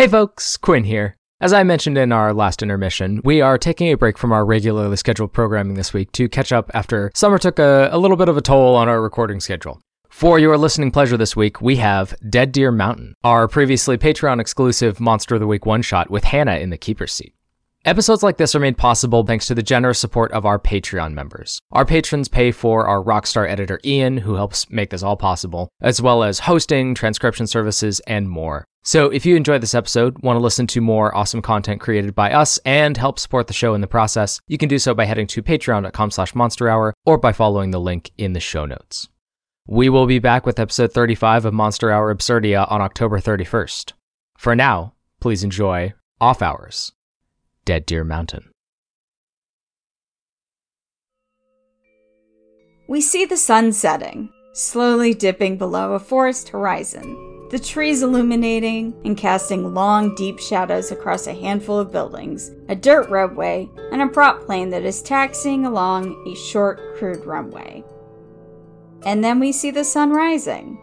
[0.00, 1.18] Hey folks, Quinn here.
[1.42, 4.96] As I mentioned in our last intermission, we are taking a break from our regularly
[4.96, 8.38] scheduled programming this week to catch up after summer took a, a little bit of
[8.38, 9.78] a toll on our recording schedule.
[10.08, 15.00] For your listening pleasure this week, we have Dead Deer Mountain, our previously Patreon exclusive
[15.00, 17.34] Monster of the Week one shot with Hannah in the keeper's seat.
[17.86, 21.62] Episodes like this are made possible thanks to the generous support of our Patreon members.
[21.72, 26.02] Our patrons pay for our rockstar editor Ian, who helps make this all possible, as
[26.02, 28.66] well as hosting, transcription services, and more.
[28.82, 32.34] So if you enjoyed this episode, want to listen to more awesome content created by
[32.34, 35.26] us, and help support the show in the process, you can do so by heading
[35.28, 39.08] to patreon.com slash monsterhour or by following the link in the show notes.
[39.66, 43.94] We will be back with episode 35 of Monster Hour Absurdia on October 31st.
[44.36, 46.92] For now, please enjoy Off Hours.
[47.64, 48.50] Dead Deer Mountain.
[52.88, 59.16] We see the sun setting, slowly dipping below a forest horizon, the trees illuminating and
[59.16, 64.44] casting long, deep shadows across a handful of buildings, a dirt roadway, and a prop
[64.46, 67.84] plane that is taxiing along a short, crude runway.
[69.04, 70.80] And then we see the sun rising.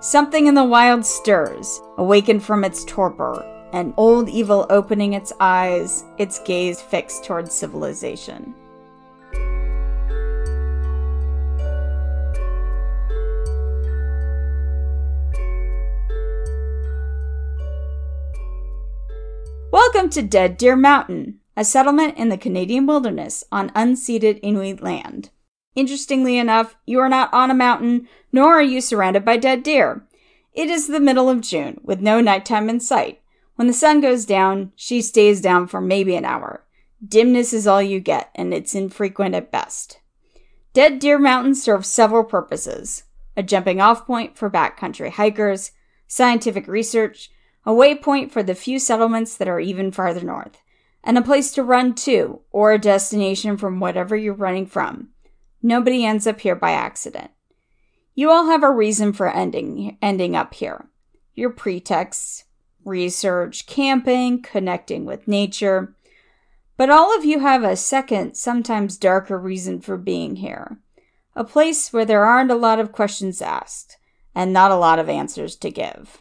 [0.00, 6.04] Something in the wild stirs, awakened from its torpor, an old evil opening its eyes,
[6.18, 8.54] its gaze fixed towards civilization.
[19.70, 25.30] Welcome to Dead Deer Mountain, a settlement in the Canadian wilderness on unceded Inuit land.
[25.74, 30.06] Interestingly enough, you are not on a mountain, nor are you surrounded by dead deer.
[30.52, 33.21] It is the middle of June, with no nighttime in sight.
[33.56, 36.64] When the sun goes down, she stays down for maybe an hour.
[37.06, 39.98] Dimness is all you get, and it's infrequent at best.
[40.72, 45.72] Dead Deer Mountain serves several purposes a jumping off point for backcountry hikers,
[46.06, 47.30] scientific research,
[47.64, 50.60] a waypoint for the few settlements that are even farther north,
[51.02, 55.08] and a place to run to, or a destination from whatever you're running from.
[55.62, 57.30] Nobody ends up here by accident.
[58.14, 60.88] You all have a reason for ending ending up here.
[61.34, 62.44] Your pretexts,
[62.84, 65.94] research, camping, connecting with nature.
[66.76, 70.78] But all of you have a second, sometimes darker reason for being here.
[71.36, 73.96] A place where there aren't a lot of questions asked
[74.34, 76.18] and not a lot of answers to give.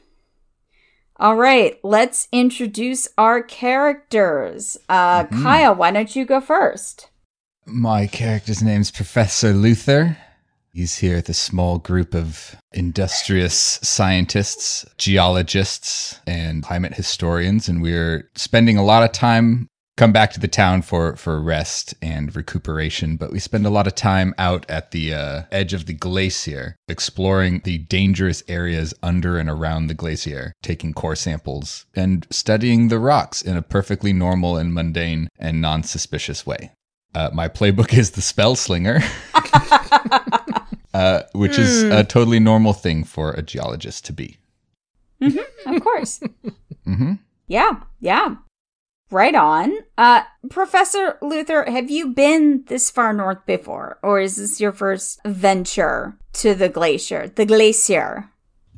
[1.17, 4.77] All right, let's introduce our characters.
[4.89, 5.43] Uh, Mhm.
[5.43, 7.09] Kyle, why don't you go first?
[7.65, 10.17] My character's name's Professor Luther.
[10.73, 18.29] He's here with a small group of industrious scientists, geologists, and climate historians, and we're
[18.35, 19.67] spending a lot of time
[19.97, 23.85] come back to the town for for rest and recuperation but we spend a lot
[23.85, 29.37] of time out at the uh, edge of the glacier exploring the dangerous areas under
[29.37, 34.55] and around the glacier taking core samples and studying the rocks in a perfectly normal
[34.57, 36.71] and mundane and non-suspicious way.
[37.13, 39.01] Uh, my playbook is the spell slinger
[40.93, 44.37] uh, which is a totally normal thing for a geologist to be
[45.21, 46.21] Of course.
[46.85, 47.13] hmm
[47.51, 48.35] yeah, yeah.
[49.09, 49.73] Right on.
[49.97, 53.99] Uh, Professor Luther, have you been this far north before?
[54.01, 57.27] Or is this your first venture to the glacier?
[57.27, 58.29] The glacier.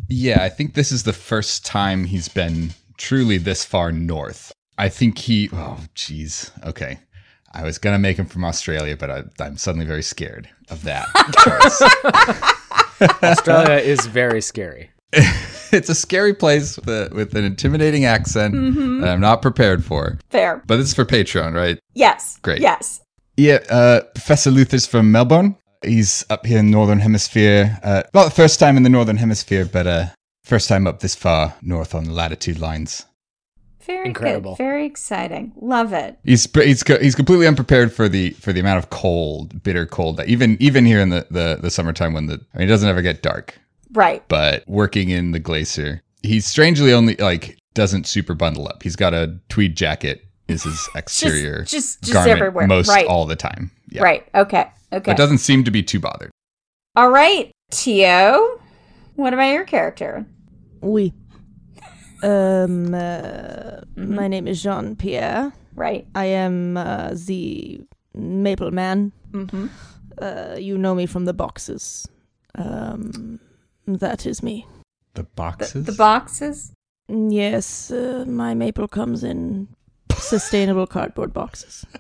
[0.09, 4.51] Yeah, I think this is the first time he's been truly this far north.
[4.75, 5.50] I think he.
[5.53, 6.50] Oh, jeez.
[6.66, 6.97] Okay.
[7.53, 10.84] I was going to make him from Australia, but I, I'm suddenly very scared of
[10.84, 11.08] that.
[13.00, 13.24] choice.
[13.24, 14.90] Australia is very scary.
[15.72, 18.53] it's a scary place with, a, with an intimidating accent
[19.02, 20.18] that I'm not prepared for.
[20.30, 20.63] Fair.
[20.66, 21.78] But this is for Patreon, right?
[21.94, 22.40] Yes.
[22.42, 22.62] Great.
[22.62, 23.02] Yes.
[23.38, 25.56] Yeah, uh, Professor Luther's from Melbourne.
[25.84, 27.80] He's up here in Northern Hemisphere.
[27.84, 30.06] Uh, not first time in the Northern Hemisphere, but uh,
[30.44, 33.06] first time up this far north on the latitude lines.
[33.86, 34.52] Very Incredible.
[34.56, 34.64] good.
[34.64, 35.52] Very exciting.
[35.60, 36.18] Love it.
[36.24, 40.28] He's he's he's completely unprepared for the for the amount of cold, bitter cold that
[40.30, 43.02] even even here in the the, the summertime when the I mean it doesn't ever
[43.02, 43.60] get dark,
[43.92, 44.24] Right.
[44.28, 48.84] but working in the glacier, he's strangely only like doesn't super bundle up.
[48.84, 52.68] He's got a tweed jacket is his exterior just- just garment everywhere.
[52.68, 53.07] most Right.
[53.07, 53.72] all the time.
[53.90, 54.04] Yeah.
[54.04, 54.25] Right.
[54.36, 54.66] Okay.
[54.92, 55.12] Okay.
[55.12, 56.30] But doesn't seem to be too bothered.
[56.96, 57.50] All right.
[57.72, 58.62] Tio,
[59.16, 60.25] what about your character?
[60.81, 61.12] Oui.
[62.24, 65.52] Um, uh, my name is Jean Pierre.
[65.75, 66.08] Right.
[66.16, 67.81] I am uh, the
[68.14, 69.12] Maple Man.
[69.31, 69.68] Mm-hmm.
[70.22, 72.08] Uh, you know me from the boxes.
[72.56, 73.40] Um,
[73.88, 74.66] that is me.
[75.16, 75.86] The The, boxes.
[75.86, 76.72] the boxes?
[77.10, 79.68] Yes, uh, my maple comes in
[80.24, 81.86] sustainable cardboard boxes.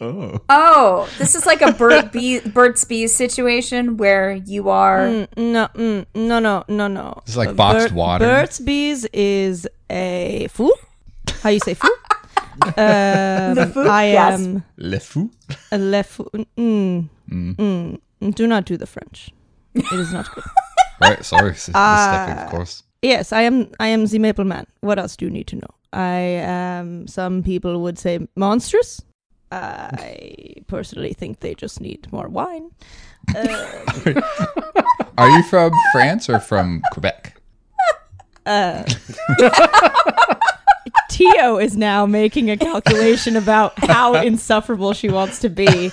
[0.00, 0.40] Oh.
[0.50, 5.06] Oh, this is like a bird bee, Burt's Bees situation where you are.
[5.06, 7.22] Mm, no, mm, no, no, no, no.
[7.26, 8.24] It's like Uh, boxed Bert- water.
[8.26, 10.72] Burt's Bees is a fool.
[11.42, 11.90] How you say fool?
[12.76, 13.88] um, fool?
[13.88, 14.40] I Yes.
[14.40, 15.30] am Le fou.
[15.72, 16.28] le fou.
[16.58, 17.56] Mm, Mm.
[17.56, 19.30] mm, do not do the French.
[19.74, 20.44] It is not good.
[21.00, 21.50] Right, sorry.
[21.50, 22.82] s- mistake, of course.
[23.02, 23.68] Yes, I am.
[23.78, 24.66] I am the Maple Man.
[24.80, 25.70] What else do you need to know?
[25.92, 27.06] I am.
[27.06, 29.02] Some people would say monstrous.
[29.52, 32.70] I personally think they just need more wine.
[33.34, 33.84] Uh,
[35.18, 37.40] Are you from France or from Quebec?
[38.44, 38.84] uh,
[41.08, 45.90] Tio is now making a calculation about how insufferable she wants to be.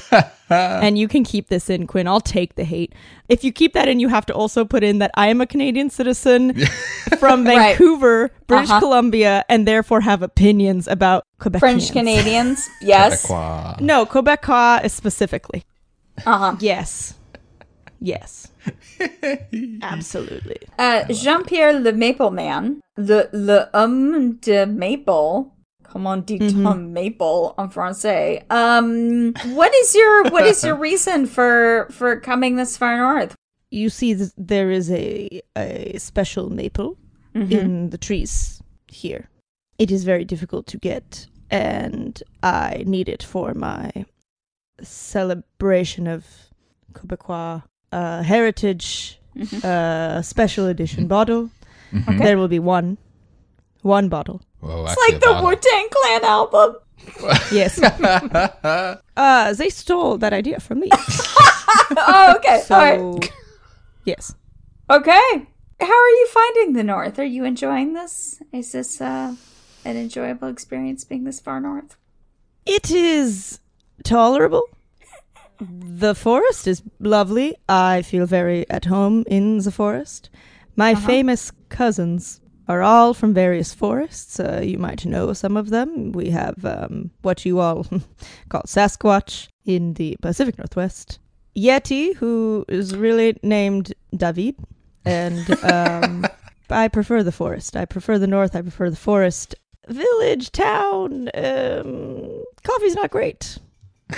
[0.84, 2.08] and you can keep this in, Quinn.
[2.08, 2.94] I'll take the hate.
[3.30, 5.46] If you keep that in, you have to also put in that I am a
[5.48, 6.54] Canadian citizen
[7.20, 7.78] from Right.
[7.78, 8.80] Vancouver, British Uh-huh.
[8.80, 11.60] Columbia, and therefore have opinions about Quebec.
[11.60, 13.26] French Canadians, yes.
[13.26, 13.80] Quebecois.
[13.82, 15.64] No, Quebecois specifically.
[16.26, 16.56] Uh huh.
[16.60, 17.16] Yes.
[18.00, 18.50] Yes.
[19.82, 20.58] Absolutely.
[20.78, 25.53] Uh, Jean Pierre Le Maple Man, le, le homme de maple.
[25.94, 28.42] Comment dit-on maple en français?
[28.50, 33.36] Um, what is your what is your reason for for coming this far north?
[33.70, 36.98] You see, th- there is a, a special maple
[37.36, 39.30] in the trees here.
[39.78, 43.92] It is very difficult to get, and I need it for my
[44.82, 46.26] celebration of
[46.94, 47.62] Quebecois
[47.92, 49.20] uh, heritage
[49.64, 51.50] uh, special edition bottle.
[51.92, 52.18] Mhm.
[52.20, 52.98] There will be one.
[53.82, 54.42] One bottle.
[54.64, 55.50] Whoa, It's like the bottle.
[55.50, 56.76] Wu Tang Clan album.
[57.52, 57.82] Yes.
[59.18, 60.90] uh, they stole that idea from me.
[60.94, 62.62] oh, okay.
[62.66, 63.32] So, All right.
[64.06, 64.36] yes.
[64.90, 65.48] Okay.
[65.82, 67.20] How are you finding the north?
[67.20, 68.42] Are you enjoying this?
[68.54, 69.36] Is this uh,
[69.84, 71.98] an enjoyable experience being this far north?
[72.66, 73.60] It is
[74.06, 74.64] tolerable.
[75.60, 77.58] The forest is lovely.
[77.68, 80.30] I feel very at home in the forest.
[80.78, 84.40] My famous cousins are all from various forests.
[84.40, 86.12] Uh, you might know some of them.
[86.12, 87.86] We have um, what you all
[88.50, 91.20] call Sasquatch in the Pacific Northwest.
[91.56, 94.56] Yeti, who is really named David.
[95.06, 96.26] And um,
[96.70, 97.76] I prefer the forest.
[97.76, 98.56] I prefer the north.
[98.56, 99.56] I prefer the forest.
[99.90, 103.58] Village, town, um, coffee's not great.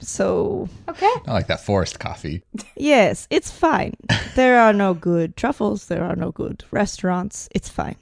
[0.00, 1.10] So, Okay.
[1.26, 2.42] I like that forest coffee.
[2.76, 3.94] yes, it's fine.
[4.34, 5.86] There are no good truffles.
[5.86, 7.48] There are no good restaurants.
[7.54, 7.96] It's fine.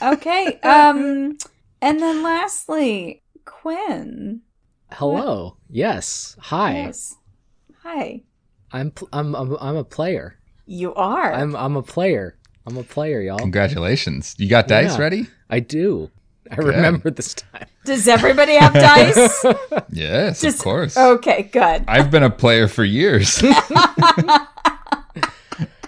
[0.00, 0.58] Okay.
[0.62, 1.36] Um,
[1.82, 4.42] and then lastly, Quinn.
[4.92, 5.56] Hello.
[5.68, 6.36] Yes.
[6.38, 6.74] Hi.
[6.84, 7.16] Yes.
[7.82, 8.22] Hi.
[8.70, 10.38] I'm, pl- I'm I'm I'm a player.
[10.66, 11.32] You are.
[11.34, 12.36] I'm I'm a player.
[12.66, 13.38] I'm a player, y'all.
[13.38, 14.34] Congratulations.
[14.38, 15.00] You got dice Yeah.
[15.02, 15.26] ready?
[15.50, 16.10] I do.
[16.50, 17.66] I remember this time.
[17.84, 19.44] Does everybody have dice?
[19.90, 20.96] Yes, Just- of course.
[20.96, 21.84] Okay, good.
[21.88, 23.42] I've been a player for years.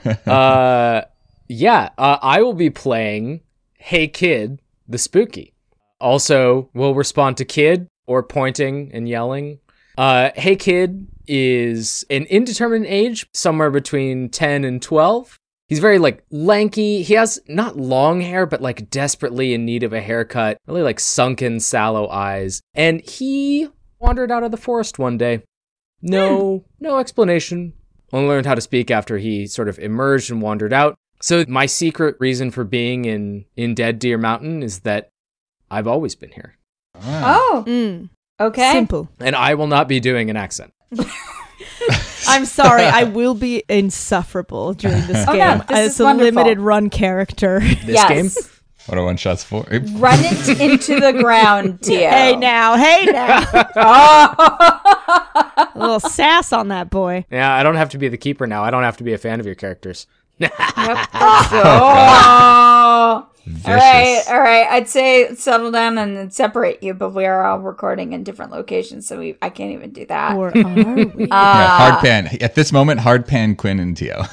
[0.27, 1.03] uh,
[1.49, 1.91] yeah.
[1.99, 3.41] Uh, I will be playing
[3.75, 5.55] Hey Kid, the Spooky.
[6.01, 9.59] Also, will respond to Kid or pointing and yelling.
[9.99, 15.39] Uh, hey Kid is an indeterminate age, somewhere between 10 and 12.
[15.69, 17.03] He's very like lanky.
[17.03, 20.59] He has not long hair, but like desperately in need of a haircut.
[20.67, 22.61] Really like sunken, sallow eyes.
[22.75, 23.69] And he
[23.99, 25.43] wandered out of the forest one day.
[26.03, 27.73] No, no explanation.
[28.13, 30.95] Only learned how to speak after he sort of emerged and wandered out.
[31.21, 35.09] So my secret reason for being in in Dead Deer Mountain is that
[35.71, 36.57] I've always been here,
[37.03, 38.71] Oh, Mm, okay.
[38.73, 39.09] Simple.
[39.19, 40.73] and I will not be doing an accent.
[42.29, 42.85] I'm sorry.
[42.85, 45.29] I will be insufferable during this game.
[45.29, 45.59] Oh, game.
[45.59, 46.35] no, this it's is a wonderful.
[46.35, 47.61] limited run character.
[47.61, 48.09] This yes.
[48.09, 48.31] game.
[48.87, 49.63] What are one shots for?
[49.63, 52.09] Run it into the ground, Tio.
[52.09, 53.45] hey now, hey now.
[53.75, 55.67] Oh.
[55.75, 57.25] a little sass on that boy.
[57.31, 58.63] Yeah, I don't have to be the keeper now.
[58.63, 60.07] I don't have to be a fan of your characters.
[60.39, 60.53] Yep.
[61.15, 63.27] Oh.
[63.47, 63.67] Vicious.
[63.69, 64.66] All right, all right.
[64.77, 68.53] I'd say settle down and then separate you, but we are all recording in different
[68.53, 70.37] locations, so we I can't even do that.
[70.37, 71.27] Or are we?
[71.29, 72.29] Yeah, Uh, hard pan.
[72.43, 74.19] At this moment, hard pan Quinn and Tio.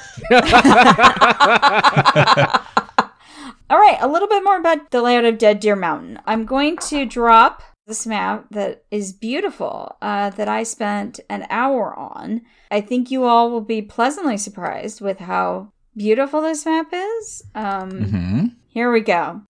[3.69, 6.19] All right, a little bit more about the layout of Dead Deer Mountain.
[6.25, 11.97] I'm going to drop this map that is beautiful uh, that I spent an hour
[11.97, 12.41] on.
[12.69, 17.43] I think you all will be pleasantly surprised with how beautiful this map is.
[17.55, 19.41] Um, hmm Here we go.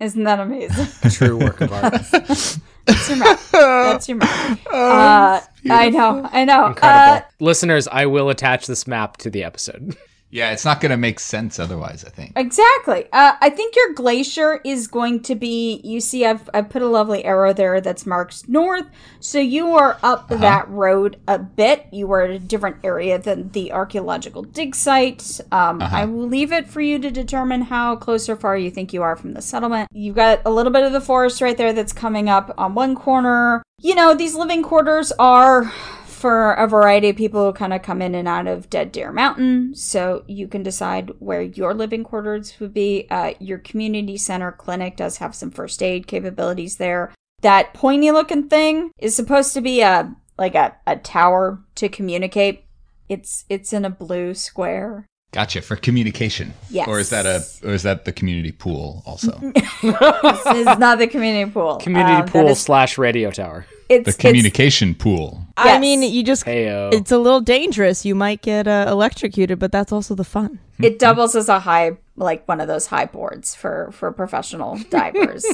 [0.00, 0.86] Isn't that amazing?
[1.10, 1.92] True work of art.
[2.12, 3.40] That's your map.
[3.52, 4.58] That's your map.
[4.72, 5.40] Uh,
[5.70, 6.28] I know.
[6.32, 6.66] I know.
[6.68, 7.26] Incredible.
[7.26, 9.96] Uh, Listeners, I will attach this map to the episode.
[10.30, 12.32] Yeah, it's not going to make sense otherwise, I think.
[12.36, 13.06] Exactly.
[13.12, 15.80] Uh, I think your glacier is going to be.
[15.82, 18.84] You see, I've I've put a lovely arrow there that's marked north.
[19.20, 21.86] So you are up that road a bit.
[21.92, 25.40] You are at a different area than the archaeological dig site.
[25.50, 28.92] Um, I will leave it for you to determine how close or far you think
[28.92, 29.88] you are from the settlement.
[29.92, 32.94] You've got a little bit of the forest right there that's coming up on one
[32.94, 33.62] corner.
[33.80, 35.72] You know, these living quarters are
[36.18, 39.12] for a variety of people who kind of come in and out of Dead Deer
[39.12, 39.74] Mountain.
[39.74, 43.06] So you can decide where your living quarters would be.
[43.10, 47.14] Uh, your community center clinic does have some first aid capabilities there.
[47.42, 52.64] That pointy looking thing is supposed to be a like a, a tower to communicate.
[53.08, 55.06] It's it's in a blue square.
[55.32, 56.54] Gotcha for communication.
[56.70, 56.88] Yes.
[56.88, 59.38] Or is that a or is that the community pool also?
[59.82, 61.76] This is not the community pool.
[61.76, 63.66] Community that pool is- slash radio tower.
[63.90, 65.42] it's, the it's- communication pool.
[65.58, 65.80] I Yes.
[65.82, 66.92] mean, you just Heyo.
[66.94, 68.06] it's a little dangerous.
[68.06, 70.60] You might get uh, electrocuted, but that's also the fun.
[70.80, 75.44] it doubles as a high like one of those high boards for for professional divers.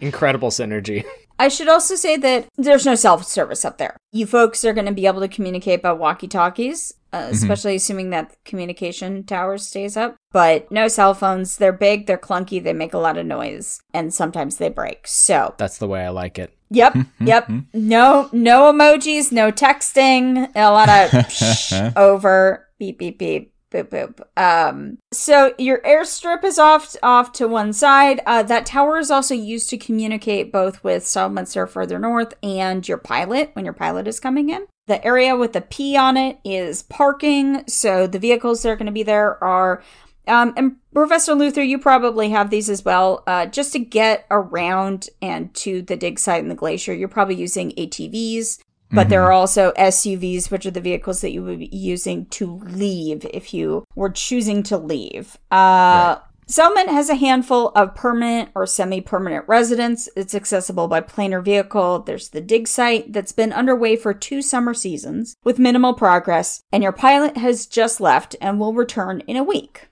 [0.00, 1.04] Incredible synergy.
[1.38, 3.96] I should also say that there's no self service up there.
[4.12, 8.10] You folks are going to be able to communicate by walkie talkies, uh, especially assuming
[8.10, 10.16] that the communication tower stays up.
[10.32, 11.56] But no cell phones.
[11.56, 15.06] They're big, they're clunky, they make a lot of noise, and sometimes they break.
[15.06, 16.52] So, That's the way I like it.
[16.70, 17.50] yep, yep.
[17.72, 23.52] No, no emojis, no texting, a lot of psh, over, beep, beep, beep.
[23.72, 24.20] Boop boop.
[24.40, 28.20] Um, so your airstrip is off off to one side.
[28.24, 32.96] Uh, that tower is also used to communicate both with are further north and your
[32.96, 34.66] pilot when your pilot is coming in.
[34.86, 37.66] The area with the P on it is parking.
[37.66, 39.82] So the vehicles that are going to be there are
[40.28, 43.22] um, and Professor Luther, you probably have these as well.
[43.26, 47.36] Uh, just to get around and to the dig site in the glacier, you're probably
[47.36, 48.58] using ATVs,
[48.90, 52.56] but there are also SUVs, which are the vehicles that you would be using to
[52.64, 55.36] leave if you were choosing to leave.
[55.50, 60.08] Uh, Settlement has a handful of permanent or semi permanent residents.
[60.16, 61.98] It's accessible by plane or vehicle.
[62.00, 66.84] There's the dig site that's been underway for two summer seasons with minimal progress, and
[66.84, 69.88] your pilot has just left and will return in a week.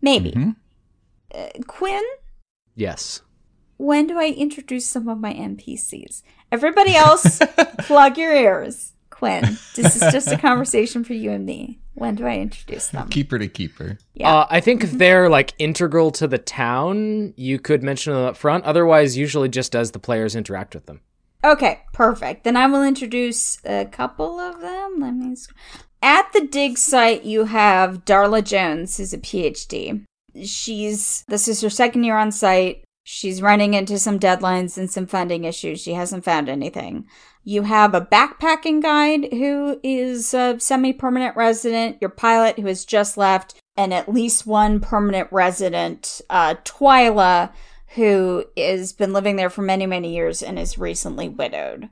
[0.00, 0.32] Maybe.
[0.32, 0.56] Mhm.
[1.34, 2.02] Uh, Quinn,
[2.74, 3.20] Yes.
[3.76, 6.22] when do I introduce some of my NPCs?
[6.50, 7.38] Everybody else,
[7.80, 8.94] plug your ears.
[9.10, 11.80] Quinn, this is just a conversation for you and me.
[11.94, 13.08] When do I introduce them?
[13.08, 13.98] Keeper to keeper.
[14.14, 14.34] Yeah.
[14.34, 18.36] Uh, I think if they're like integral to the town, you could mention them up
[18.36, 18.64] front.
[18.64, 21.00] Otherwise, usually just as the players interact with them.
[21.44, 22.44] Okay, perfect.
[22.44, 25.00] Then I will introduce a couple of them.
[25.00, 25.36] Let me.
[26.00, 30.04] At the dig site, you have Darla Jones, who's a PhD.
[30.44, 32.84] She's this is her second year on site.
[33.04, 35.80] She's running into some deadlines and some funding issues.
[35.80, 37.06] She hasn't found anything.
[37.44, 42.84] You have a backpacking guide who is a semi permanent resident, your pilot who has
[42.84, 47.52] just left, and at least one permanent resident, uh, Twyla,
[47.94, 51.90] who has been living there for many, many years and is recently widowed.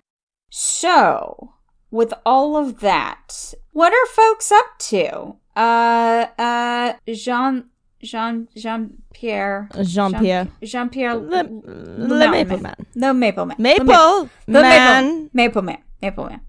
[0.50, 1.54] So,
[1.90, 5.36] with all of that, what are folks up to?
[5.56, 7.69] Uh, uh, Jean,
[8.02, 10.48] Jean, Jean Pierre, Jean Pierre.
[10.62, 12.74] Jean Pierre, Le, le Maple Man.
[12.94, 15.04] no Maple Man, Maple The Ma- the Man.
[15.04, 16.40] Maple, Maple Man, Maple Man.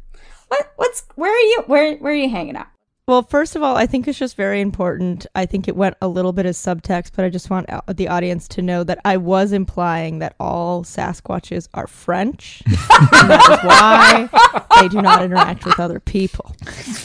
[0.47, 0.71] What?
[0.77, 1.03] What's?
[1.15, 1.63] Where are you?
[1.67, 1.97] Where?
[1.97, 2.67] Where are you hanging out?
[3.11, 5.25] Well, first of all, I think it's just very important.
[5.35, 8.47] I think it went a little bit as subtext, but I just want the audience
[8.47, 12.63] to know that I was implying that all Sasquatches are French.
[12.67, 16.55] and that is why they do not interact with other people.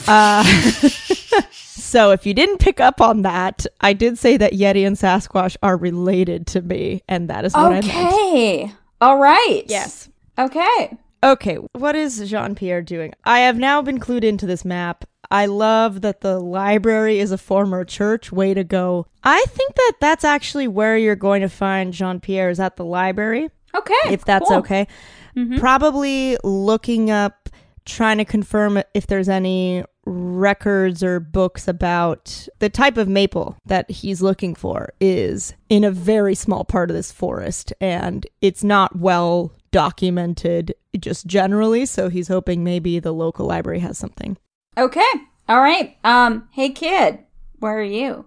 [0.07, 0.45] Uh,
[1.51, 5.57] so if you didn't pick up on that, I did say that Yeti and Sasquatch
[5.61, 7.85] are related to me, and that is what I meant.
[7.85, 8.71] Okay.
[9.01, 9.63] All right.
[9.67, 10.07] Yes.
[10.39, 10.97] Okay.
[11.23, 13.13] Okay, what is Jean Pierre doing?
[13.25, 15.03] I have now been clued into this map.
[15.29, 18.31] I love that the library is a former church.
[18.31, 19.07] Way to go.
[19.23, 22.85] I think that that's actually where you're going to find Jean Pierre is at the
[22.85, 23.93] library, Okay.
[24.09, 24.57] if that's cool.
[24.59, 24.87] okay.
[25.35, 25.57] Mm-hmm.
[25.57, 27.49] Probably looking up,
[27.85, 33.91] trying to confirm if there's any records or books about the type of maple that
[33.91, 38.95] he's looking for is in a very small part of this forest and it's not
[38.97, 44.37] well documented just generally so he's hoping maybe the local library has something
[44.77, 45.11] Okay.
[45.49, 45.97] All right.
[46.03, 46.47] Um.
[46.51, 47.19] Hey, kid.
[47.59, 48.25] Where are you?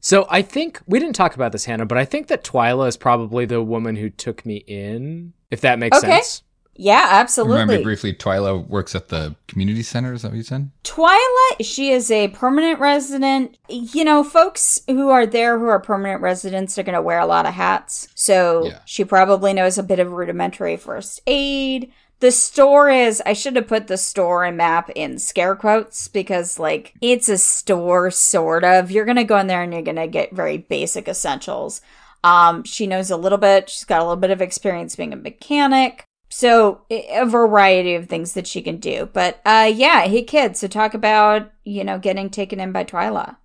[0.00, 2.96] So I think we didn't talk about this, Hannah, but I think that Twyla is
[2.96, 6.06] probably the woman who took me in, if that makes Okay.
[6.08, 6.42] sense.
[6.80, 7.54] Yeah, absolutely.
[7.54, 7.84] Remember absolutely.
[7.84, 10.12] briefly, Twyla works at the community center.
[10.12, 10.70] Is that what you said?
[10.84, 11.16] Twyla,
[11.62, 13.58] she is a permanent resident.
[13.68, 17.26] You know, folks who are there who are permanent residents are going to wear a
[17.26, 18.06] lot of hats.
[18.14, 18.78] So Yeah.
[18.84, 23.68] she probably knows a bit of rudimentary first aid, The store is, I should have
[23.68, 28.90] put the store and map in scare quotes because, like, it's a store, sort of.
[28.90, 31.80] You're going to go in there and you're going to get very basic essentials.
[32.24, 35.16] Um, she knows a little bit, she's got a little bit of experience being a
[35.16, 36.04] mechanic.
[36.30, 39.08] So, a variety of things that she can do.
[39.12, 43.36] But, uh, yeah, hey, kids, so talk about, you know, getting taken in by Twyla.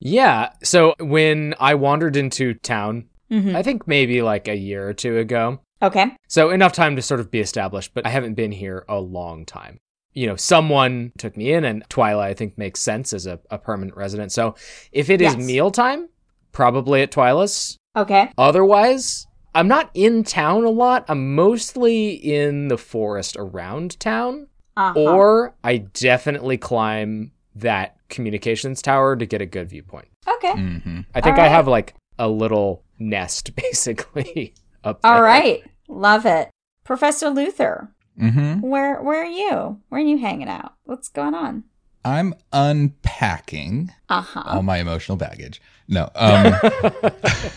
[0.00, 0.50] Yeah.
[0.64, 3.56] So when I wandered into town, Mm-hmm.
[3.56, 6.06] I think maybe like a year or two ago, Okay.
[6.28, 9.44] So enough time to sort of be established, but I haven't been here a long
[9.44, 9.78] time.
[10.14, 13.58] You know, someone took me in, and Twyla, I think, makes sense as a, a
[13.58, 14.30] permanent resident.
[14.30, 14.54] So
[14.92, 15.46] if it is Yes.
[15.46, 16.08] mealtime,
[16.52, 17.76] probably at Twyla's.
[17.96, 18.30] Okay.
[18.38, 21.04] Otherwise, I'm not in town a lot.
[21.08, 24.98] I'm mostly in the forest around town, Uh-huh.
[25.00, 30.08] or I definitely climb that communications tower to get a good viewpoint.
[30.36, 30.52] okay.
[30.52, 35.12] hmm I think All I have like a little nest basically up there.
[35.12, 35.62] All right.
[35.88, 36.50] Love it.
[36.84, 39.80] Professor Luther, hmm where where are you?
[39.88, 40.74] Where are you hanging out?
[40.84, 41.64] What's going on?
[42.04, 44.42] I'm unpacking Uh-huh.
[44.46, 45.62] all my emotional baggage.
[45.88, 46.54] No, um,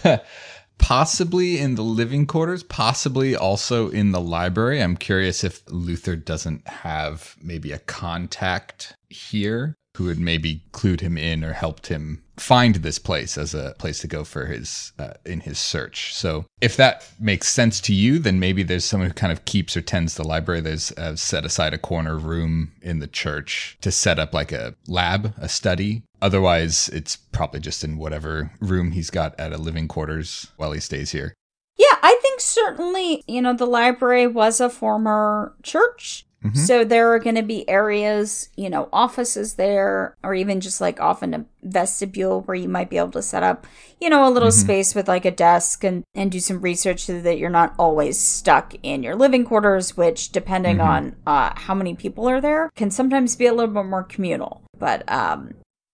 [0.77, 4.81] possibly in the living quarters, possibly also in the library.
[4.81, 11.17] I'm curious if Luther doesn't have maybe a contact here who had maybe clued him
[11.17, 15.13] in or helped him find this place as a place to go for his uh,
[15.25, 16.13] in his search.
[16.13, 19.77] So if that makes sense to you, then maybe there's someone who kind of keeps
[19.77, 20.61] or tends the library.
[20.61, 24.75] There's uh, set aside a corner room in the church to set up like a
[24.87, 26.03] lab, a study.
[26.21, 30.79] Otherwise, it's probably just in whatever room he's got at a living quarters while he
[30.79, 31.33] stays here.
[31.77, 36.24] Yeah, I think certainly, you know, the library was a former church.
[36.45, 36.55] Mhm.
[36.57, 40.99] So there are going to be areas, you know, offices there, or even just like
[40.99, 43.65] off in a vestibule where you might be able to set up,
[43.99, 44.61] you know, a little Mhm.
[44.63, 48.17] space with like a desk and, and do some research so that you're not always
[48.19, 50.83] stuck in your living quarters, which, depending Mhm.
[50.85, 54.61] on uh, how many people are there, can sometimes be a little bit more communal.
[54.77, 55.51] But um,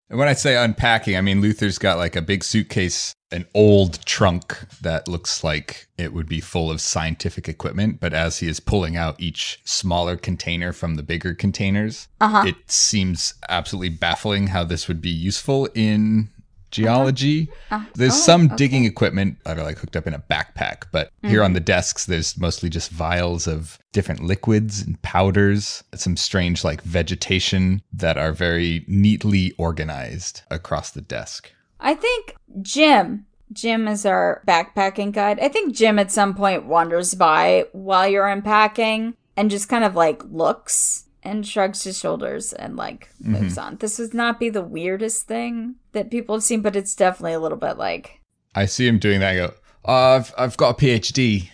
[0.10, 4.06] And when I say unpacking, I mean Luther's got like a big suitcase, an old
[4.06, 8.00] trunk that looks like it would be full of scientific equipment.
[8.00, 12.44] But as he is pulling out each smaller container from the bigger containers, uh huh.
[12.48, 16.30] it seems absolutely baffling how this would be useful in
[16.72, 17.50] geology.
[17.70, 18.56] Uh, There's oh, some okay.
[18.56, 22.06] digging equipment that are like hooked up in a backpack, but here on the desks,
[22.06, 28.32] there's mostly just vials of different liquids and powders, some strange like vegetation that are
[28.32, 31.52] very neatly organized across the desk.
[31.82, 35.40] I think Jim, Jim is our backpacking guide.
[35.40, 39.96] I think Jim at some point wanders by while you're unpacking and just kind of
[39.96, 43.78] like looks and shrugs his shoulders and like moves on.
[43.78, 47.40] This would not be the weirdest thing that people have seen, but it's definitely a
[47.40, 48.20] little bit like,
[48.56, 49.32] I see him doing that.
[49.32, 49.54] I go,
[49.86, 51.50] oh, I've, I've got a PhD.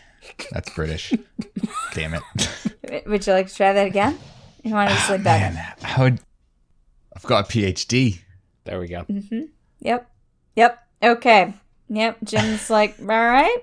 [0.52, 1.13] That's British.
[1.94, 3.08] Damn it.
[3.08, 4.18] would you like to try that again?
[4.63, 5.54] You want to just like that?
[5.54, 6.20] Man, how would.
[7.16, 8.20] I've got a PhD.
[8.66, 9.06] There we go.
[9.10, 9.44] Mm-hmm.
[9.80, 10.10] Yep.
[10.58, 10.80] Yep.
[11.04, 11.54] Okay.
[11.89, 12.17] Yep.
[12.24, 13.58] Jim's like, all right.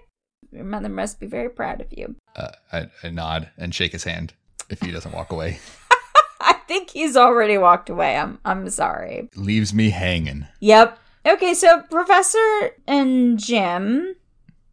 [0.53, 2.15] Your mother must be very proud of you.
[2.37, 4.33] Uh, I, I nod and shake his hand
[4.71, 5.59] if he doesn't walk away.
[6.41, 8.17] I think he's already walked away.
[8.17, 9.29] I'm I'm sorry.
[9.35, 10.47] Leaves me hanging.
[10.61, 10.99] Yep.
[11.27, 14.15] Okay, so Professor and Jim,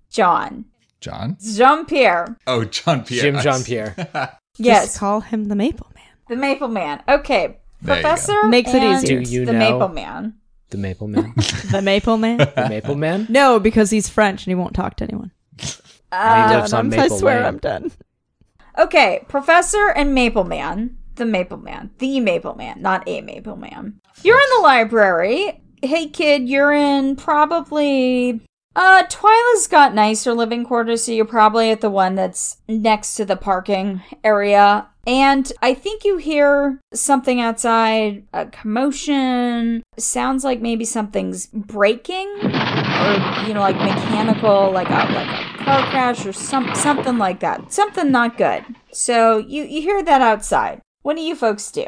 [0.10, 0.66] John,
[1.00, 1.38] John?
[1.42, 2.38] Jean Pierre.
[2.46, 3.22] Oh, John Pierre.
[3.32, 3.96] Jim Jean Pierre.
[4.58, 6.04] Yes, Just call him the Maple Man.
[6.28, 7.02] the Maple Man.
[7.08, 8.10] Okay, There you go.
[8.10, 9.22] Professor Makes it and easier.
[9.24, 10.34] Do you the know- Maple Man.
[10.72, 11.34] The Maple Man.
[11.72, 12.38] The Maple Man?
[12.38, 13.28] the Maple Man?
[13.30, 15.32] no, because he's French and he won't talk to anyone.
[16.14, 17.46] And he Uh, on I'm- I swear Lane.
[17.46, 17.92] I'm done.
[18.78, 20.98] okay, Professor and Maple Man.
[21.16, 21.92] The Maple Man.
[22.00, 24.02] The Maple Man, not a Maple Man.
[24.24, 25.62] You're in the library.
[25.82, 28.42] Hey, kid, you're in probably.
[28.76, 33.26] Uh, Twyla's got nicer living quarters, so you're probably at the one that's next to
[33.26, 34.88] the parking area.
[35.08, 39.82] And I think you hear something outside, a commotion.
[39.98, 45.90] Sounds like maybe something's breaking, or you know, like mechanical, like a like a car
[45.90, 47.74] crash or some something like that.
[47.74, 48.64] Something not good.
[48.92, 50.82] So you you hear that outside.
[51.02, 51.86] What do you folks do?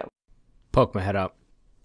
[0.72, 1.36] Poke my head up.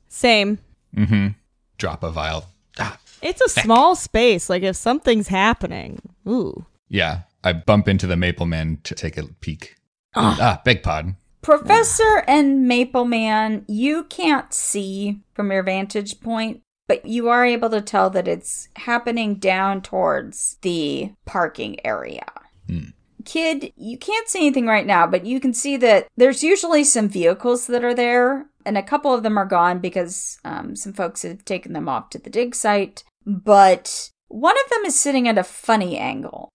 [0.09, 0.59] Same.
[0.97, 1.29] Mm-hmm.
[1.77, 2.47] Drop a vial.
[2.79, 4.49] Ah, It's a small space.
[4.49, 6.65] Like if something's happening, ooh.
[6.89, 7.21] yeah.
[7.45, 9.77] I bump into the Maple Man to take a peek.
[10.15, 11.15] Ah, big pod.
[11.43, 17.71] Professor and Maple Man, you can't see from your vantage point, but you are able
[17.71, 22.27] to tell that it's happening down towards the parking area.
[22.67, 22.91] Hmm.
[23.25, 27.09] Kid, you can't see anything right now, but you can see that there's usually some
[27.09, 31.23] vehicles that are there, and a couple of them are gone because um, some folks
[31.23, 33.05] have taken them off to the dig site.
[33.27, 36.49] But one of them is sitting at a funny angle.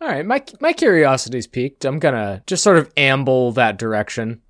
[0.00, 1.84] All right, my my curiosity's peaked.
[1.84, 4.42] I'm gonna just sort of amble that direction.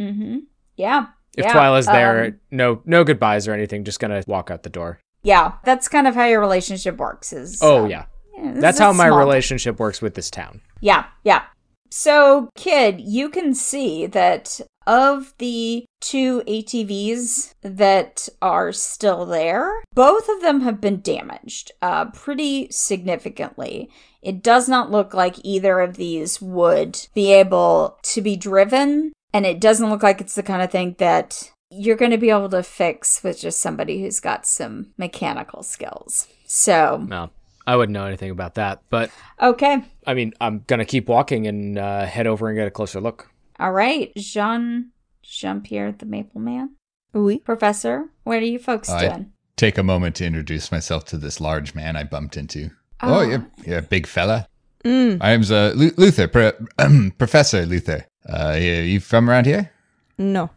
[0.00, 0.38] Mm-hmm.
[0.76, 1.06] Yeah.
[1.36, 1.52] If yeah.
[1.52, 3.84] Twyla's there, um, no no goodbyes or anything.
[3.84, 4.98] Just gonna walk out the door.
[5.22, 7.32] yeah, that's kind of how your relationship works.
[7.32, 8.06] Is Oh um, yeah,
[8.36, 10.60] yeah, that's how my relationship works with this town.
[10.80, 11.44] Yeah, yeah.
[11.90, 20.28] So, kid, you can see that of the two ATVs that are still there, both
[20.30, 23.90] of them have been damaged uh, pretty significantly.
[24.22, 29.44] It does not look like either of these would be able to be driven, and
[29.44, 32.48] it doesn't look like it's the kind of thing that you're going to be able
[32.48, 36.26] to fix with just somebody who's got some mechanical skills.
[36.46, 37.28] So, No,
[37.66, 38.80] I wouldn't know anything about that.
[38.88, 39.84] But okay.
[40.06, 43.28] I mean, I'm gonna keep walking and uh, head over and get a closer look.
[43.58, 44.90] All right, Jean
[45.22, 46.76] Jean Pierre the Maple Man.
[47.14, 47.38] Oui.
[47.38, 49.32] Professor, what are you folks I- doing?
[49.56, 52.70] Take a moment to introduce myself to this large man I bumped into.
[53.02, 53.18] Oh.
[53.18, 54.46] Oh, you're, you're a big fella.
[54.84, 56.52] Mm, My name's uh, Lu- Luther, Pro-
[57.18, 58.06] Professor Luther.
[58.28, 59.72] Uh, you, you from around here?
[60.16, 60.50] no.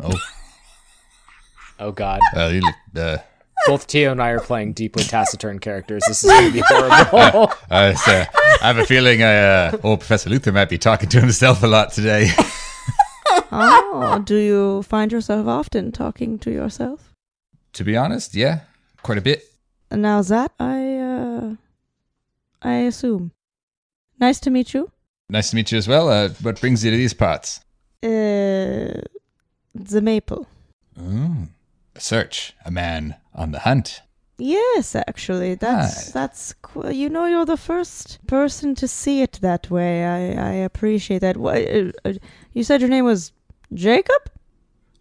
[0.00, 0.14] Oh,
[1.80, 3.18] Oh God, uh, you, look- uh,
[3.66, 6.02] both Tio and I are playing deeply taciturn characters.
[6.06, 7.52] This is gonna be horrible.
[7.70, 8.24] uh, so
[8.62, 11.66] I have a feeling I, uh, old Professor Luther might be talking to himself a
[11.66, 12.30] lot today.
[13.50, 17.14] Oh, do you find yourself often talking to yourself?
[17.72, 18.60] to be honest, yeah,
[19.02, 19.44] quite a bit.
[19.90, 21.54] Now that I, uh,
[22.60, 23.30] I assume.
[24.18, 24.90] Nice to meet you.
[25.30, 26.08] Nice to meet you as well.
[26.08, 27.60] Uh, what brings you to these parts?
[28.02, 29.00] Uh,
[29.74, 30.46] the maple.
[31.00, 31.48] Ooh,
[31.94, 34.02] a search, a man on the hunt.
[34.38, 36.54] Yes, actually, that's that's
[36.90, 40.04] you know you're the first person to see it that way.
[40.04, 41.36] I I appreciate that.
[41.36, 42.12] Why, uh, uh,
[42.52, 43.32] you said your name was
[43.74, 44.30] Jacob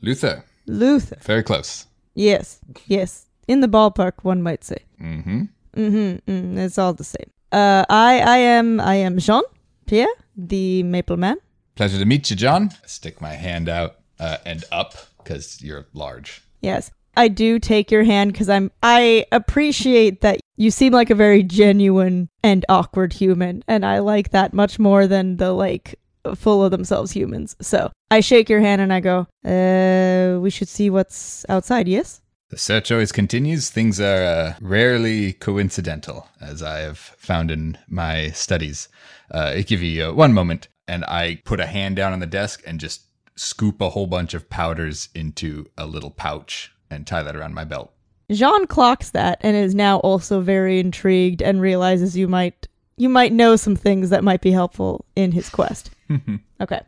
[0.02, 1.18] Luther, Luther.
[1.22, 1.86] very close.
[2.16, 4.80] Yes, yes, in the ballpark, one might say.
[5.00, 5.42] Mm-hmm.
[5.76, 6.32] Mm-hmm.
[6.32, 7.30] Mm, it's all the same.
[7.52, 9.44] Uh, I I am I am Jean
[9.86, 11.38] Pierre, the Maple Man.
[11.76, 12.72] Pleasure to meet you, John.
[12.88, 16.42] Stick my hand out uh, and up because you're large.
[16.62, 16.90] Yes.
[17.18, 21.42] I do take your hand because I'm I appreciate that you seem like a very
[21.42, 26.00] genuine and awkward human, and I like that much more than the like
[26.36, 27.56] full of themselves humans.
[27.60, 32.22] So I shake your hand and I go, uh, we should see what's outside, yes?
[32.50, 33.70] The search always continues.
[33.70, 38.90] Things are uh, rarely coincidental, as I have found in my studies.
[39.34, 42.26] Uh, I give you uh, one moment, and I put a hand down on the
[42.26, 43.02] desk and just
[43.36, 47.64] scoop a whole bunch of powders into a little pouch and tie that around my
[47.64, 47.92] belt.
[48.32, 53.32] Jean clocks that and is now also very intrigued and realizes you might you might
[53.32, 55.92] know some things that might be helpful in his quest.
[56.62, 56.82] okay.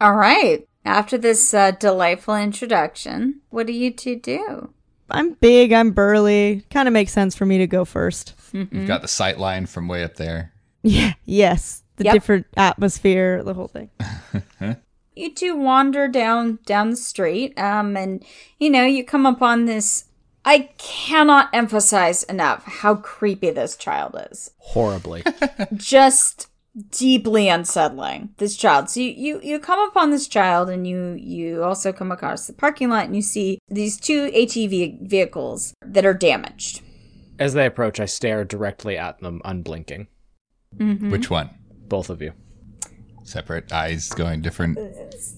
[0.00, 0.66] All right.
[0.84, 4.72] After this uh, delightful introduction, what do you two do?
[5.08, 6.64] I'm big, I'm burly.
[6.70, 8.34] Kind of makes sense for me to go first.
[8.52, 10.52] You've got the sight line from way up there.
[10.84, 11.84] Yeah, yes.
[11.96, 12.12] The Yep.
[12.14, 13.88] different atmosphere, the whole thing.
[15.14, 18.24] You two wander down down the street, um, and
[18.58, 20.06] you know you come upon this.
[20.44, 24.50] I cannot emphasize enough how creepy this child is.
[24.58, 25.22] Horribly.
[25.74, 26.48] just
[26.90, 31.62] deeply unsettling this child so you, you you come upon this child and you you
[31.62, 36.14] also come across the parking lot and you see these two atv vehicles that are
[36.14, 36.80] damaged
[37.38, 40.06] As they approach, I stare directly at them, unblinking.
[41.10, 41.50] Which one?
[41.88, 42.32] Both of you.
[43.32, 44.78] Separate eyes going different.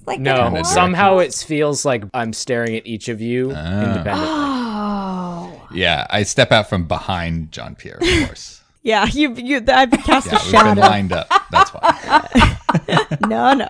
[0.04, 3.83] like No, Kinda somehow it feels like I'm staring at each of you Ah.
[3.85, 4.28] independently.
[4.28, 8.61] oh Yeah, I step out from behind John Pierre, of course.
[8.83, 11.28] Yeah, you you I've cast Yeah, a we've been lined up.
[11.52, 12.59] That's why.
[13.28, 13.68] no, no.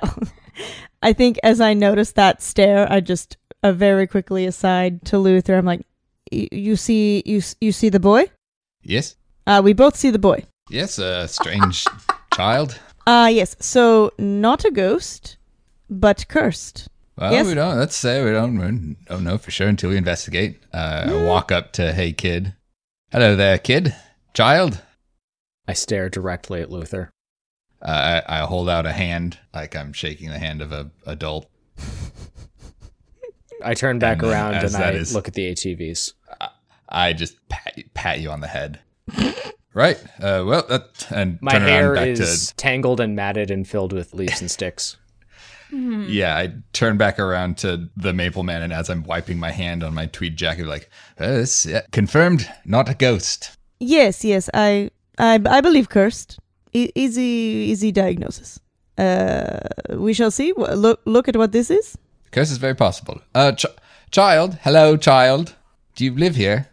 [1.03, 5.55] I think as I noticed that stare, I just uh, very quickly aside to Luther.
[5.57, 5.83] I'm like,
[6.33, 8.25] "Y- "You see, you you see the boy?
[8.83, 10.45] Yes, Uh, we both see the boy.
[10.71, 11.85] yes, a strange
[12.35, 12.81] child.
[13.07, 13.57] Uh yes.
[13.61, 15.37] So not a ghost,
[15.90, 16.88] but cursed.
[17.17, 17.47] Well, Yes.
[17.47, 17.79] we don't.
[17.79, 20.61] Let's say we don't, we don't know for sure until we investigate.
[20.73, 22.55] Uh, I walk up to, hey, kid.
[23.12, 23.95] Hello there, kid.
[24.33, 24.83] Child.
[25.69, 27.11] I stare directly at Luther.
[27.81, 31.49] Uh, I, I hold out a hand like I'm shaking the hand of a adult.
[33.64, 36.14] I turn back And around and I that is- look at the ATVs.
[36.88, 38.81] I just pat, pat you on the head.
[39.75, 39.99] right.
[40.21, 43.93] Uh, well, that, and My turn hair around back is tangled and matted and filled
[43.93, 44.97] with leaves and sticks.
[45.71, 45.77] to
[46.09, 46.37] yeah.
[46.37, 49.93] I turn back around to the maple man, and as I'm wiping my hand on
[49.95, 53.57] my tweed jacket, like uh, this, yeah, confirmed, not a ghost.
[53.81, 54.49] Yes, yes.
[54.55, 56.39] I I I believe cursed.
[56.73, 57.23] E- easy
[57.71, 58.61] easy diagnosis.
[58.99, 59.59] Uh,
[59.91, 60.53] we shall see.
[60.53, 61.99] Wh- Look look at what this is.
[62.31, 63.21] Curse is very possible.
[63.35, 63.67] Uh, ch-
[64.11, 64.59] child.
[64.63, 65.55] Hello, child.
[65.97, 66.67] Do you live here?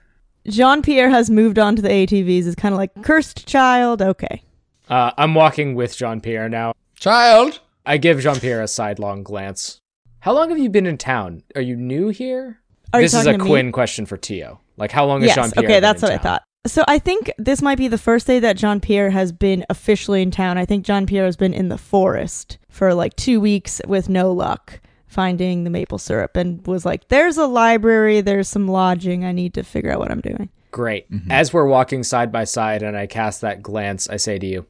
[0.47, 2.45] Jean Pierre has moved on to the ATVs.
[2.45, 4.01] Is kind of like cursed child.
[4.01, 4.43] Okay.
[4.89, 6.73] Uh, I'm walking with Jean Pierre now.
[6.95, 7.59] Child!
[7.85, 9.79] I give Jean Pierre a sidelong glance.
[10.19, 11.43] How long have you been in town?
[11.55, 12.59] Are you new here?
[12.93, 13.45] Are you this is a to me?
[13.45, 14.59] Quinn question for Tio.
[14.77, 15.35] Like, how long has yes.
[15.35, 15.65] Jean Pierre?
[15.65, 16.43] okay, been that's in what I thought.
[16.67, 20.21] So I think this might be the first day that Jean Pierre has been officially
[20.21, 20.59] in town.
[20.59, 24.31] I think Jean Pierre has been in the forest for like two weeks with no
[24.31, 24.79] luck
[25.11, 28.21] finding the maple syrup and was like, "There's a library.
[28.21, 29.23] There's some lodging.
[29.25, 31.05] I need to figure out what I'm doing." Great.
[31.29, 34.65] As we're walking side by side and I cast that glance, I say to you,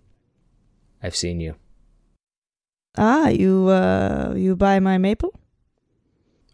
[1.03, 1.55] I've seen you.
[2.97, 5.39] Ah, you uh, you buy my maple?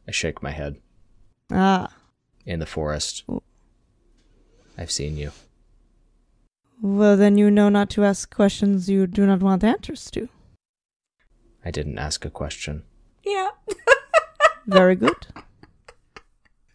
[0.08, 0.76] I shake my head.
[1.52, 1.93] Ah,
[2.45, 3.23] In the forest.
[3.30, 3.41] Oh.
[4.78, 5.32] I've seen you.
[6.82, 10.28] well then you know not to ask questions you do not want answers to.
[11.65, 12.84] I didn't ask a question.
[13.28, 13.50] Yeah.
[14.68, 15.16] Very good.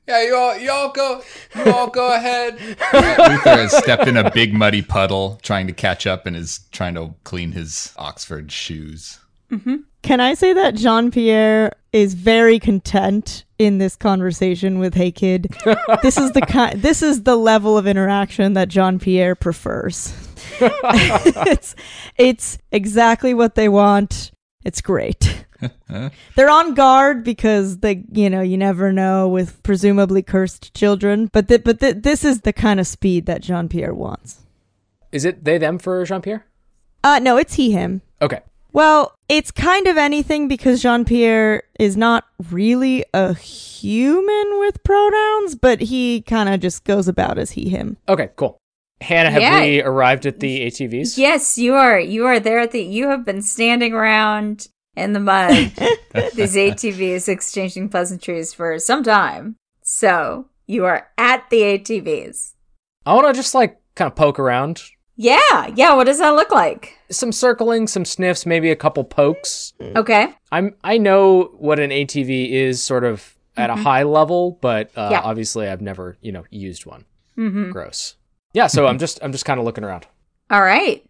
[0.06, 1.22] Yeah, you all, you all go,
[1.56, 2.60] you all go ahead.
[2.60, 6.94] Luther has stepped in a big muddy puddle, trying to catch up, and is trying
[6.94, 9.20] to clean his Oxford shoes.
[9.50, 9.76] Mm-hmm.
[10.02, 15.54] Can I say that Jean Pierre is very content in this conversation with Hey Kid?
[16.02, 20.12] this is the kind this is the level of interaction that Jean Pierre prefers.
[20.60, 21.76] it's
[22.16, 24.31] it's exactly what they want.
[24.64, 25.44] It's great.
[26.34, 31.48] They're on guard because they, you know, you never know with presumably cursed children, but
[31.48, 34.40] th- but th- this is the kind of speed that Jean Pierre wants.
[35.12, 36.46] Is it they them for Jean Pierre?
[37.04, 38.02] Uh no, it's he him.
[38.20, 38.40] Okay.
[38.72, 45.54] Well, it's kind of anything because Jean Pierre is not really a human with pronouns,
[45.54, 47.98] but he kind of just goes about as he, him.
[48.08, 48.56] Okay, cool.
[49.02, 49.60] Hannah, have Yeah.
[49.60, 51.18] we arrived at the ATVs?
[51.18, 51.98] Yes, you are.
[52.00, 52.82] You are there at the.
[52.82, 55.50] You have been standing around in the mud,
[56.34, 59.56] these ATVs exchanging pleasantries for some time.
[59.82, 62.52] So you are at the ATVs.
[63.04, 64.82] I want to just like kind of poke around.
[65.16, 65.94] Yeah, yeah.
[65.94, 66.96] What does that look like?
[67.10, 69.72] Some circling, some sniffs, maybe a couple pokes.
[69.80, 70.28] Okay.
[70.50, 75.08] I'm I know what an ATV is sort of at a high level, but uh,
[75.12, 75.20] Yeah.
[75.20, 77.04] obviously I've never, you know, used one.
[77.36, 77.70] Mm-hmm.
[77.70, 78.16] Gross.
[78.52, 80.06] Yeah, so I'm just I'm just kind of looking around.
[80.50, 81.04] All right.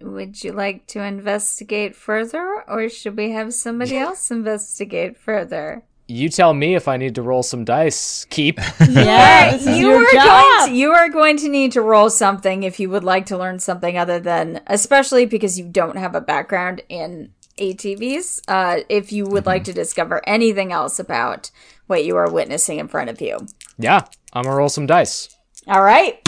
[0.00, 5.84] Would you like to investigate further, or should we have somebody else investigate further?
[6.08, 8.26] You tell me if I need to roll some dice.
[8.28, 8.58] Keep.
[8.90, 12.90] Yeah, you are going to, you are going to need to roll something if you
[12.90, 17.32] would like to learn something other than, especially because you don't have a background in
[17.58, 18.42] ATVs.
[18.48, 21.50] Uh, if you would like to discover anything else about
[21.86, 23.38] what you are witnessing in front of you.
[23.78, 25.34] yeah, I'm gonna roll some dice.
[25.68, 26.20] All right.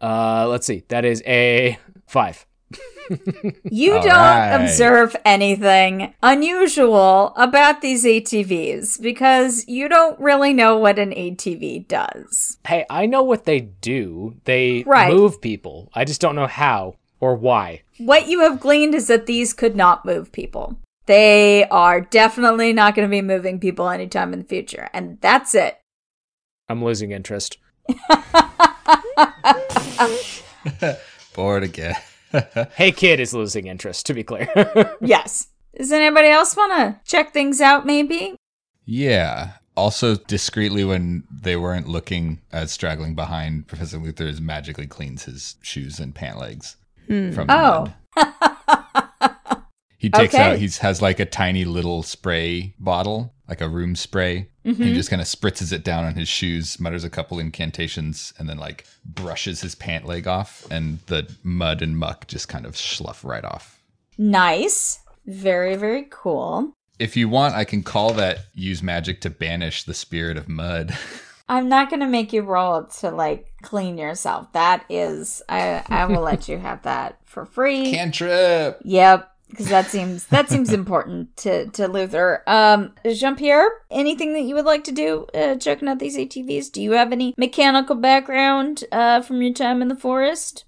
[0.00, 0.84] Uh, let's see.
[0.88, 2.46] That is a five.
[3.70, 4.50] You All don't right.
[4.64, 12.58] observe anything unusual about these ATVs because you don't really know what an ATV does.
[12.66, 14.34] Hey, I know what they do.
[14.44, 15.12] They Right.
[15.12, 15.88] move people.
[15.94, 17.82] I just don't know how or why.
[17.98, 20.76] What you have gleaned is that these could not move people.
[21.06, 24.88] They are definitely not going to be moving people anytime in the future.
[24.92, 25.78] And that's it.
[26.68, 27.58] I'm losing interest.
[31.34, 31.94] Bored again.
[32.74, 34.04] Hey, kid is losing interest.
[34.06, 34.48] To be clear.
[35.00, 35.48] Yes.
[35.76, 38.36] Does anybody else want to check things out, maybe?
[38.84, 39.52] yeah.
[39.76, 46.00] Also, discreetly, when they weren't looking at straggling behind, Professor Luther magically cleans his shoes
[46.00, 46.76] and pant legs
[47.06, 47.30] hmm.
[47.32, 47.92] from the Oh.
[48.16, 48.32] mud.
[49.98, 50.42] He takes Okay.
[50.42, 54.48] out, he has like a tiny little spray bottle, like a room spray.
[54.66, 54.94] And he mm-hmm.
[54.94, 58.58] just kind of spritzes it down on his shoes, mutters a couple incantations, and then
[58.58, 63.24] like brushes his pant leg off, and the mud and muck just kind of slough
[63.24, 63.80] right off.
[64.18, 65.00] Nice.
[65.24, 66.72] Very, very cool.
[66.98, 70.96] If you want, I can call that use magic to banish the spirit of mud.
[71.48, 74.52] I'm not going to make you roll to like clean yourself.
[74.52, 77.92] That is, I, I will let you have that for free.
[77.92, 78.80] Cantrip!
[78.82, 82.42] Yep, because that seems that seems important to to Luther.
[82.46, 86.70] Um, Jean Pierre, anything that you would like to do uh, checking out these ATVs?
[86.72, 90.64] Do you have any mechanical background uh, from your time in the forest?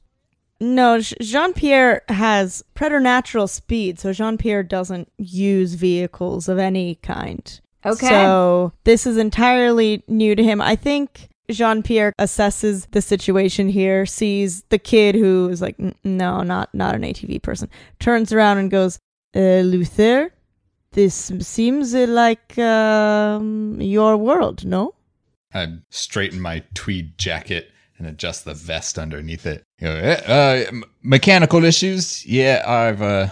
[0.60, 7.60] No, Jean Pierre has preternatural speed, so Jean Pierre doesn't use vehicles of any kind.
[7.86, 8.08] Okay.
[8.08, 10.60] So this is entirely new to him.
[10.60, 16.42] I think Jean Pierre assesses the situation here, sees the kid who is like, no,
[16.42, 17.68] not not an ATV person,
[18.00, 18.98] turns around and goes,
[19.34, 20.30] uh, Luther,
[20.92, 24.94] this seems like um, your world, no?
[25.54, 29.64] I straighten my tweed jacket and adjust the vest underneath it.
[29.80, 32.24] You know, "Eh, uh, mechanical issues?
[32.26, 33.28] Yeah, I've uh,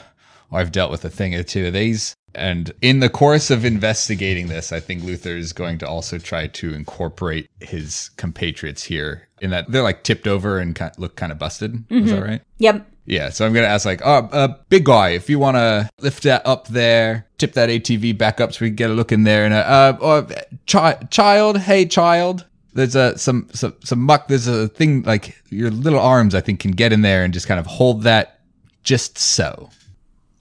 [0.50, 2.14] I've dealt with a thing or two of these.
[2.36, 6.46] And in the course of investigating this, I think Luther is going to also try
[6.46, 11.38] to incorporate his compatriots here in that they're like tipped over and look kind of
[11.38, 11.84] busted.
[11.90, 12.42] Is that right?
[12.58, 12.86] Yep.
[13.06, 16.24] Yeah, so I'm gonna ask like, oh, uh, big guy, if you want to lift
[16.24, 19.22] that up there, tip that ATV back up so we can get a look in
[19.22, 20.28] there, and uh, uh or,
[20.66, 24.26] chi- child, hey child, there's a some some some muck.
[24.26, 27.46] There's a thing like your little arms, I think, can get in there and just
[27.46, 28.40] kind of hold that
[28.82, 29.70] just so.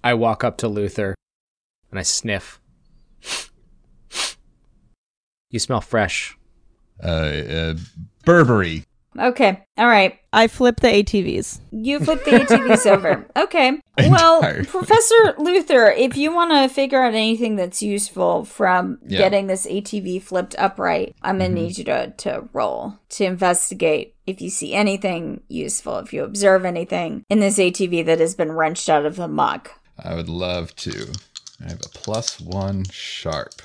[0.03, 1.15] I walk up to Luther
[1.95, 2.59] and I sniff.
[5.49, 6.37] You smell fresh.
[7.01, 7.75] Uh, uh
[8.25, 8.83] Burberry.
[9.17, 9.63] Okay.
[9.77, 10.19] All right.
[10.33, 11.61] I flip the ATVs.
[11.71, 13.25] You flip the ATVs over.
[13.37, 13.79] Okay.
[13.97, 19.19] Well, Entire- Professor Luther, if you want to figure out anything that's useful from Yeah.
[19.19, 24.15] getting this ATV flipped upright, I'm going to need you to, to roll to investigate
[24.27, 28.51] if you see anything useful, if you observe anything in this ATV that has been
[28.51, 29.79] wrenched out of the muck.
[29.97, 31.13] I would love to.
[31.63, 33.61] I have a plus one sharp.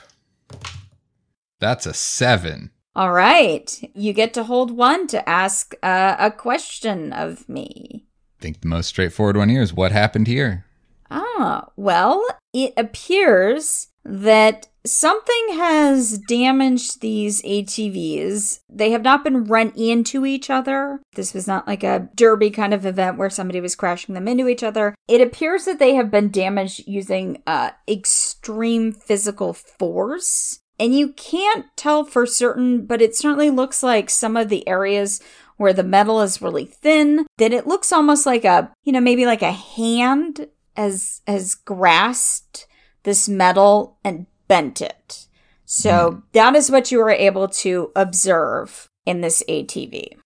[1.59, 2.71] That's a seven.
[2.97, 3.79] All right.
[3.95, 8.07] You get to hold one to ask uh, a question of me.
[8.39, 10.65] I think the most straightforward one here is what happened here.
[11.11, 18.61] Ah, well, it appears that something has damaged these ATVs.
[18.69, 21.01] They have not been run into each other.
[21.15, 24.49] This was not like a derby kind of event where somebody was crashing them into
[24.49, 24.95] each other.
[25.09, 30.61] It appears that they have been damaged using uh, extreme physical force.
[30.79, 35.21] And you can't tell for certain, but it certainly looks like some of the areas
[35.59, 39.27] where the metal is really thin, that it looks almost like a, you know, maybe
[39.27, 42.67] like a hand has has grasped
[43.03, 45.29] this metal and bent it.
[45.65, 50.17] So that is what you were able to observe in this ATV.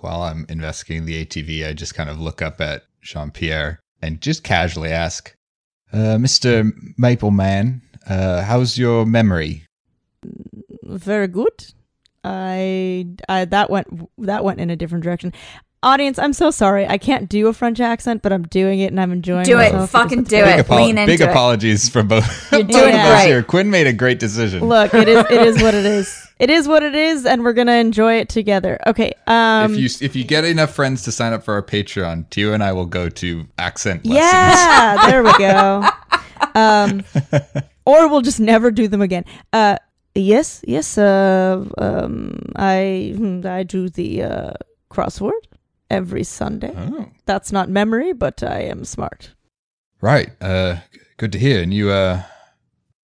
[0.00, 4.20] While I'm investigating the ATV, I just kind of look up at Jean Pierre and
[4.20, 5.32] just casually ask,
[5.92, 6.72] uh, Mr.
[6.98, 9.64] Maple Man, uh, how's your memory?
[10.82, 11.72] Very good.
[12.24, 13.86] I, I that went
[14.18, 15.32] that went in a different direction.
[15.82, 16.86] Audience, I'm so sorry.
[16.86, 19.72] I can't do a French accent, but I'm doing it and I'm enjoying Do it.
[19.72, 19.90] myself.
[19.90, 20.68] Fucking do big it.
[20.68, 21.28] Lean into big it.
[21.30, 23.26] apologies from both, You're both doing of us great.
[23.28, 23.42] here.
[23.42, 24.68] Quinn made a great decision.
[24.68, 26.26] Look, it is it is what it is.
[26.40, 28.78] It is what it is, and we're gonna enjoy it together.
[28.86, 29.12] Okay.
[29.26, 32.54] Um if you if you get enough friends to sign up for our Patreon, Tio
[32.54, 34.24] and I will go to accent lessons.
[34.24, 35.86] Yeah, there we go.
[36.54, 37.04] Um,
[37.84, 39.26] or we'll just never do them again.
[39.52, 39.76] Uh,
[40.14, 40.96] yes, yes.
[40.96, 44.52] Uh, um, I hmm, I do the uh,
[44.90, 45.42] crossword
[45.90, 46.72] every Sunday.
[46.76, 49.34] Oh, That's not memory, but I am smart.
[50.00, 50.30] right.
[50.40, 50.76] Uh,
[51.18, 51.62] good to hear.
[51.62, 52.22] And you, uh,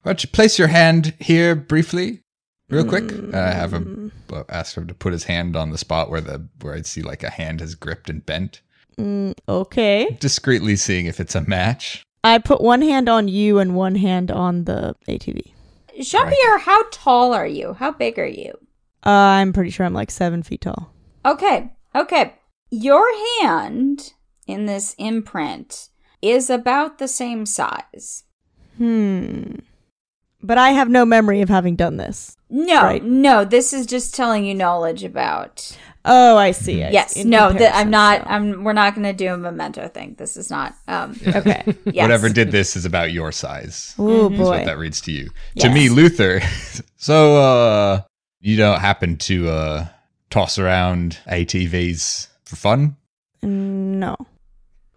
[0.02, 2.22] why don't you place your hand here briefly,
[2.70, 3.12] real quick?
[3.34, 6.48] I have him uh, asked him to put his hand on the spot where the
[6.62, 8.60] where I'd see like a hand has gripped and bent,
[8.98, 10.16] Mm, okay.
[10.20, 12.02] discreetly seeing if it's a match.
[12.24, 15.52] I put one hand on you and one hand on the ATV.
[16.02, 17.74] Jean Pierre, how tall are you?
[17.74, 18.52] How big are you?
[19.04, 20.92] Uh, I'm pretty sure I'm like seven feet tall.
[21.24, 22.34] Okay, okay.
[22.70, 23.06] Your
[23.40, 24.12] hand
[24.46, 25.88] in this imprint
[26.22, 28.24] is about the same size.
[28.78, 29.56] Hmm.
[30.42, 32.36] But I have no memory of having done this.
[32.48, 33.02] No, Right.
[33.02, 35.76] no, this is just telling you knowledge about.
[36.04, 36.84] Oh, I see.
[36.84, 37.24] I yes, see.
[37.24, 38.20] No, that I'm not.
[38.22, 38.62] so- I'm.
[38.62, 40.14] We're not going to do a memento thing.
[40.18, 40.74] This is not.
[40.86, 41.18] Um.
[41.26, 41.64] Okay.
[41.86, 42.02] Yes.
[42.02, 43.94] Whatever did this is about your size.
[43.98, 44.44] Oh boy.
[44.44, 45.30] what that reads to you.
[45.54, 45.64] Yes.
[45.64, 46.40] To me, Luther.
[46.96, 48.00] so, uh,
[48.40, 49.86] you don't happen to uh
[50.30, 52.96] toss around ATVs for fun?
[53.42, 54.16] No.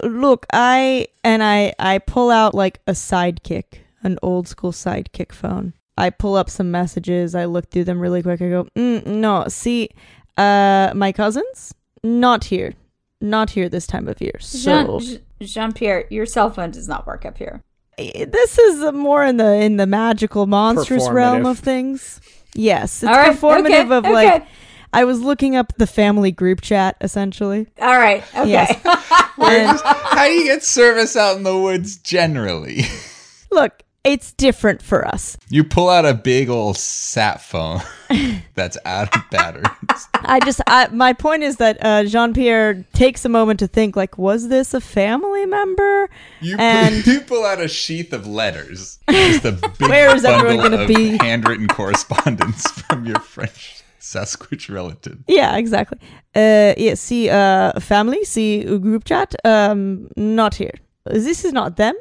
[0.02, 5.74] Look, I and I I pull out like a sidekick, an old school sidekick phone.
[5.98, 8.42] I pull up some messages, I look through them really quick.
[8.42, 9.90] I go, mm, "No, see,
[10.38, 12.74] uh my cousins not here.
[13.20, 15.02] Not here this time of year." So
[15.42, 17.62] Jean Pierre, your cell phone does not work up here.
[17.98, 22.22] this is uh, more in the in the magical monstrous realm of things.
[22.56, 24.48] Yes, it's All right, performative okay, of like okay.
[24.94, 27.68] I was looking up the family group chat essentially.
[27.80, 28.24] All right.
[28.36, 28.50] Okay.
[28.50, 28.80] Yes.
[29.42, 32.82] And How do you get service out in the woods generally?
[33.52, 35.38] look, it's different for us.
[35.50, 37.80] You pull out a big old sat phone
[38.56, 40.08] that's out of batteries.
[40.14, 43.96] I just, I, my point is that uh, Jean Pierre takes a moment to think,
[43.96, 46.10] like, was this a family member?
[46.42, 49.00] You, And- pull, you pull out a sheath of letters.
[49.10, 51.18] Just a big Where is everyone gonna be?
[51.18, 53.79] handwritten correspondence from your French
[54.12, 55.20] Sasquatch relative.
[55.28, 56.00] Yeah, exactly.
[56.36, 60.76] Uh, yeah, see, uh, family, see, uh, group chat, um, not here.
[61.06, 61.96] This is not them,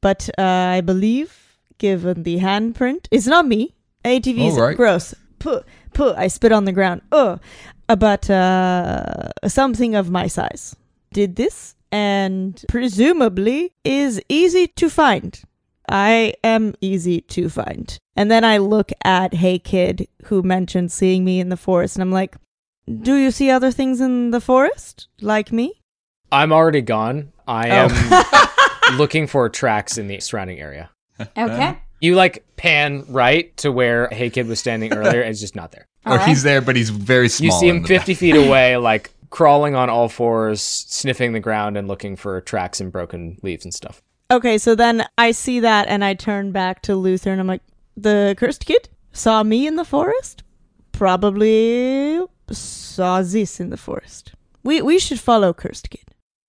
[0.00, 3.74] but uh, I believe, given the handprint, it's not me.
[4.04, 4.76] ATV is right.
[4.76, 5.14] gross.
[5.38, 7.02] Puh, puh, I spit on the ground.
[7.12, 7.40] Ugh.
[7.88, 10.74] Uh, but uh, something of my size
[11.12, 15.42] did this, and presumably is easy to find.
[15.88, 17.96] I am easy to find.
[18.16, 22.02] And then I look at Hey Kid, who mentioned seeing me in the forest, and
[22.02, 22.36] I'm like,
[23.02, 25.80] Do you see other things in the forest like me?
[26.32, 27.32] I'm already gone.
[27.46, 28.94] I am oh.
[28.96, 30.90] looking for tracks in the surrounding area.
[31.36, 31.78] Okay.
[32.00, 35.70] You like pan right to where Hey Kid was standing earlier, and it's just not
[35.72, 35.86] there.
[36.04, 36.28] or Alright.
[36.28, 37.46] he's there, but he's very small.
[37.46, 41.76] You see him the 50 feet away, like crawling on all fours, sniffing the ground
[41.76, 44.02] and looking for tracks and broken leaves and stuff.
[44.30, 47.62] Okay, so then I see that and I turn back to Luther and I'm like,
[47.96, 50.42] the cursed kid saw me in the forest?
[50.92, 52.20] Probably
[52.50, 54.32] saw this in the forest.
[54.62, 56.04] We we should follow cursed kid.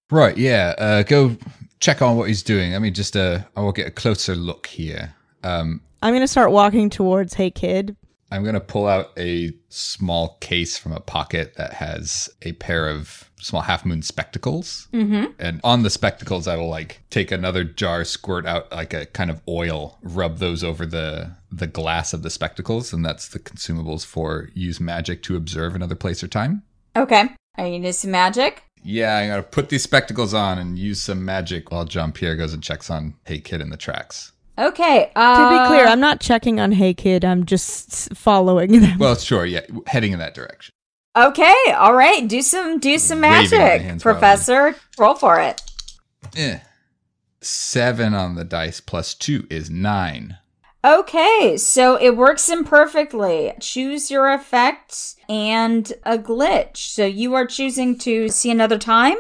[0.10, 0.74] Right, yeah.
[0.78, 1.36] Uh, go
[1.80, 2.76] check on what he's doing.
[2.76, 5.14] I mean, just, uh, I will get a closer look here.
[5.44, 7.96] Um, I'm gonna start walking towards Hey Kid.
[8.32, 12.90] I'm going to pull out a small case from a pocket that has a pair
[12.90, 14.88] of small half moon spectacles.
[14.94, 15.32] Mm-hmm.
[15.40, 19.30] And on the spectacles, I will like take another jar, squirt out like a kind
[19.30, 24.06] of oil, rub those over the the glass of the spectacles, and that's the consumables
[24.06, 26.64] for use magic to observe another place or time.
[26.96, 27.30] Okay.
[27.58, 28.64] Are you gonna some magic?
[28.84, 32.54] Yeah, I'm gonna put these spectacles on and use some magic while Jean Pierre goes
[32.54, 34.32] and checks on Hey Kid in the tracks.
[34.58, 35.12] Okay.
[35.16, 37.26] To Uh, be clear, I'm not checking on Hey Kid.
[37.26, 38.98] I'm just following them.
[39.00, 40.72] Well, sure, yeah, heading in that direction.
[41.16, 41.54] Okay.
[41.76, 42.28] All right.
[42.28, 44.76] Do some do some magic, Professor.
[44.98, 45.62] Roll for it.
[46.36, 46.60] Eh.
[47.42, 50.38] Seven on the dice plus two is nine.
[50.84, 53.54] Okay, so it works imperfectly.
[53.60, 56.78] Choose your effect and a glitch.
[56.78, 59.16] So you are choosing to see another time?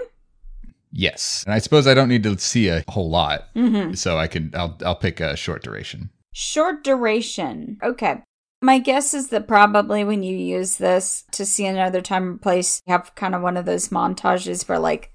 [0.92, 3.94] Yes, and I suppose I don't need to see a whole lot, Mm-hmm.
[3.96, 4.52] so I can.
[4.56, 6.10] I'll I'll pick a short duration.
[6.34, 7.78] Short duration.
[7.84, 8.22] Okay.
[8.62, 12.82] My guess is that probably when you use this to see another time and place,
[12.88, 15.12] you have kind of one of those montages where like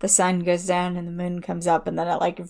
[0.00, 2.40] the sun goes down and the moon comes up and then it like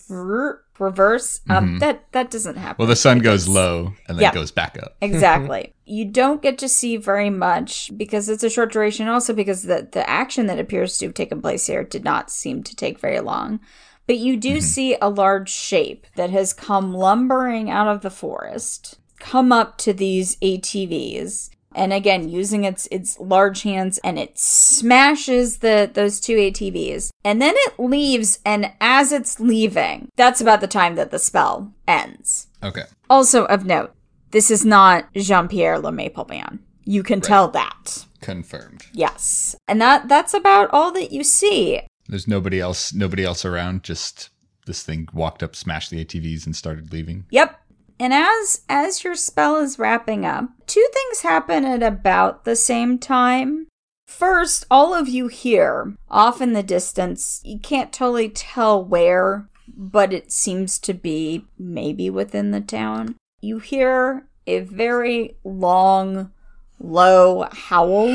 [0.79, 1.41] reverse.
[1.51, 2.75] Um, that that doesn't happen.
[2.75, 2.83] Mm-hmm.
[2.83, 4.33] Well, the sun goes low and then Yeah.
[4.33, 4.97] goes back up.
[5.03, 5.75] Exactly.
[5.85, 9.89] you don't get to see very much because it's a short duration, also because the,
[9.91, 13.19] the action that appears to have taken place here did not seem to take very
[13.21, 13.59] long.
[14.07, 19.00] But you do see a large shape that has come lumbering out of the forest,
[19.21, 25.59] come up to these ATVs, and again using its its large hands and it smashes
[25.59, 27.11] the those two ATVs.
[27.25, 31.73] And then it leaves and as it's leaving, that's about the time that the spell
[31.87, 32.49] ends.
[32.63, 32.83] Okay.
[33.09, 33.93] Also of note,
[34.33, 36.61] this is not Jean-Pierre Le Maple Man.
[36.85, 38.07] You can tell that.
[38.21, 38.87] Confirmed.
[38.93, 39.55] Yes.
[39.69, 41.83] And that that's about all that you see.
[42.09, 42.93] There's nobody else.
[42.93, 43.85] Nobody else around.
[43.85, 44.31] Just
[44.67, 47.27] this thing walked up, smashed the ATVs, and started leaving.
[47.31, 47.61] Yep.
[48.01, 52.99] And as as your spell is wrapping up, two things happen at about the same
[52.99, 53.67] time.
[54.09, 57.43] First, all of you hear off in the distance.
[57.45, 63.17] You can't totally tell where, but it seems to be maybe within the town.
[63.43, 66.33] You hear a very long,
[66.79, 68.09] low howl.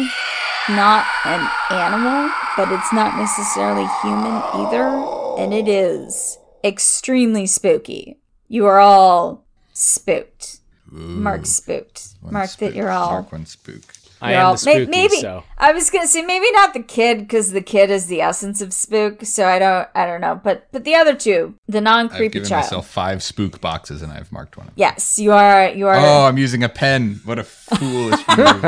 [0.68, 4.88] Not an animal, but it's not necessarily human either.
[5.38, 8.18] And it is extremely spooky.
[8.48, 9.45] You are all
[9.76, 10.60] spooked.
[10.92, 12.08] Mark spooked.
[12.22, 12.70] One Mark spook.
[12.72, 13.12] that you're all.
[13.12, 13.82] Mark one spook.
[14.22, 16.74] I you're am all- the spooky, may- maybe so I was gonna say maybe not
[16.74, 19.26] the kid because the kid is the essence of spook.
[19.26, 22.14] So I don't I don't know, but but the other two, the non creepy.
[22.14, 22.64] I've creepy given child.
[22.64, 24.68] myself five spook boxes, and I've marked one.
[24.68, 24.80] of them.
[24.80, 25.68] Yes, you are.
[25.70, 25.98] You are.
[25.98, 27.20] Oh, I'm using a pen.
[27.26, 28.62] What a foolish move.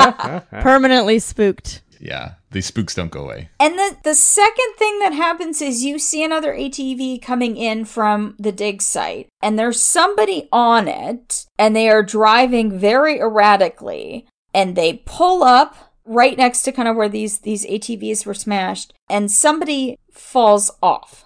[0.62, 1.82] Permanently spooked.
[2.02, 3.50] yeah, these spooks don't go away.
[3.60, 8.36] And the the second thing that happens is you see another ATV coming in from
[8.40, 14.76] the dig site, and there's somebody on it, and they are driving very erratically, and
[14.76, 15.76] they pull up
[16.06, 21.26] right next to kind of where these these ATVs were smashed, and somebody falls off.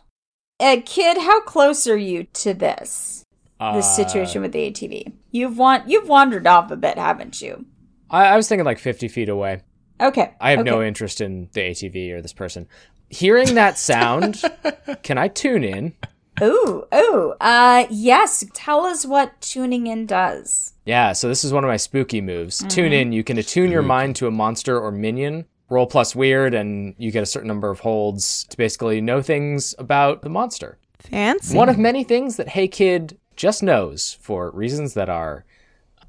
[0.60, 3.24] Uh, kid, how close are you to this
[3.60, 5.14] this uh, situation with the ATV?
[5.30, 7.66] You've want you've wandered off a bit, haven't you?
[8.10, 9.62] I, I was thinking like 50 feet away.
[10.02, 12.68] Okay, I have no interest in the ATV or this person.
[13.10, 14.42] Hearing that sound,
[15.04, 15.94] can I tune in?
[16.42, 17.34] Ooh, ooh.
[17.40, 18.44] Uh, yes.
[18.54, 20.74] Tell us what tuning in does.
[20.86, 22.64] Yeah, so this is one of my spooky moves.
[22.70, 26.54] Tune in, you can attune your mind to a monster or minion, roll plus weird,
[26.54, 30.80] and you get a certain number of holds to basically know things about the monster.
[31.00, 31.56] Fancy.
[31.56, 35.46] One of many things that Hey Kid just knows for reasons that are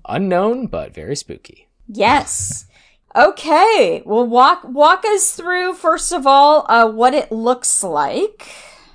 [0.09, 1.69] unknown but very spooky.
[1.89, 2.67] Yes.
[3.15, 4.03] Okay.
[4.07, 8.49] Well, walk walk us through first of all uh, what it looks like,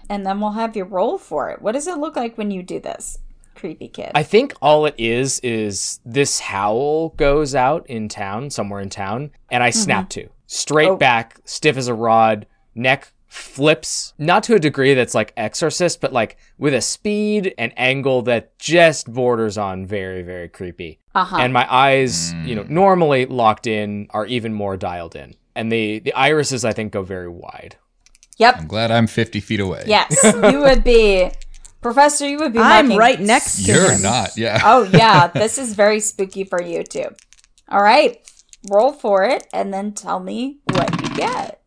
[0.09, 1.61] and then we'll have you roll for it.
[1.61, 3.20] What does it look like when you do this,
[3.55, 4.11] creepy kid?
[4.15, 9.32] I think all it is is this howl goes out in town, somewhere in town,
[9.51, 10.30] and I snap to.
[10.47, 10.95] Straight Oh.
[10.97, 16.13] back, stiff as a rod, neck flips, not to a degree that's like exorcist, but
[16.13, 20.99] like with a speed and angle that just borders on very, very creepy.
[21.18, 21.38] Uh huh.
[21.38, 25.36] And my eyes, you know, normally locked in are even more dialed in.
[25.55, 27.76] And the the irises I think go very wide.
[28.38, 28.55] Yep.
[28.59, 29.84] I'm glad I'm 50 feet away.
[29.88, 30.15] Yes.
[30.51, 31.32] you would be
[31.82, 34.01] Professor, you would be I'm marking- right next to You're him.
[34.03, 34.38] not.
[34.38, 34.61] Yeah.
[34.63, 37.07] Oh yeah, this is very spooky for you too.
[37.68, 38.20] All right.
[38.70, 41.61] Roll for it and then tell me what you get.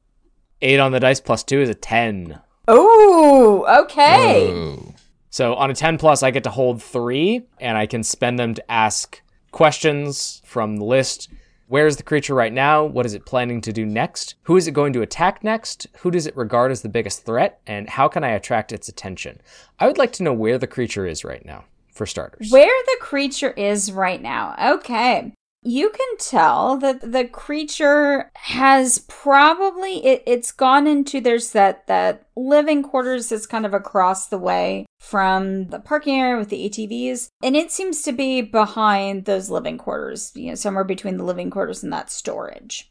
[0.63, 2.41] Eight on the dice plus two is a ten.
[2.69, 4.47] Oh, okay.
[4.53, 4.95] Whoa.
[5.31, 8.55] So on a 10 plus, I get to hold three, and I can spend them
[8.55, 11.29] to ask questions from the list.
[11.67, 12.85] Where is the creature right now?
[12.85, 14.35] What is it planning to do next?
[14.43, 15.87] Who is it going to attack next?
[15.99, 17.61] Who does it regard as the biggest threat?
[17.67, 19.41] And how can I attract its attention?
[19.79, 22.51] I would like to know where the creature is right now, for starters.
[22.51, 24.57] Where the creature is right now.
[24.75, 25.33] Okay.
[25.63, 32.27] You can tell that the creature has probably it, it's gone into there's that that
[32.35, 37.29] living quarters that's kind of across the way from the parking area with the ATVs
[37.43, 41.51] and it seems to be behind those living quarters, you know, somewhere between the living
[41.51, 42.91] quarters and that storage.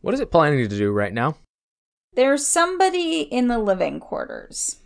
[0.00, 1.36] What is it planning to do right now?
[2.14, 4.78] There's somebody in the living quarters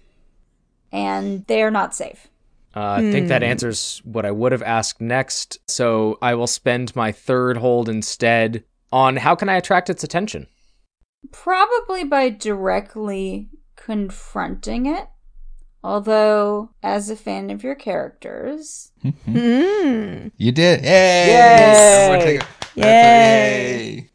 [0.92, 2.28] and they're not safe.
[2.76, 5.58] Uh, I think that answers what I would have asked next.
[5.68, 10.48] So I will spend my third hold instead on how can I attract its attention?
[11.32, 15.08] Probably by directly confronting it.
[15.84, 18.90] Although, as a fan of your characters,
[19.28, 20.32] Mm.
[20.38, 20.82] You did.
[20.82, 21.26] Yay!
[21.26, 22.38] Yay!
[22.38, 22.44] A-
[22.74, 22.84] Yay.
[23.94, 24.10] Yay!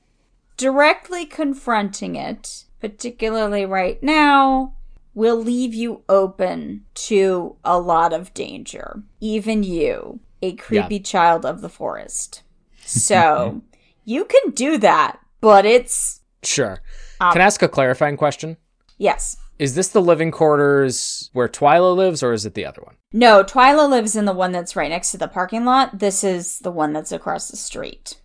[0.57, 4.73] directly confronting it, particularly right now,
[5.13, 9.03] will leave you open to a lot of danger.
[9.19, 12.43] Even you, a creepy child of the forest.
[12.81, 13.61] So,
[14.03, 16.21] you can do that, but it's.
[16.41, 16.81] Sure.
[17.21, 18.57] Um, Can I ask a clarifying question?
[18.97, 19.37] Yes.
[19.59, 22.95] Is this the living quarters where Twyla lives, or is it the other one?
[23.13, 25.99] No, Twyla lives in the one that's right next to the parking lot.
[25.99, 28.19] This is the one that's across the street.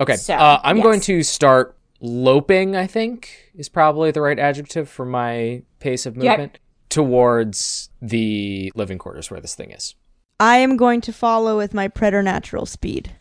[0.00, 0.16] Okay.
[0.16, 0.84] So, uh, I'm yes.
[0.84, 6.16] going to start loping, I think is probably the right adjective for my pace of
[6.16, 6.24] Yep.
[6.24, 9.94] movement, towards the living quarters where this thing is.
[10.40, 13.16] I am going to follow with my preternatural speed.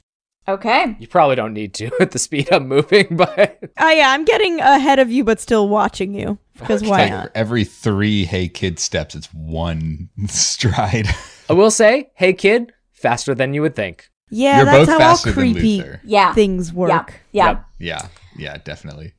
[0.48, 0.96] Okay.
[1.00, 4.60] You probably don't need to at the speed I'm moving, but Oh yeah, I'm getting
[4.62, 6.38] ahead of you, but still watching you.
[6.58, 7.32] Because why not?
[7.36, 11.08] every three hey kid steps, it's one stride.
[11.50, 14.10] I will say, hey kid, faster than you would think.
[14.30, 16.02] Yeah, You're that's both how all faster than creepy Luther.
[16.04, 16.34] Yeah.
[16.34, 16.76] things Yeah.
[16.76, 17.22] work.
[17.32, 17.46] Yeah.
[17.48, 17.66] Yep.
[17.80, 18.08] Yeah,
[18.38, 19.14] yeah, definitely.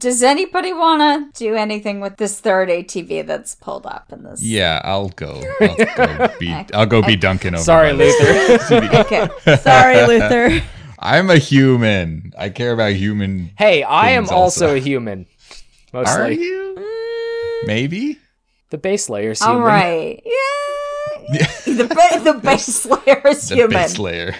[0.00, 4.42] Does anybody want to do anything with this third ATV that's pulled up in this?
[4.42, 5.40] Yeah, I'll go.
[5.60, 6.52] I'll go be.
[6.74, 7.62] I'll go be Duncan over.
[7.64, 7.92] Sorry.
[7.92, 8.58] Luther.
[9.04, 9.28] Okay.
[9.56, 10.62] Sorry, Luther.
[10.98, 12.32] I'm a human.
[12.36, 13.50] I care about human.
[13.56, 14.34] hey, I am also
[14.68, 14.74] also.
[14.74, 15.26] a human.
[15.92, 16.40] Are Mostly.
[16.42, 16.74] you?
[16.78, 17.66] Mm.
[17.68, 18.18] Maybe.
[18.70, 19.66] The base layer's All human.
[19.68, 20.22] right.
[20.24, 21.46] Yeah.
[21.66, 23.70] the ba- the base layer is The human.
[23.78, 24.34] base layer.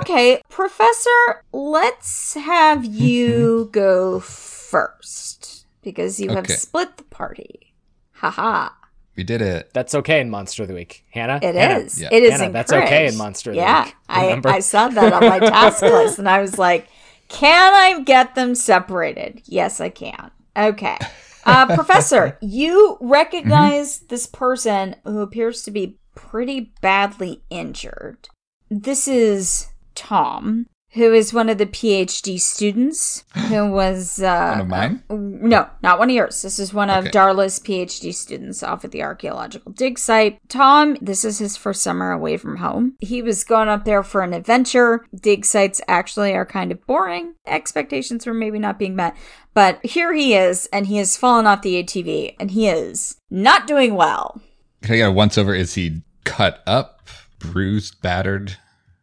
[0.00, 6.54] Okay, Professor, let's have you go first because you have Okay.
[6.54, 7.74] split the party.
[8.12, 8.70] Haha.
[9.16, 9.70] We did it.
[9.74, 11.04] That's okay in Monster of the Week.
[11.10, 11.40] Hannah?
[11.42, 12.00] It Hannah, is.
[12.00, 12.08] Yeah.
[12.12, 13.16] It is Hannah, that's okay in.
[13.16, 13.94] Monster of the Yeah, Week.
[14.08, 16.86] I, I saw that on my task list, and I was like,
[17.28, 20.30] "Can I get them separated?" Yes, I can.
[20.56, 20.98] Okay,
[21.44, 28.28] uh, Professor, you recognize this person who appears to be pretty badly injured.
[28.70, 34.68] This is Tom, who is one of the PhD students who was uh, One of
[34.68, 35.02] mine?
[35.10, 36.42] no, not one of yours.
[36.42, 37.10] This is one of Okay.
[37.10, 40.38] Darla's PhD students off at the archaeological dig site.
[40.48, 42.94] Tom, this is his first summer away from home.
[43.00, 45.04] He was going up there for an adventure.
[45.18, 47.34] Dig sites actually are kind of boring.
[47.46, 49.16] Expectations were maybe not being met.
[49.54, 53.66] But here he is, and he has fallen off the ATV, and he is not
[53.66, 54.40] doing well.
[54.82, 55.52] Can I get a once over?
[55.54, 56.97] Is he cut up,
[57.38, 58.56] bruised, battered?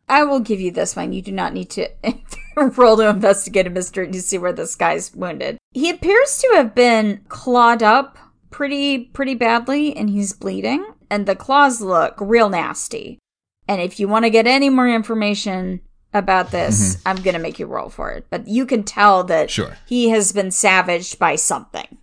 [0.08, 1.14] I will give you this one.
[1.14, 1.90] You do not need to
[2.56, 5.58] roll to investigate a mystery to see where this guy's wounded.
[5.72, 8.18] He appears to have been clawed up
[8.52, 13.20] pretty pretty badly and he's bleeding and the claws look real nasty.
[13.68, 15.82] And if you want to get any more information
[16.14, 17.08] about this, mm-hmm.
[17.08, 18.28] I'm going to make you roll for it.
[18.30, 19.76] But you can tell that Sure.
[19.86, 21.98] he has been savaged by something.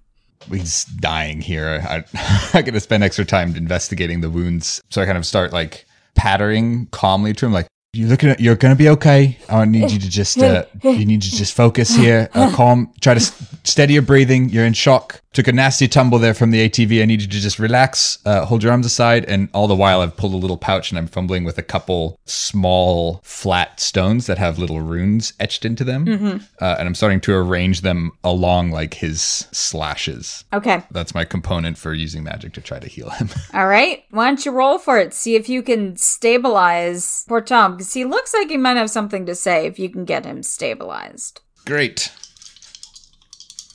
[0.51, 1.83] He's dying here.
[1.89, 2.05] I,
[2.59, 4.83] I to spend extra time investigating the wounds.
[4.91, 8.57] So I kind of start like pattering calmly to him, like, you're looking at, you're
[8.57, 9.37] to be okay.
[9.51, 13.13] I need you to just, uh, you need to just focus here, uh, calm, try
[13.13, 13.21] to
[13.65, 14.49] steady your breathing.
[14.49, 15.21] You're in shock.
[15.35, 17.01] Took a nasty tumble there from the ATV.
[17.03, 19.25] I need you to just relax, uh, hold your arms aside.
[19.27, 22.19] And all the while, I've pulled a little pouch and I'm fumbling with a couple
[22.27, 26.43] small flat stones that have little runes etched into them.
[26.61, 29.23] Uh, and I'm starting to arrange them along like his
[29.53, 30.45] slashes.
[30.53, 30.83] Okay.
[30.91, 33.31] That's my component for using magic to try to heal him.
[33.55, 34.05] All right.
[34.11, 35.15] Why don't you roll for it?
[35.15, 39.27] See if you can stabilize poor Tom because he looks like he might have something
[39.27, 41.41] to say if you can get him stabilized.
[41.67, 42.13] Great.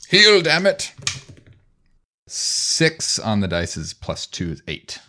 [0.09, 0.93] Heal, damn it.
[2.25, 4.99] Six on the dice is plus two is eight.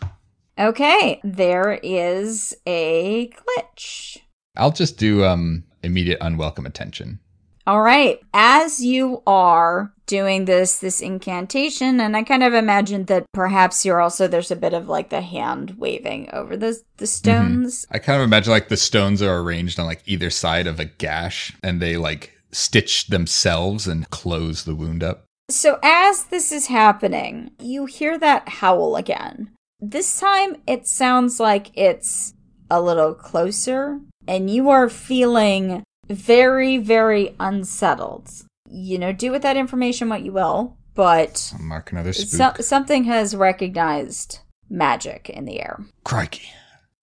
[0.59, 4.17] Okay, there is a glitch.
[4.57, 7.21] I'll just do um immediate unwelcome attention.
[7.69, 8.19] All right.
[8.33, 14.01] As you are doing this this incantation, and I kind of imagine that perhaps you're
[14.01, 17.05] also there's a bit of like the hand waving over the the mm-hmm.
[17.05, 17.85] stones.
[17.91, 20.85] I kind of imagine like the stones are arranged on like either side of a
[20.85, 25.25] gash and they like stitch themselves and close the wound up.
[25.51, 29.51] So as this is happening, you hear that howl again.
[29.79, 32.33] This time it sounds like it's
[32.71, 38.31] a little closer, and you are feeling very, very unsettled.
[38.69, 42.57] You know, do with that information what you will, but I'll mark another spook.
[42.57, 44.39] so- something has recognized
[44.69, 45.79] magic in the air.
[46.03, 46.49] Crikey.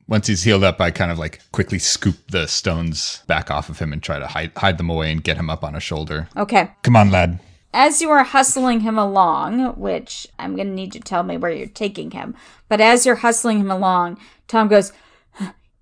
[0.08, 3.80] Once he's healed up, I kind of like quickly scoop the stones back off of
[3.80, 6.28] him and try to hide, hide them away and get him up on a shoulder.
[6.36, 6.70] Okay.
[6.82, 7.40] Come on, lad.
[7.74, 11.36] As you are hustling him along, which I'm going to need you to tell me
[11.36, 12.36] where you're taking him,
[12.68, 14.92] but as you're hustling him along, Tom goes,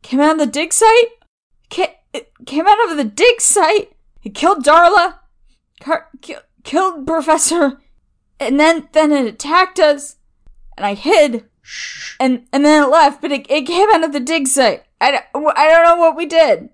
[0.03, 1.09] Came out of the dig site?
[2.15, 3.93] Ca- came out of the dig site?
[4.23, 5.19] It killed Darla?
[5.81, 7.81] Car- ki- killed Professor?
[8.41, 10.17] And then, then it attacked us?
[10.77, 11.45] And I hid?
[11.63, 12.17] Shh.
[12.21, 14.85] And, and then it left, but it, it came out of the dig site.
[15.01, 16.69] I don't, I don't know what we did.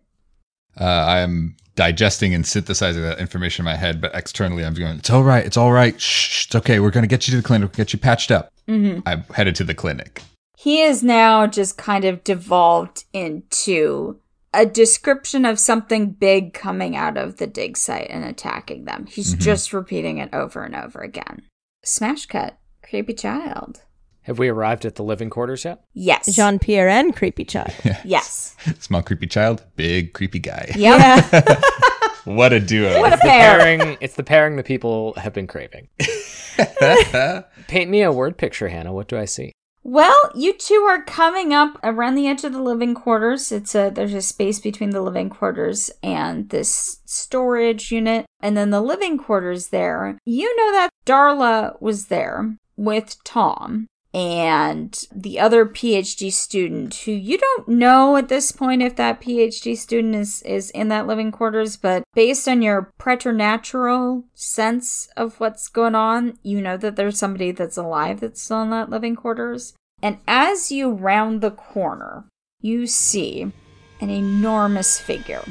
[0.80, 5.10] Uh, I'm digesting and synthesizing that information in my head, but externally I'm going, it's
[5.10, 6.00] all right, it's all right.
[6.00, 6.78] Shh, it's okay.
[6.80, 8.52] We're going to get you to the clinic, we'll get you patched up.
[8.68, 9.00] Mm-hmm.
[9.06, 10.22] I'm headed to the clinic.
[10.56, 14.19] he is now just kind of devolved into
[14.52, 19.06] a description of something big coming out of the dig site and attacking them.
[19.06, 19.40] He's Mhm.
[19.40, 21.42] just repeating it over and over again.
[21.84, 22.58] Smash cut.
[22.82, 23.82] Creepy child.
[24.24, 25.80] Have we arrived at the living quarters yet?
[25.94, 26.26] Yes.
[26.34, 27.72] Jean Pierre and Creepy Child.
[28.04, 28.54] Yes.
[28.80, 30.72] Small creepy child, big creepy guy.
[30.76, 31.26] Yeah.
[32.24, 33.00] What a duo.
[33.00, 33.58] What a pair.
[33.58, 35.88] Pairing, it's the pairing that people have been craving.
[37.66, 38.92] Paint me a word picture, Hannah.
[38.92, 39.52] What do I see?
[39.82, 43.50] Well, you two are coming up around the edge of the living quarters.
[43.50, 48.70] It's a there's a space between the living quarters and this storage unit, and then
[48.70, 50.18] the living quarters there.
[50.26, 57.38] You know that Darla was there with Tom and the other PhD student who you
[57.38, 61.76] don't know at this point if that PhD student is is in that living quarters,
[61.76, 67.52] but based on your preternatural sense of what's going on, you know that there's somebody
[67.52, 69.74] that's alive that's still in that living quarters.
[70.02, 72.24] And as you round the corner,
[72.60, 73.52] you see
[74.00, 75.44] an enormous figure,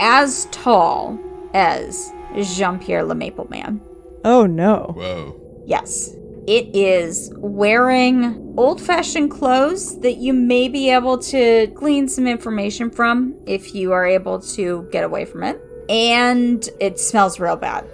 [0.00, 1.18] as tall
[1.52, 3.80] as Jean Pierre Le Maple Man.
[4.24, 4.92] Oh no.
[4.96, 5.62] Whoa.
[5.66, 6.14] Yes.
[6.46, 12.90] It is wearing old fashioned clothes that you may be able to glean some information
[12.90, 15.60] from if you are able to get away from it.
[15.88, 17.86] And it smells real bad.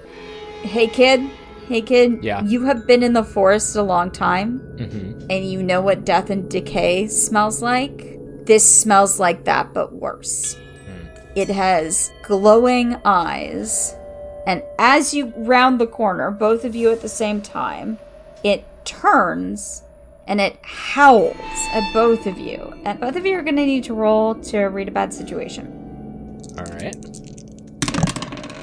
[0.63, 1.21] Hey, kid.
[1.69, 2.25] Hey, kid.
[2.25, 2.43] Yeah.
[2.45, 5.27] You have been in the forest a long time Mm-hmm.
[5.31, 8.19] and you know what death and decay smells like?
[8.47, 10.57] This smells like that, but worse.
[11.37, 13.95] It has glowing eyes,
[14.49, 17.99] and as you round the corner, both of you at the same time,
[18.43, 19.83] it turns
[20.27, 21.35] and it howls
[21.73, 22.73] at both of you.
[22.85, 26.41] And both of you are going to need to roll to read a bad situation.
[26.59, 26.95] All right.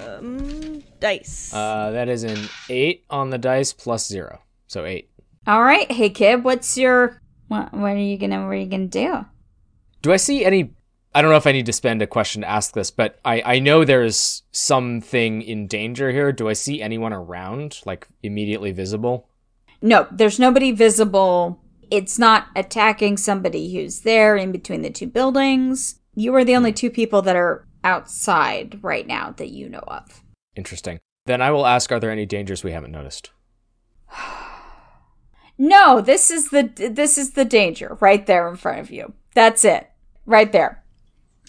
[0.06, 1.54] Um, dice.
[1.54, 5.10] Uh, that is an eight on the dice plus zero, so eight.
[5.46, 7.74] All right, hey kid, what's your what?
[7.74, 8.46] What are you gonna?
[8.46, 9.26] What are you gonna do?
[10.02, 10.74] Do I see any?
[11.16, 13.42] I don't know if I need to spend a question to ask this, but I
[13.46, 16.34] I know there's something in danger here.
[16.34, 19.30] Do I see anyone around, like immediately visible?
[19.82, 21.60] No, there's nobody visible.
[21.90, 26.00] It's not attacking somebody who's there in between the two buildings.
[26.16, 30.24] You are the only two people that are outside right now that you know of.
[30.56, 31.00] Interesting.
[31.26, 33.32] Then I will ask: Are there any dangers we haven't noticed?
[35.60, 39.14] No, this is the this is the danger right there in front of you.
[39.34, 39.90] That's it.
[40.28, 40.84] Right there.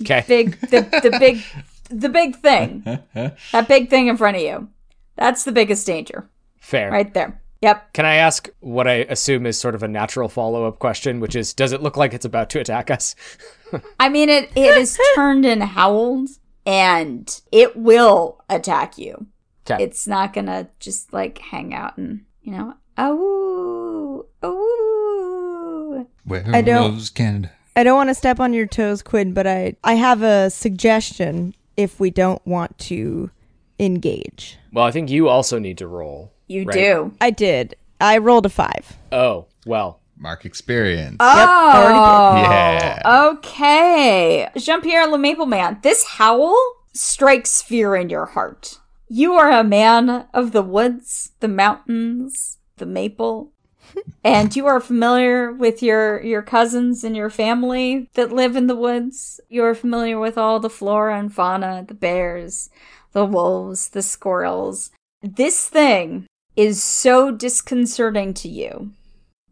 [0.00, 0.24] Okay.
[0.26, 1.42] Big the the big
[1.90, 2.84] the big thing.
[3.52, 4.68] That big thing in front of you.
[5.16, 6.30] That's the biggest danger.
[6.58, 6.90] Fair.
[6.90, 7.42] Right there.
[7.61, 7.92] Yep.
[7.92, 11.34] Can I ask what I assume is sort of a natural follow up question, which
[11.34, 13.14] is Does it look like it's about to attack us?
[14.00, 16.28] I mean it it is turned and howled
[16.64, 19.26] and it will attack you.
[19.68, 19.82] Okay.
[19.82, 26.06] It's not gonna just like hang out and you know, oh oh
[26.52, 27.52] I don't- Werewolves Canada.
[27.76, 31.54] I don't want to step on your toes, Quinn, but I I have a suggestion
[31.76, 33.30] if we don't want to
[33.78, 34.59] engage.
[34.72, 36.32] well, I think you also need to roll.
[36.49, 36.74] You Right.
[36.74, 37.12] do.
[37.20, 37.76] I did.
[38.01, 38.96] I rolled a five.
[39.12, 40.01] Oh, well.
[40.20, 41.16] Mark experience.
[41.20, 43.28] Oh, Yeah.
[43.36, 44.49] Okay.
[44.57, 46.57] Jean Pierre Le Maple Man, this howl
[46.92, 48.78] strikes fear in your heart.
[49.09, 53.53] You are a man of the woods, the mountains, the maple.
[54.24, 58.76] and you are familiar with your your cousins and your family that live in the
[58.76, 59.40] woods.
[59.49, 62.68] You are familiar with all the flora and fauna, the bears,
[63.12, 64.90] the wolves, the squirrels.
[65.22, 66.26] This thing
[66.59, 68.90] is so disconcerting to you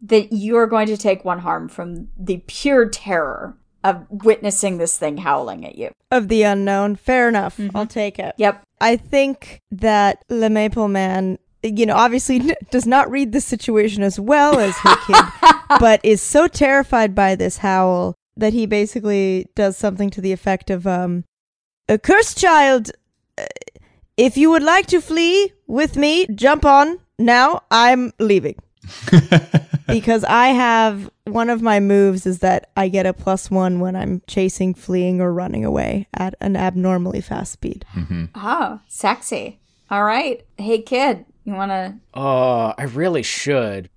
[0.01, 4.97] that you are going to take one harm from the pure terror of witnessing this
[4.97, 5.89] thing howling at you.
[6.11, 6.97] Of the unknown.
[6.97, 7.57] Fair enough.
[7.73, 8.35] I'll take it.
[8.37, 8.61] Yep.
[8.81, 14.03] I think that Le Maple Man, you know, obviously n- does not read the situation
[14.03, 15.25] as well as Hey Kid,
[15.79, 20.69] but is so terrified by this howl that he basically does something to the effect
[20.69, 21.23] of, um,
[21.87, 22.91] a cursed child,
[24.17, 26.99] if you would like to flee with me, jump on.
[27.19, 28.55] Now I'm leaving.
[29.87, 33.95] because I have one of my moves is that I get a plus one when
[33.95, 37.85] I'm chasing, fleeing, or running away at an abnormally fast speed.
[38.33, 39.59] Oh, sexy.
[39.89, 40.45] All right.
[40.57, 41.95] Hey, kid, you want to.
[42.13, 43.89] Oh, uh, I really should.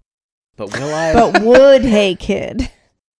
[0.56, 1.12] But will I?
[1.12, 2.70] But would, hey kid.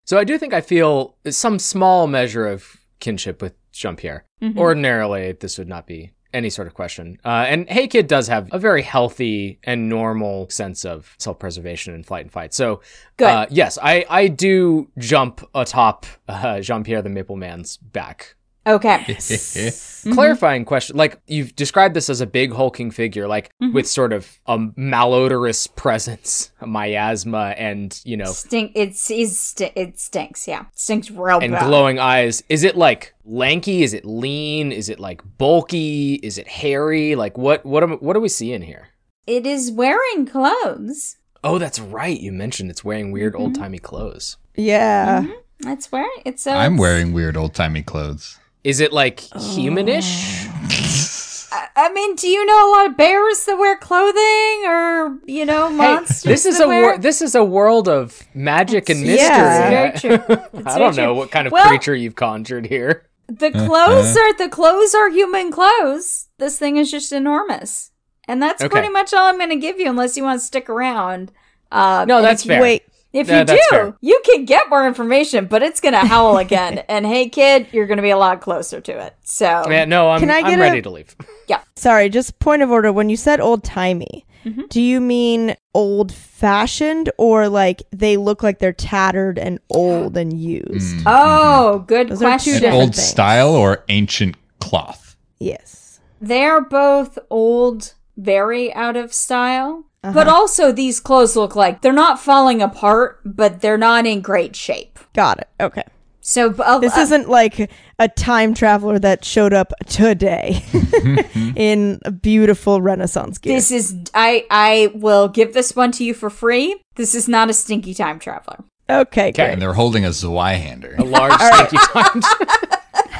[0.04, 4.24] so I do think I feel some small measure of kinship with Jean Pierre.
[4.42, 4.58] Mm-hmm.
[4.58, 7.18] Ordinarily, this would not be any sort of question.
[7.24, 11.94] Uh, and Hey Kid does have a very healthy and normal sense of self preservation
[11.94, 12.54] and flight and fight.
[12.54, 12.80] So,
[13.16, 13.28] Good.
[13.28, 18.36] Uh, yes, I, I do jump atop uh, Jean Pierre the Maple Man's back.
[18.66, 19.18] Okay.
[20.12, 23.74] Clarifying question like you've described this as a big hulking figure, like mm-hmm.
[23.74, 28.72] with sort of a malodorous presence, a miasma, and you know, Stink.
[28.74, 30.48] It's, it's st- it stinks.
[30.48, 30.64] Yeah.
[30.74, 31.44] Stinks real bad.
[31.44, 31.66] and bad.
[31.66, 32.42] glowing eyes.
[32.48, 33.82] Is it like lanky?
[33.82, 34.72] Is it lean?
[34.72, 36.14] Is it like bulky?
[36.22, 37.14] Is it hairy?
[37.14, 38.88] Like what what am what are we seeing here?
[39.26, 41.16] It is wearing clothes.
[41.44, 42.18] Oh, that's right.
[42.18, 43.42] You mentioned it's wearing weird mm-hmm.
[43.42, 44.36] old timey clothes.
[44.56, 45.22] Yeah.
[45.22, 45.68] Mm-hmm.
[45.68, 46.22] It's wearing.
[46.24, 46.46] It's.
[46.46, 48.39] Uh, I'm it's- wearing weird old timey clothes.
[48.64, 50.46] Is it like humanish?
[51.52, 55.44] I- I mean, do you know a lot of bears that wear clothing, or you
[55.46, 55.78] know, monsters?
[55.78, 56.22] Hey, monsters?
[56.22, 59.16] this is that a wear- wor- this is a world of magic and mystery.
[59.26, 59.84] yeah.
[59.94, 60.36] It's very true.
[60.60, 61.14] It's I don't know true.
[61.14, 63.06] what kind of Well- creature you've conjured here.
[63.28, 66.28] The clothes are the clothes are human clothes.
[66.38, 67.90] This thing is just enormous,
[68.28, 68.68] and that's Okay.
[68.70, 71.30] pretty much all I'm going to give you, unless you want to stick around.
[71.72, 72.60] Uh, No, that's if fair.
[72.60, 72.82] Wait,
[73.12, 73.94] If Yeah, you do, fair.
[74.00, 76.78] you can get more information, but it's going to howl again.
[76.88, 79.16] and hey, kid, you're going to be a lot closer to it.
[79.24, 81.16] So Yeah, no, I'm, Can I I'm get a- ready to leave.
[81.48, 81.62] Yeah.
[81.74, 82.92] sorry, just point of order.
[82.92, 84.62] When you said old timey, Mm-hmm.
[84.70, 90.32] do you mean old fashioned or like they look like they're tattered and old and
[90.32, 91.02] used?
[91.04, 92.72] Oh, good Those are two question.
[92.72, 93.02] Old things.
[93.06, 95.16] style or ancient cloth?
[95.40, 96.00] Yes.
[96.22, 99.84] They're both old, very out of style.
[100.02, 100.14] Uh-huh.
[100.14, 104.56] But also, these clothes look like they're not falling apart, but they're not in great
[104.56, 104.98] shape.
[105.14, 105.48] Got it.
[105.60, 105.84] Okay.
[106.22, 110.62] So uh, This uh, isn't like a time traveler that showed up today
[111.56, 113.54] in a beautiful Renaissance gear.
[113.56, 116.80] this is I I will give this one to you for free.
[116.96, 118.58] This is not a stinky time traveler.
[118.88, 120.98] okay, Okay, And they're holding a Zweihander.
[120.98, 122.22] A large stinky time.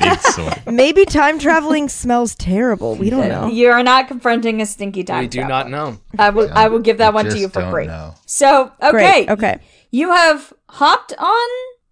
[0.01, 0.63] Big sword.
[0.67, 2.95] Maybe time traveling smells terrible.
[2.97, 3.47] We don't know.
[3.49, 5.21] You are not confronting a stinky time.
[5.21, 5.55] we do traveler.
[5.57, 5.99] not know.
[6.19, 7.87] I will I will give that one to you for free.
[7.87, 8.15] know.
[8.27, 9.29] So okay, Great.
[9.31, 9.59] Okay.
[9.91, 11.49] you have hopped on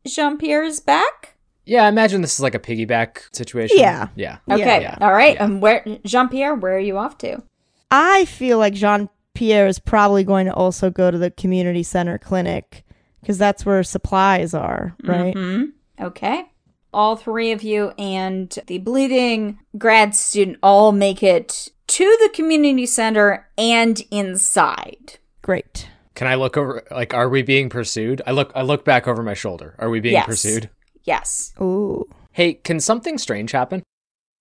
[0.07, 1.35] Jean Pierre's back.
[1.67, 3.77] Yeah, I imagine this is like a piggyback situation.
[3.79, 4.09] Yeah.
[4.17, 4.39] Yeah.
[4.51, 4.97] Okay, Yeah.
[5.03, 5.35] all right.
[5.35, 5.45] Yeah.
[5.45, 6.55] And where Jean Pierre?
[6.55, 7.43] Where are you off to?
[7.91, 12.17] I feel like Jean Pierre is probably going to also go to the community center
[12.19, 12.85] clinic
[13.21, 15.35] because that's where supplies are, right?
[15.35, 15.65] Hmm.
[16.01, 16.45] Okay.
[16.93, 22.86] All three of you and the bleeding grad student all make it to the community
[22.86, 25.18] center and inside.
[25.43, 25.89] Great.
[26.14, 28.22] Can I look over like are we being pursued?
[28.26, 29.74] I look I look back over my shoulder.
[29.78, 30.26] Are we being Yes.
[30.26, 30.70] pursued?
[31.05, 31.53] Yes.
[31.61, 32.09] Ooh.
[32.32, 33.82] Hey, can something strange happen?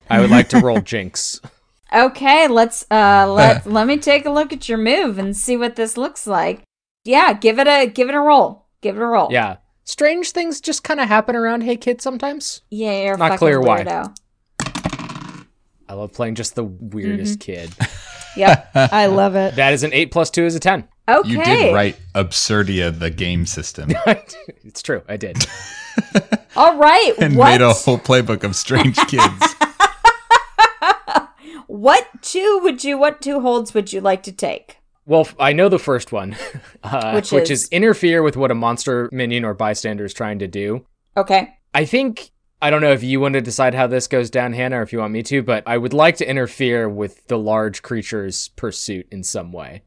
[0.09, 1.39] I would like to roll jinx.
[1.93, 5.75] Okay, let's uh let let me take a look at your move and see what
[5.75, 6.63] this looks like.
[7.03, 8.65] Yeah, give it a give it a roll.
[8.81, 9.29] Give it a roll.
[9.31, 9.57] Yeah.
[9.87, 12.59] Strange things just kind of happen around Hey Kid sometimes.
[12.69, 13.85] Yeah, you're Not fucking clear why.
[13.85, 14.13] weirdo.
[15.87, 17.51] I love playing just the weirdest mm-hmm.
[17.51, 17.75] kid.
[18.35, 18.69] Yep.
[18.75, 19.55] I love it.
[19.55, 20.87] That is an 8 plus 2 is a 10.
[21.09, 21.27] Okay.
[21.27, 23.89] You did write Absurdia, the game system,
[24.63, 25.01] it's true.
[25.09, 25.43] I did.
[26.55, 27.15] All right.
[27.17, 29.55] and what made a whole playbook of strange kids.
[31.65, 34.76] what two would you what two holds would you like to take?
[35.07, 36.35] Well, I know the first one,
[36.83, 37.63] uh, Which which, is?
[37.63, 40.85] is interfere with what a monster minion or bystander is trying to do.
[41.15, 41.55] Okay.
[41.73, 42.29] I think
[42.61, 44.91] I don't know if you want to decide how this goes down, Hannah, or if
[44.91, 49.07] you want me to, but I would like to interfere with the large creature's pursuit
[49.09, 49.83] in some way.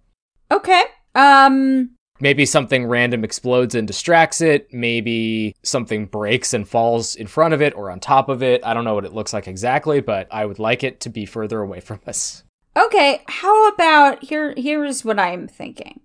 [0.51, 0.83] Okay.
[1.15, 1.91] Um
[2.23, 4.73] Maybe something random explodes and distracts it.
[4.73, 8.63] Maybe something breaks and falls in front of it or on top of it.
[8.65, 11.25] I don't know what it looks like exactly, but I would like it to be
[11.25, 12.45] further away from us.
[12.77, 16.01] Okay, how about here here's what I'm thinking.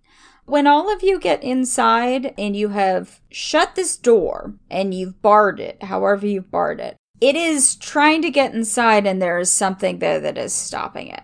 [0.46, 5.60] When all of you get inside and you have shut this door and you've barred
[5.60, 10.00] it, however you've barred it, it is trying to get inside and there is something
[10.00, 11.24] there that is stopping it.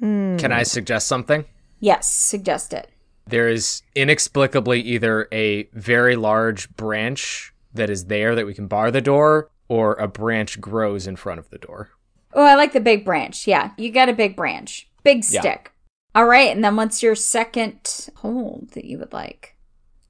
[0.00, 0.36] Hmm.
[0.36, 1.44] Can I suggest something?
[1.80, 2.90] Yes, suggest it.
[3.26, 8.90] There is inexplicably either a very large branch that is there that we can bar
[8.90, 11.90] the door, or a branch grows in front of the door.
[12.34, 13.46] Oh, I like the big branch.
[13.46, 14.88] Yeah, you got a big branch.
[15.04, 15.40] Big Yeah.
[15.40, 15.72] stick.
[16.14, 19.56] All right, and then what's your second hold that you would like?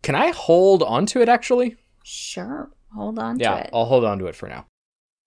[0.02, 1.76] Can I hold onto it actually?
[2.02, 2.70] Sure.
[2.94, 3.70] Hold on yeah, to it.
[3.72, 4.66] I'll hold on to it for now.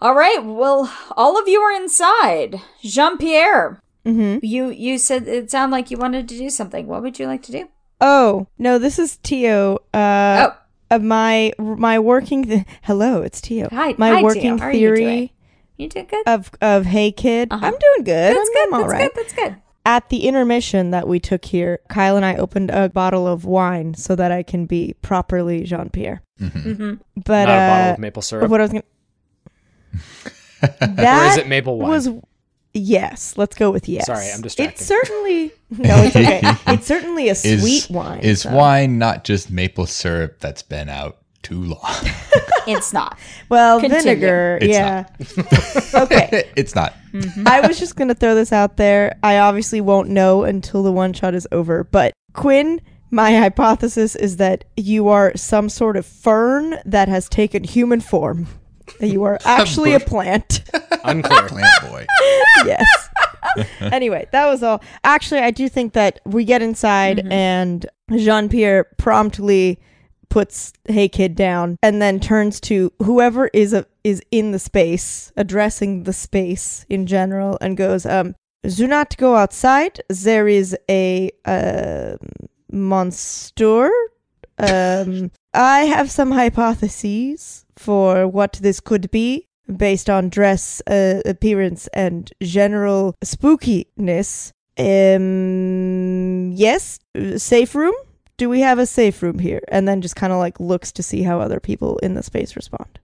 [0.01, 0.43] All right.
[0.43, 2.61] Well, all of you are inside.
[2.81, 4.45] Jean Pierre, Mm-hmm.
[4.45, 6.85] you you said it sounded like you wanted to do something.
[6.85, 7.69] What would you like to do?
[8.01, 9.77] Oh no, this is Tio.
[9.93, 10.57] Uh, oh,
[10.91, 12.43] uh, my my working.
[12.43, 13.67] Th- Hello, it's Tio.
[13.71, 14.23] Hi- my hi, Tio.
[14.23, 14.97] working How are you doing?
[15.05, 15.33] theory
[15.77, 16.23] you did good.
[16.27, 17.49] of of Hey Kid.
[17.51, 17.65] Uh-huh.
[17.65, 18.35] I'm doing good.
[18.35, 18.73] that's I'm, good.
[18.73, 19.13] I'm That's right.
[19.13, 19.23] good.
[19.23, 19.55] That's good.
[19.87, 23.93] At the intermission that we took here, Kyle and I opened a bottle of wine
[23.93, 26.23] so that I can be properly Jean Pierre.
[26.39, 28.49] hmm But Not a uh, bottle of maple syrup.
[28.49, 28.83] what I was gonna
[30.81, 31.89] or that is it maple wine?
[31.89, 32.09] was
[32.73, 33.37] yes.
[33.37, 34.05] Let's go with yes.
[34.07, 34.73] Sorry, I'm distracting.
[34.73, 36.41] It's certainly no, it's okay.
[36.73, 38.19] it's certainly a Is, sweet wine.
[38.21, 41.81] Is so- wine not just maple syrup that's been out too long?
[42.67, 43.19] It's not.
[43.47, 44.03] well Continue.
[44.03, 44.57] vinegar?
[44.59, 45.05] It's yeah.
[46.01, 46.49] okay.
[46.55, 46.95] it's not.
[47.13, 47.47] Mm-hmm.
[47.47, 49.19] I was just gonna throw this out there.
[49.21, 51.83] I obviously won't know until the one shot is over.
[51.83, 52.81] But Quinn,
[53.11, 58.47] my hypothesis is that you are some sort of fern that has taken human form.
[58.99, 60.63] That You are actually a plant.
[61.03, 61.47] Unclear.
[61.47, 62.07] Plant boy.
[62.65, 63.09] yes.
[63.79, 64.81] anyway, that was all.
[65.03, 67.31] Actually, I do think that we get inside mm-hmm.
[67.31, 67.85] and
[68.17, 69.79] Jean Pierre promptly
[70.35, 75.31] puts Hey Kid down and then turns to whoever is a, is in the space,
[75.37, 80.01] addressing the space in general, and goes, um, "Do not go outside.
[80.09, 82.17] There is a um
[82.69, 83.89] monster.
[84.57, 91.87] Um, I have some hypotheses for what this could be." based on dress, uh, appearance,
[91.91, 94.51] and general spookiness.
[94.77, 97.95] Um, yes, uh, safe room.
[98.37, 99.61] Do we have a safe room here?
[99.69, 102.55] And then just kind of like looks to see how other people in the space
[102.55, 102.99] respond.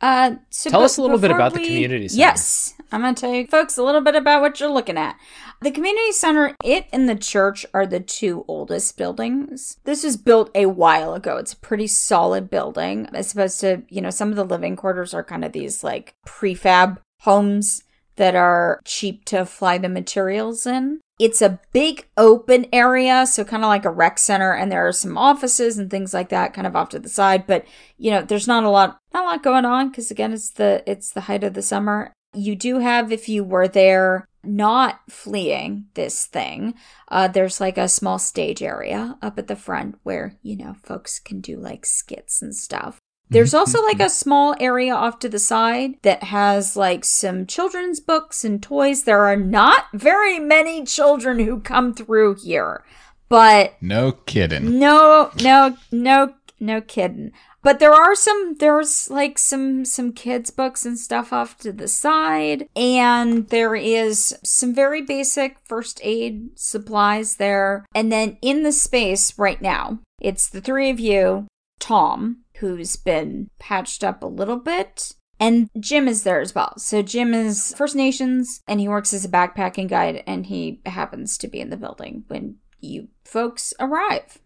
[0.00, 2.18] Uh, so Tell be- us a little bit before about the community center.
[2.18, 5.16] Yes, I'm going to tell you folks a little bit about what you're looking at.
[5.62, 9.78] The community center, it and the church are the two oldest buildings.
[9.84, 11.38] This was built a while ago.
[11.38, 15.14] It's a pretty solid building, as opposed to, you know, some of the living quarters
[15.14, 17.82] are kind of these like prefab homes
[18.16, 21.00] that are cheap to fly the materials in.
[21.18, 24.92] It's a big open area, so kind of like a rec center, and there are
[24.92, 27.64] some offices and things like that kind of off to the side, but
[27.96, 30.82] you know, there's not a lot not a lot going on because again it's the
[30.86, 32.12] it's the height of the summer.
[32.34, 36.74] You do have if you were there not fleeing this thing,
[37.08, 41.18] uh, there's like a small stage area up at the front where, you know, folks
[41.18, 42.98] can do like skits and stuff.
[43.28, 44.06] There's also like mm-hmm.
[44.06, 49.04] a small area off to the side that has like some children's books and toys.
[49.04, 52.84] There are not very many children who come through here,
[53.28, 54.78] but No kidding.
[54.78, 57.32] no, no, no, no kidding.
[57.62, 61.88] But there are some there's like some some kids books and stuff off to the
[61.88, 67.84] side and there is some very basic first aid supplies there.
[67.92, 71.48] And then in the space right now, it's the three of you,
[71.80, 76.74] Tom, who's been patched up a little bit, and Jim is there as well.
[76.78, 81.36] So Jim is First Nations and he works as a backpacking guide and he happens
[81.38, 84.38] to be in the building when you folks arrive.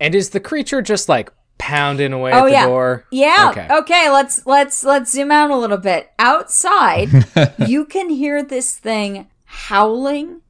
[0.00, 2.66] And is the creature just like pounding away Oh, at the yeah.
[2.66, 3.04] door?
[3.12, 3.48] Yeah.
[3.52, 3.68] Okay.
[3.70, 4.10] Okay.
[4.10, 6.10] Let's let's let's zoom out a little bit.
[6.18, 7.08] Outside,
[7.68, 10.40] you can hear this thing howling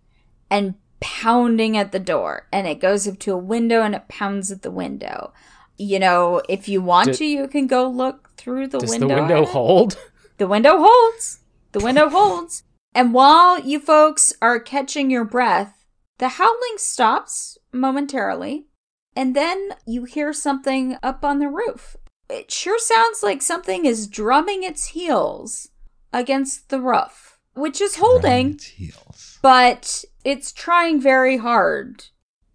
[0.48, 4.50] and pounding at the door, and it goes up to a window and it pounds
[4.50, 5.34] at the window.
[5.82, 9.08] You know, if you want Do- to, you can go look through the Does window.
[9.08, 9.48] the window it.
[9.48, 9.96] hold?
[10.38, 11.40] The window holds.
[11.72, 12.64] The window holds.
[12.94, 15.84] And while you folks are catching your breath,
[16.18, 18.66] the howling stops momentarily,
[19.14, 21.96] and then you hear something up on the roof.
[22.28, 25.68] It sure sounds like something is drumming its heels
[26.12, 29.38] against the roof, which is holding, Its heels.
[29.42, 32.06] but it's trying very hard.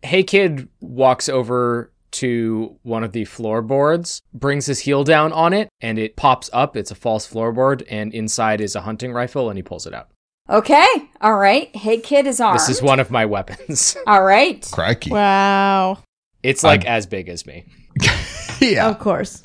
[0.01, 5.69] Hey Kid walks over to one of the floorboards, brings his heel down on it,
[5.81, 6.75] and it pops up.
[6.75, 10.09] It's a false floorboard, and inside is a hunting rifle, and he pulls it out.
[10.49, 10.87] Okay,
[11.19, 11.75] all right.
[11.75, 12.59] Hey, kid is armed.
[12.59, 13.97] This is one of my weapons.
[14.07, 14.65] All right.
[14.71, 15.11] Crikey.
[15.11, 15.97] Wow.
[16.41, 17.65] It's like as big as me.
[18.61, 18.87] yeah.
[18.87, 19.43] Of course.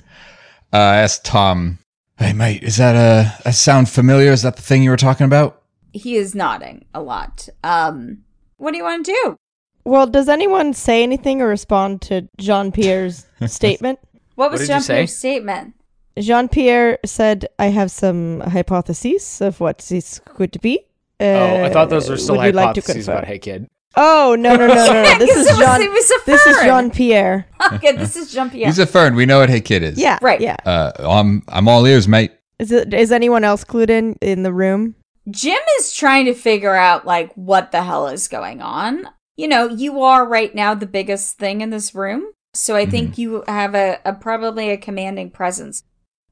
[0.73, 1.79] Uh, I asked Tom,
[2.18, 4.31] hey, mate, is that a, a sound familiar?
[4.31, 5.61] Is that the thing you were talking about?
[5.93, 7.49] He is nodding a lot.
[7.64, 8.18] Um,
[8.59, 9.37] what do you want to do?
[9.85, 13.99] Well, does anyone say anything or respond to Jean Pierre's statement?
[14.37, 14.95] What was did you Jean say?
[14.95, 15.74] Pierre's statement?
[16.18, 20.80] Jean Pierre said, I have some hypotheses of what this could be.
[21.20, 23.16] oh, I thought those Uh, were still would you like to hypotheses confirm?
[23.18, 23.66] about Hey Kid.
[23.95, 25.03] Oh, no, no, no, no, no.
[25.18, 25.83] This Because is it was- Jean.
[25.83, 26.66] it was a This is fern.
[26.66, 27.47] Jean Pierre.
[27.74, 28.66] Okay, this is Jean Pierre.
[28.66, 29.14] He's a fern.
[29.14, 29.99] We know what Hey Kid is.
[29.99, 30.18] Yeah.
[30.22, 30.41] Right.
[30.41, 30.57] Yeah.
[30.66, 32.33] Uh, I'm I'm all ears, mate.
[32.59, 32.93] Is it?
[32.93, 34.95] Is anyone else clued in in the room?
[35.30, 39.07] Jim is trying to figure out like what the hell is going on.
[39.43, 42.30] You know, you are right now the biggest thing in this room.
[42.55, 45.82] So I think you have a, a probably a commanding presence.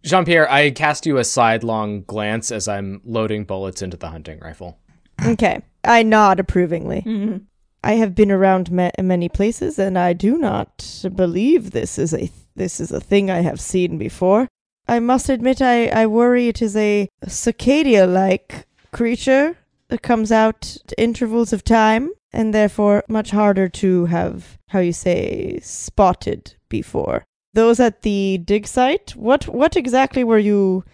[0.04, 4.38] Jean Pierre, I cast you a sidelong glance as I'm loading bullets into the hunting
[4.38, 4.78] rifle.
[5.26, 5.60] Okay.
[5.82, 7.02] I nod approvingly.
[7.02, 7.46] Mhm.
[7.82, 12.30] I have been around ma- many places, and I do not believe this is a
[12.54, 14.46] this is a thing I have seen before.
[14.86, 19.56] I must admit, I, I worry it is a cicadia-like creature
[19.90, 24.92] that comes out at intervals of time, and therefore much harder to have how you
[24.92, 27.24] say spotted before.
[27.52, 30.84] Those at the dig site, what what exactly were you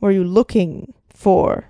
[0.00, 1.66] were you looking for?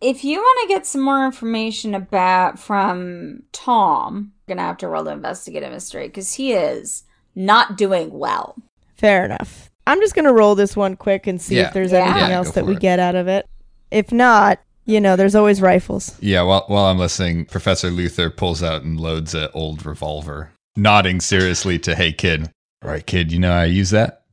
[0.00, 4.88] If you want to get some more information about from Tom, you're gonna have to
[4.88, 7.04] roll to investigate a mystery because he is
[7.36, 8.56] not doing well.
[8.96, 9.70] Fair enough.
[9.86, 11.68] I'm just gonna roll this one quick and see Yeah.
[11.68, 12.04] if there's Yeah.
[12.04, 12.80] anything Yeah, else that we it.
[12.80, 13.46] get out of it.
[13.92, 16.16] If not, you know, there's always rifles.
[16.20, 16.42] Yeah.
[16.42, 21.78] While while I'm listening, Professor Luther pulls out and loads an old revolver, nodding seriously
[21.80, 22.50] to Hey Kid.
[22.84, 23.30] All right, kid.
[23.32, 24.24] You know how I use that?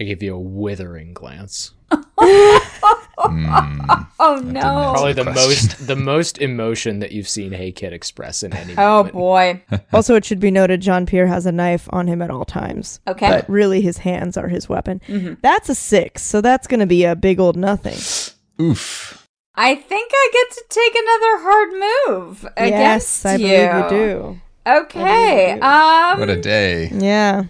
[0.00, 1.72] I give you a withering glance.
[1.90, 4.06] Mm.
[4.20, 4.92] Oh no!
[4.92, 8.74] Probably the the most the most emotion that you've seen Hey Kid express in any
[8.78, 9.14] Oh moment.
[9.14, 9.62] boy.
[9.92, 13.00] also, it should be noted Jean Pierre has a knife on him at all times.
[13.08, 13.28] Okay.
[13.28, 15.00] But really, his hands are his weapon.
[15.08, 15.40] Mhm.
[15.40, 17.96] That's a six, so that's gonna be a big old nothing.
[18.60, 19.17] Oof.
[19.60, 21.68] I think I get to take another hard
[22.06, 23.38] move against yes, I you.
[23.38, 24.40] believe you do.
[24.64, 25.56] Okay.
[25.56, 25.62] do.
[25.62, 26.20] Um.
[26.20, 26.90] What a day.
[26.94, 27.46] Yeah.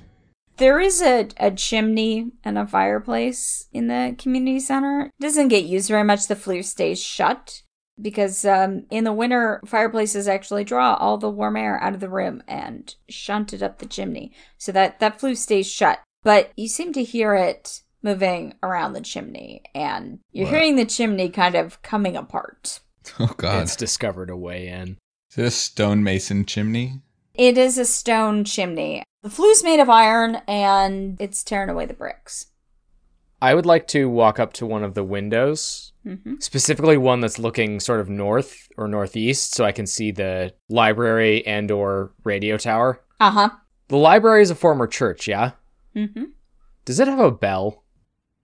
[0.57, 5.13] There is a, a chimney and a fireplace in the community center.
[5.21, 6.27] It doesn't get used very much.
[6.27, 7.61] The flue stays shut
[8.01, 12.09] because um, in the winter, fireplaces actually draw all the warm air out of the
[12.09, 14.33] room and shunt it up the chimney.
[14.57, 16.01] So that, that flue stays shut.
[16.23, 20.55] But you seem to hear it moving around the chimney, and you're What?
[20.55, 22.81] hearing the chimney kind of coming apart.
[23.19, 23.63] Oh God.
[23.63, 24.99] It's discovered a way in.
[25.31, 27.01] Is it a stonemason chimney?
[27.35, 29.03] It is a stone chimney.
[29.23, 32.47] The flue's made of iron, and it's tearing away the bricks.
[33.41, 37.39] I would like to walk up to one of the windows, hmm specifically one that's
[37.39, 42.57] looking sort of north or northeast, so I can see the library and or radio
[42.59, 43.01] tower.
[43.21, 43.51] Uh huh.
[43.89, 45.53] The library is a former church, yeah?
[45.97, 46.25] Mm-hmm.
[46.85, 47.85] Does it have a bell?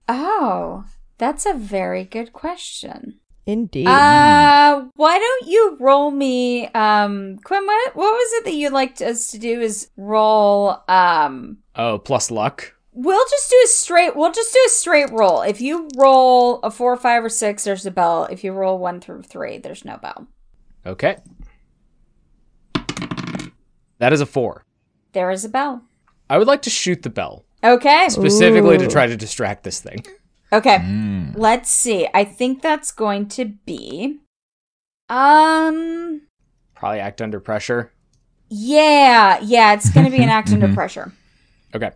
[0.07, 0.85] Oh,
[1.17, 3.19] that's a very good question.
[3.47, 3.87] Indeed.
[3.87, 7.65] Uh, why don't you roll me, um, Quinn?
[7.65, 9.61] What what was it that you'd like us to do?
[9.61, 12.73] Is roll, um, Oh, plus luck.
[12.91, 14.15] we'll just do a straight.
[14.15, 15.41] We'll just do a straight roll.
[15.41, 18.25] If you roll a four, five, or six, there's a bell.
[18.31, 20.27] If you roll one through three, there's no bell.
[20.85, 21.17] Okay.
[23.99, 24.65] That is a four.
[25.13, 25.83] There is a bell.
[26.29, 28.07] I would like to shoot the bell, Okay.
[28.09, 30.05] specifically to try to distract this thing.
[30.53, 30.77] Okay.
[30.77, 31.33] Mm.
[31.37, 32.07] Let's see.
[32.13, 34.19] I think that's going to be,
[35.09, 36.21] um,
[36.75, 37.91] Probably act under pressure.
[38.49, 39.73] yeah, yeah.
[39.73, 41.11] It's going to be an act under pressure.
[41.73, 41.91] Okay.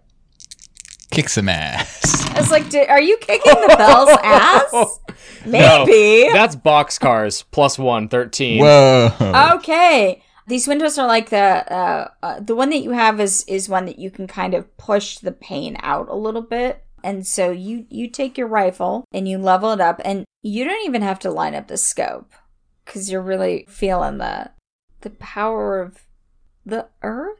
[1.12, 2.26] Kick some ass.
[2.36, 5.00] I was like, "Did- are you kicking the bell's ass?
[5.46, 6.30] Maybe.
[6.32, 8.60] That's boxcars plus one, 13.
[8.62, 9.10] Whoa.
[9.56, 10.22] Okay.
[10.50, 11.38] These windows are like the
[11.72, 14.76] uh, uh, the one that you have is is one that you can kind of
[14.78, 19.28] push the pane out a little bit, and so you you take your rifle and
[19.28, 22.32] you level it up, and you don't even have to line up the scope
[22.84, 24.50] because you're really feeling the
[25.02, 26.00] the power of
[26.66, 27.38] the earth,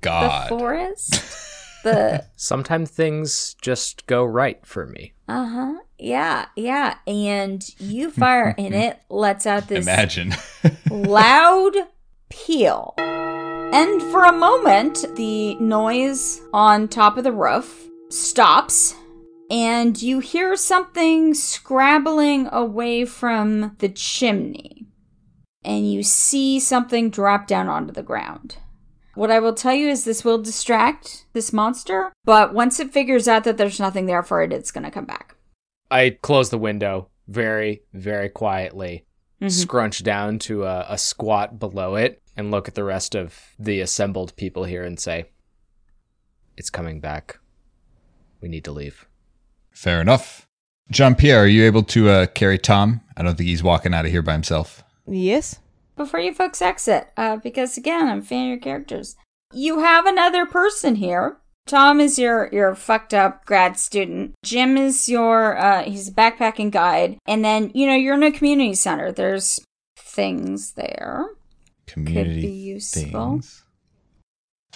[0.00, 0.42] God.
[0.50, 1.10] the forest,
[1.84, 5.12] the Sometimes things just go right for me.
[5.28, 10.34] uh huh, yeah, yeah, and you fire, and it lets out this Imagine.
[10.90, 11.76] loud
[12.28, 12.94] peal.
[12.98, 18.94] And for a moment, the noise on top of the roof stops,
[19.50, 24.86] and you hear something scrabbling away from the chimney.
[25.64, 28.56] And you see something drop down onto the ground.
[29.14, 33.26] What I will tell you is this will distract this monster, but once it figures
[33.26, 35.34] out that there's nothing there for it, it's going to come back.
[35.90, 39.06] I close the window very, very quietly,
[39.40, 39.50] Mhm.
[39.50, 43.80] scrunch down to a, a squat below it, and look at the rest of the
[43.80, 45.26] assembled people here and say,
[46.56, 47.38] It's coming back.
[48.40, 49.06] We need to leave.
[49.70, 50.46] Fair enough.
[50.90, 53.00] Jean Pierre, are you able to uh, carry Tom?
[53.16, 54.82] I don't think he's walking out of here by himself.
[55.06, 55.60] yes.
[55.96, 59.16] before you folks exit, uh, because again, I'm a fan of your characters.
[59.52, 61.38] You have another person here.
[61.68, 64.34] Tom is your your fucked up grad student.
[64.42, 68.32] Jim is your uh, he's a backpacking guide, and then you know you're in a
[68.32, 69.12] community center.
[69.12, 69.60] There's
[69.96, 71.26] things there.
[71.86, 73.32] Community be useful.
[73.32, 73.64] things.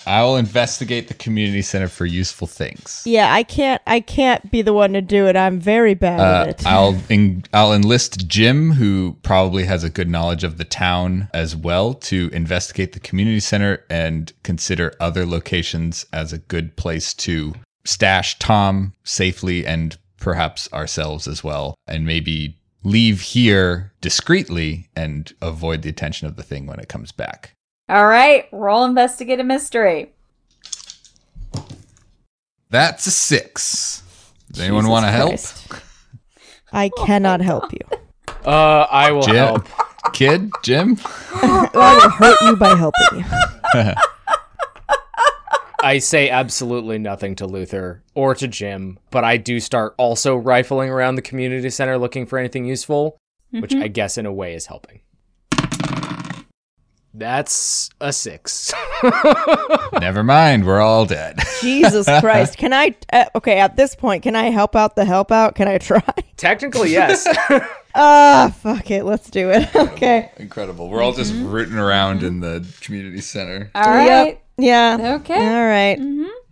[0.06, 3.02] I will investigate the community center for useful things.
[3.04, 3.80] Yeah, I can't.
[3.86, 5.36] I can't be the one to do it.
[5.36, 6.66] I'm very bad at Uh, it.
[6.66, 11.54] I'll en- I'll enlist Jim, who probably has a good knowledge of the town as
[11.54, 17.54] well, to investigate the community center and consider other locations as a good place to
[17.84, 25.82] stash Tom safely and perhaps ourselves as well, and maybe leave here discreetly and avoid
[25.82, 27.54] the attention of the thing when it comes back.
[27.92, 30.14] All right, roll investigate a mystery.
[32.70, 34.02] That's a six.
[34.50, 35.38] Does anyone want to help?
[36.72, 37.80] I cannot help you.
[38.46, 39.68] Uh, I will Jim, help.
[40.14, 40.96] kid, Jim.
[41.34, 43.24] I will hurt you by helping you.
[45.82, 50.88] I say absolutely nothing to Luther or to Jim, but I do start also rifling
[50.88, 53.18] around the community center looking for anything useful,
[53.50, 55.02] which I guess in a way is helping.
[57.14, 58.72] That's a six.
[60.00, 61.40] Never mind, we're all dead.
[61.60, 62.56] Jesus Christ!
[62.56, 62.94] Can I?
[63.12, 65.54] Uh, okay, at this point, can I help out the help out?
[65.54, 66.02] Can I try?
[66.36, 67.26] Technically, yes.
[67.94, 69.04] Ah, fuck it.
[69.04, 69.74] Let's do it.
[69.76, 70.30] Okay.
[70.38, 70.88] Incredible.
[70.88, 73.70] We're all just rooting around in the community center.
[73.74, 74.26] All right.
[74.26, 74.44] Yep.
[74.56, 75.18] Yeah.
[75.20, 75.34] Okay.
[75.34, 75.98] All right.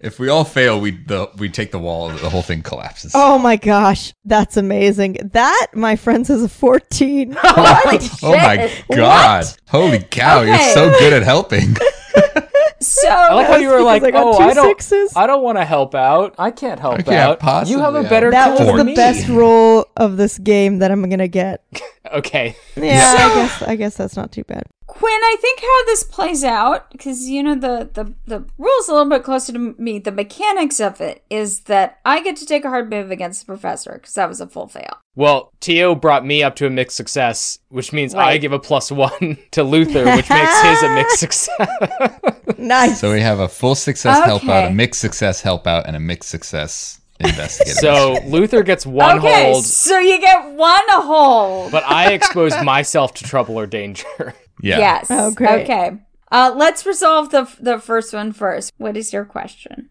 [0.01, 3.13] If we all fail, we the we take the wall, the whole thing collapses.
[3.15, 5.19] Oh my gosh, that's amazing.
[5.33, 7.37] That, my friends, is a 14.
[7.39, 9.45] Holy Oh my god!
[9.69, 10.41] Holy cow!
[10.41, 11.77] You're so good at helping.
[12.81, 15.43] So I like how you were like, I "Oh, two I don't, sixes." I don't
[15.43, 16.35] want to help out.
[16.39, 17.39] I can't help I can't out.
[17.41, 18.11] possibly you have a help.
[18.11, 21.63] better that was the me." best roll of this game that I'm gonna get.
[22.13, 22.57] Okay.
[22.77, 24.65] Yeah, So- I guess I guess that's not too bad.
[24.87, 28.93] Quinn, I think how this plays out, because you know the, the the rules a
[28.95, 30.01] little bit closer to me.
[30.01, 33.47] The mechanics of it is that I get to take a hard move against the
[33.47, 34.99] professor because that was a full fail.
[35.17, 38.93] Well, Tio brought me up to a mixed success, which means I give a plus
[38.93, 42.21] one to Luther, which makes his a mixed success.
[42.59, 43.01] Nice.
[43.01, 46.01] so we have a full success help out, a mixed success help out, and a
[46.01, 47.77] mixed success investigator.
[47.77, 51.73] so Luther gets one okay, hold, so you get one hold.
[51.73, 54.07] but I expose myself to trouble or danger.
[54.63, 54.79] yeah.
[54.79, 55.07] Yes.
[55.11, 55.63] Oh, great.
[55.65, 55.99] Okay.
[56.31, 58.73] Uh, let's resolve the the first one first.
[58.79, 59.91] What is your question?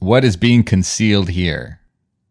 [0.00, 1.78] What is being concealed here?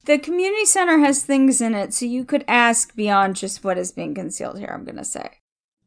[0.06, 3.92] The community center has things in it, so you could ask beyond just what is
[3.92, 4.72] being concealed here.
[4.74, 5.30] I'm gonna say.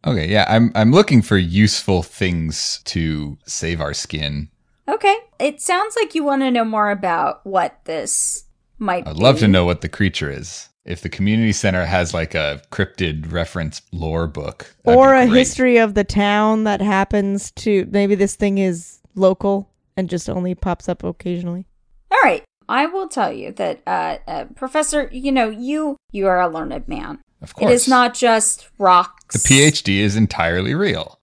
[0.06, 4.50] Okay, yeah, I'm I'm looking for useful things to save our skin.
[4.88, 5.16] Okay.
[5.38, 8.44] It sounds like you want to know more about what this
[8.78, 9.04] might.
[9.04, 9.10] Be.
[9.10, 10.68] I'd love to know what the creature is.
[10.84, 15.26] If the community center has like a cryptid reference lore book, that'd or be a
[15.26, 20.54] history of the town that happens to maybe this thing is local and just only
[20.54, 21.66] pops up occasionally.
[22.10, 22.44] All right.
[22.68, 25.08] I will tell you that, uh, uh, Professor.
[25.12, 27.18] You know, you you are a learned man.
[27.42, 29.42] Of course, It is not just rocks.
[29.42, 31.18] The PhD is entirely real.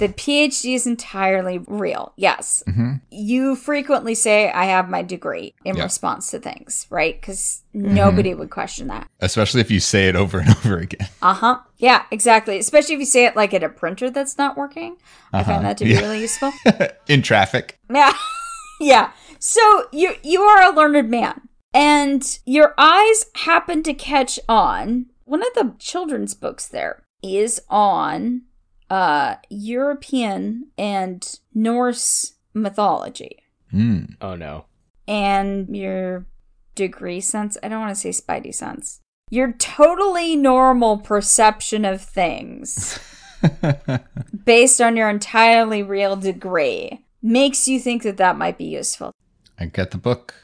[0.00, 2.12] The PhD is entirely real.
[2.16, 2.62] Yes.
[2.66, 5.82] hmm You frequently say, I have my degree in Yeah.
[5.84, 7.20] response to things, right?
[7.20, 9.06] Because nobody would question that.
[9.20, 11.06] Especially if you say it over and over again.
[11.22, 11.58] Uh huh.
[11.76, 12.58] Yeah, exactly.
[12.58, 14.96] Especially if you say it like at a printer that's not working.
[15.34, 15.52] I Uh-huh.
[15.52, 16.00] find that to be Yeah.
[16.00, 16.52] really useful.
[17.06, 17.78] In traffic.
[17.92, 18.12] Yeah.
[18.80, 19.12] yeah.
[19.40, 21.48] So you you are a learned man.
[21.72, 28.42] And your eyes happen to catch on one of the children's books there is on
[28.90, 33.38] uh European and Norse mythology.
[33.70, 34.04] Hmm.
[34.20, 34.66] Oh no.
[35.08, 36.26] And your
[36.74, 39.00] degree sense, I don't want to say spidey sense.
[39.30, 42.98] Your totally normal perception of things
[44.44, 49.12] based on your entirely real degree makes you think that that might be useful.
[49.60, 50.34] I get the book.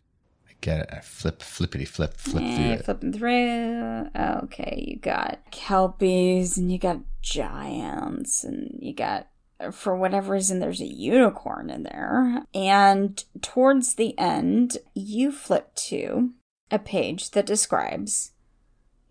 [0.48, 0.88] I get it.
[0.92, 2.84] I flip, flippity flip, flip through Eh, it.
[2.84, 4.08] flipping through.
[4.16, 9.28] Okay, you got kelpies and you got giants and you got,
[9.72, 12.42] for whatever reason, there's a unicorn in there.
[12.54, 16.30] And towards the end, you flip to
[16.70, 18.32] a page that describes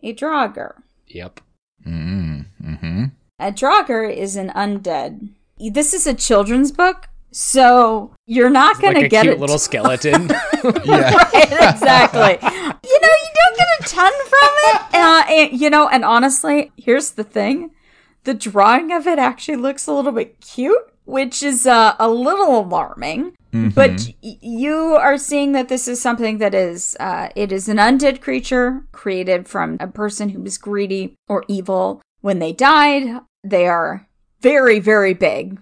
[0.03, 0.75] a Draugr.
[1.07, 1.39] Yep.
[1.85, 3.03] Mm, mm-hmm.
[3.39, 5.29] A Draugr is an undead.
[5.57, 7.07] This is a children's book,
[7.39, 9.39] so you're not going Like to a get cute it.
[9.41, 10.29] little skeleton.
[10.85, 11.13] Yeah.
[11.15, 12.39] right, exactly.
[12.41, 14.81] you know, you don't get a ton from it.
[14.95, 17.69] Uh, and, you know, and honestly, here's the thing:
[18.23, 22.57] the drawing of it actually looks a little bit cute, which is uh, a little
[22.61, 23.33] alarming.
[23.51, 27.77] But y- you are seeing that this is something that is, uh, it is an
[27.77, 32.01] undead creature created from a person who was greedy or evil.
[32.21, 34.07] When they died, they are
[34.41, 35.59] very, very big.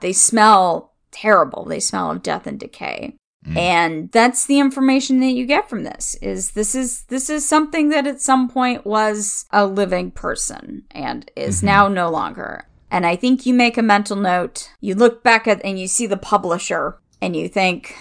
[0.00, 1.64] They smell terrible.
[1.64, 3.16] They smell of death and decay.
[3.54, 7.90] And that's the information that you get from this is this is this is something
[7.90, 12.66] that at some point was a living person and is now no longer.
[12.90, 14.70] And I think you make a mental note.
[14.80, 17.96] You look back at and you see the publisher and you think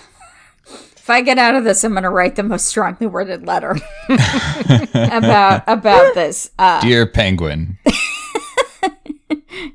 [0.66, 3.78] if I get out of this, I'm going to write the most strongly worded letter
[4.10, 6.50] about about this.
[6.58, 7.78] Uh, Dear Penguin.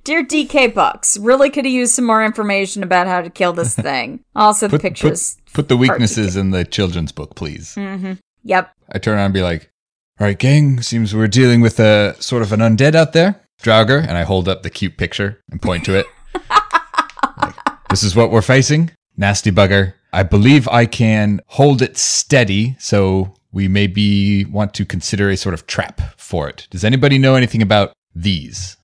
[0.04, 3.74] dear DK Books, really could have used some more information about how to kill this
[3.88, 4.20] thing.
[4.34, 5.36] Also, the Put, pictures.
[5.46, 7.74] put, put the weaknesses in the children's book, please.
[7.76, 8.12] Mm-hmm.
[8.44, 8.72] Yep.
[8.92, 9.70] I turn around and be like,
[10.18, 13.40] all right, gang, seems we're dealing with a sort of an undead out there.
[13.62, 14.00] Draugr.
[14.00, 16.06] And I hold up the cute picture and point to it.
[17.42, 17.54] Like,
[17.88, 18.90] this is what we're facing.
[19.16, 19.94] Nasty bugger.
[20.12, 25.54] I believe I can hold it steady, so we maybe want to consider a sort
[25.54, 26.66] of trap for it.
[26.70, 28.76] Does anybody know anything about these?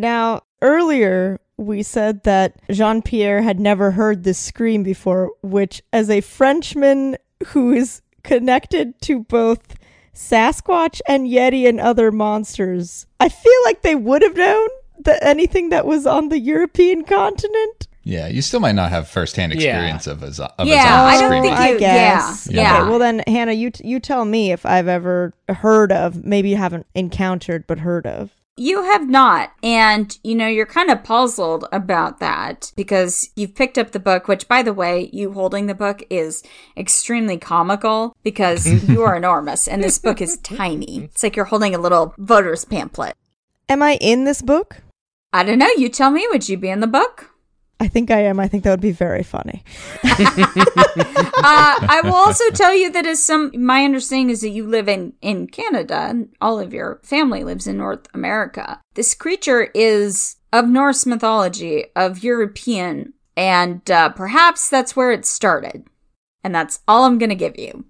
[0.00, 6.10] Now, earlier we said that Jean Pierre had never heard this scream before, which, as
[6.10, 7.16] a Frenchman
[7.48, 9.74] who is connected to both
[10.14, 14.68] Sasquatch and Yeti and other monsters, I feel like they would have known
[15.00, 17.88] that anything that was on the European continent.
[18.02, 19.70] Yeah, you still might not have firsthand Yeah.
[19.70, 21.50] experience of a, zo- of Yeah, a zombie I don't screaming.
[21.50, 22.48] think I you- guess.
[22.50, 22.80] yeah, yeah.
[22.82, 26.52] Okay, well then, Hannah, you t- you tell me if I've ever heard of, maybe
[26.54, 28.30] haven't encountered, but heard of.
[28.56, 29.52] You have not.
[29.62, 34.28] And, you know, you're kind of puzzled about that because you've picked up the book,
[34.28, 36.42] which, by the way, you holding the book is
[36.76, 41.04] extremely comical because you are enormous and this book is tiny.
[41.04, 43.14] It's like you're holding a little voter's pamphlet.
[43.68, 44.82] Am I in this book?
[45.32, 45.70] I don't know.
[45.76, 46.26] You tell me.
[46.30, 47.35] Would you be in the book?
[47.78, 48.40] I think I am.
[48.40, 49.62] I think that would be very funny.
[50.04, 50.08] uh,
[51.44, 55.12] I will also tell you that as some my understanding is that you live in
[55.20, 58.80] in Canada and all of your family lives in North America.
[58.94, 65.86] This creature is of Norse mythology, of European, and uh, perhaps that's where it started.
[66.42, 67.84] And that's all I'm going to give you.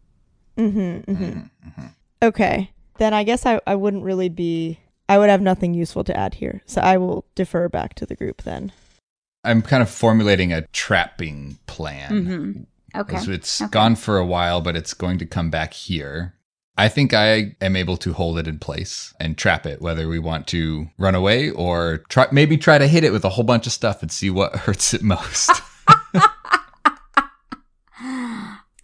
[0.56, 1.24] Mm-hmm, mm-hmm.
[1.68, 1.86] Mm-hmm.
[2.22, 2.70] Okay.
[2.98, 4.80] Then I guess I, I wouldn't really be.
[5.08, 6.62] I would have nothing useful to add here.
[6.66, 8.72] So I will defer back to the group then.
[9.46, 12.66] I'm kind of formulating a trapping plan.
[12.94, 13.18] Okay.
[13.18, 13.70] So it's Okay.
[13.70, 16.34] gone for a while, but it's going to come back here.
[16.78, 20.18] I think I am able to hold it in place and trap it, whether we
[20.18, 23.66] want to run away or try, maybe try to hit it with a whole bunch
[23.66, 25.50] of stuff and see what hurts it most.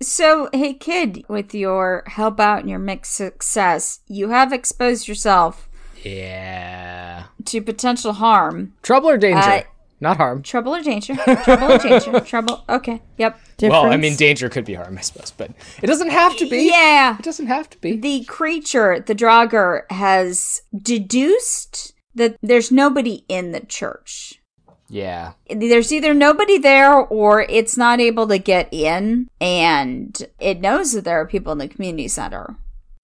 [0.00, 5.68] So, hey kid, with your help out and your mixed success, you have exposed yourself
[6.02, 7.24] Yeah.
[7.44, 8.72] to potential harm.
[8.82, 9.38] Trouble or danger?
[9.48, 9.62] Uh,
[10.02, 10.42] Not harm.
[10.42, 11.14] Trouble or danger?
[11.14, 12.18] Trouble or danger?
[12.26, 12.64] Trouble.
[12.68, 13.00] Okay.
[13.18, 13.38] Yep.
[13.62, 16.68] Well, I mean, danger could be harm, I suppose, but it doesn't have to be.
[16.68, 17.16] Yeah.
[17.16, 17.94] It doesn't have to be.
[17.96, 24.42] The creature, the Draugr, has deduced that there's nobody in the church.
[24.88, 25.34] Yeah.
[25.48, 31.04] There's either nobody there or it's not able to get in, and it knows that
[31.04, 32.56] there are people in the community center.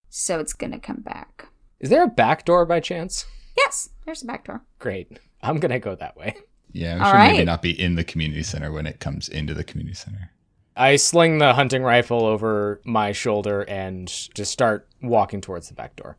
[0.09, 1.47] So it's going to come back.
[1.79, 3.25] Is there a back door by chance?
[3.57, 4.65] Yes, there's a back door.
[4.81, 5.21] Great.
[5.41, 6.35] I'm going to go that way.
[6.73, 9.55] Yeah, we All should maybe not be in the community center when it comes into
[9.55, 10.31] the community center.
[10.77, 15.97] I sling the hunting rifle over my shoulder and just start walking towards the back
[15.97, 16.17] door.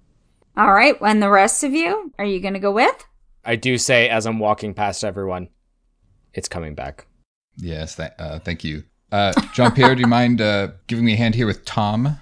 [0.58, 3.06] All right, and the rest of you, are you going to go with?
[3.46, 5.48] I do say as I'm walking past everyone,
[6.34, 7.06] it's coming back.
[7.56, 8.84] Yes, th- uh, thank you.
[9.12, 12.18] Uh, Jean Pierre, do you mind uh, giving me a hand here with Tom?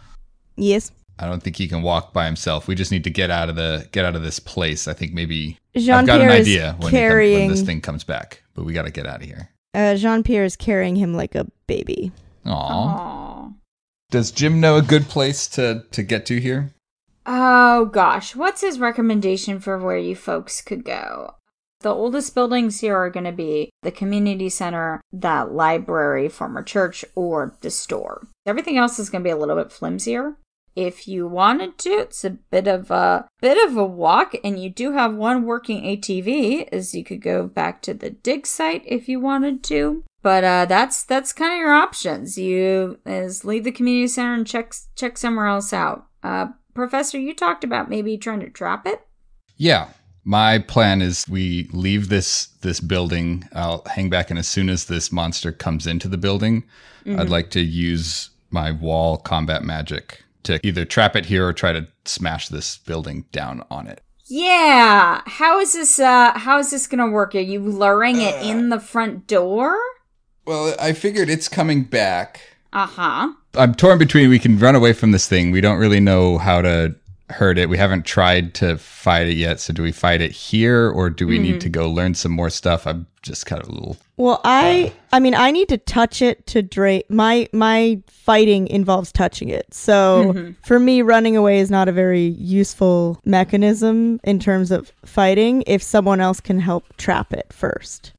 [0.56, 0.92] yes.
[1.20, 2.68] I don't think he can walk by himself.
[2.68, 4.88] We just need to get out of the get out of this place.
[4.88, 7.62] I think maybe I've Jean got an Pierre is idea when, he come- when this
[7.64, 9.50] thing comes back, but we got to get out of here.
[9.74, 12.12] uh, Jean Pierre is carrying him like a baby.
[12.46, 12.52] Aww.
[12.54, 13.50] Aw.
[14.10, 16.72] Does Jim know a good place to to get to here?
[17.26, 21.34] Oh gosh, what's his recommendation for where you folks could go?
[21.82, 27.06] The oldest buildings here are going to be the community center, that library, former church,
[27.14, 28.26] or the store.
[28.48, 30.36] Everything else is going to be a little bit flimsier.
[30.78, 34.70] If you wanted to, it's a bit of a bit of a walk, and you
[34.70, 39.10] do have one working ATV, as you could go back to the dig site if
[39.10, 40.04] you wanted to.
[40.22, 42.38] But uh, that's that's kind of your options.
[42.38, 46.06] You is leave the community center and check check somewhere else out.
[46.22, 49.02] Uh, Professor, you talked about maybe trying to trap it.
[49.56, 49.90] Yeah.
[50.26, 53.50] My plan is we leave this this building.
[53.54, 56.66] I'll hang back, and as soon as this monster comes into the building,
[57.08, 61.72] I'd like to use my wall combat magic to either trap it here or try
[61.72, 64.02] to smash this building down on it.
[64.30, 65.22] Yeah.
[65.26, 66.00] How is this?
[66.00, 67.36] Uh, how is this gonna work?
[67.36, 69.78] Are you luring it in the front door?
[70.46, 72.42] Well, I figured it's coming back.
[72.74, 73.34] Uh huh.
[73.56, 75.52] I'm torn between we can run away from this thing.
[75.52, 76.96] We don't really know how to
[77.30, 77.70] heard it.
[77.70, 79.60] We haven't tried to fight it yet.
[79.60, 81.60] So do we fight it here or do we need mm-hmm.
[81.60, 82.88] to go learn some more stuff?
[82.88, 83.98] I'm just kind of a little.
[84.16, 88.68] Well, I uh, I mean I need to touch it to drape my my fighting
[88.68, 89.74] involves touching it.
[89.74, 90.52] So mm-hmm.
[90.64, 95.84] for me running away is not a very useful mechanism in terms of fighting if
[95.84, 98.14] someone else can help trap it first.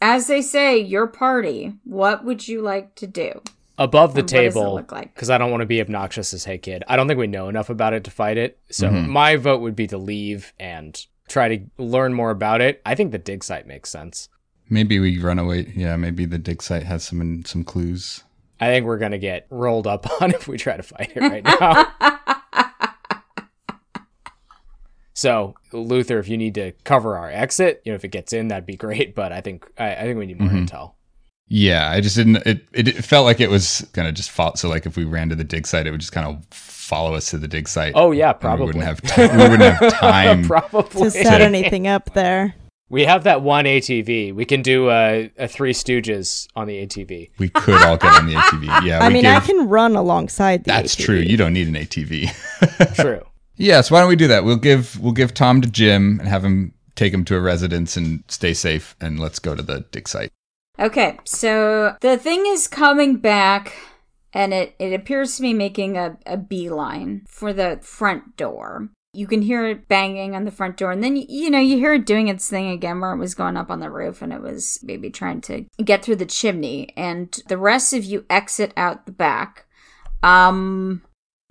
[0.00, 1.74] As they say, your party.
[1.84, 3.40] What would you like to do?
[3.76, 5.14] Above the And what table, look like?
[5.14, 6.84] because I don't want to be obnoxious as Hey Kid.
[6.86, 8.58] I don't think we know enough about it to fight it.
[8.70, 9.10] So mm-hmm.
[9.10, 12.80] my vote would be to leave and try to learn more about it.
[12.86, 14.28] I think the dig site makes sense.
[14.68, 15.72] Maybe we run away.
[15.74, 18.22] Yeah, maybe the dig site has some some clues.
[18.60, 21.44] I think we're gonna get rolled up on if we try to fight it right
[21.44, 22.14] now.
[25.14, 28.48] so Luther, if you need to cover our exit, you know, if it gets in,
[28.48, 29.14] that'd be great.
[29.14, 30.64] But I think I, I think we need more mm-hmm.
[30.64, 30.92] intel.
[31.48, 32.36] Yeah, I just didn't.
[32.46, 34.54] It, it it felt like it was gonna just follow.
[34.56, 37.14] So like if we ran to the dig site, it would just kind of follow
[37.14, 37.92] us to the dig site.
[37.94, 38.72] Oh yeah, probably.
[38.72, 39.36] We wouldn't have time.
[39.36, 40.44] we wouldn't have time.
[40.46, 42.54] probably To set anything up there.
[42.90, 44.34] We have that one ATV.
[44.34, 47.30] We can do a, a Three Stooges on the ATV.
[47.38, 48.64] we could all get on the ATV.
[48.86, 51.04] Yeah, I mean give, I can run alongside the That's ATV.
[51.04, 51.16] true.
[51.16, 52.94] You don't need an ATV.
[52.96, 53.22] True.
[53.56, 54.44] yeah, so why don't we do that?
[54.44, 57.96] We'll give we'll give Tom to Jim and have him take him to a residence
[57.96, 58.94] and stay safe.
[59.00, 60.30] And let's go to the dig site.
[60.78, 63.74] Okay, so the thing is coming back,
[64.32, 68.88] and it, it appears to be making a, a beeline for the front door.
[69.12, 71.76] You can hear it banging on the front door, and then you, you know you
[71.76, 74.32] hear it doing its thing again, where it was going up on the roof, and
[74.32, 76.92] it was maybe trying to get through the chimney.
[76.96, 79.66] And the rest of you exit out the back.
[80.24, 81.02] Um,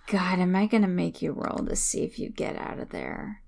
[0.07, 3.41] God, am I gonna make you roll to see if you get out of there?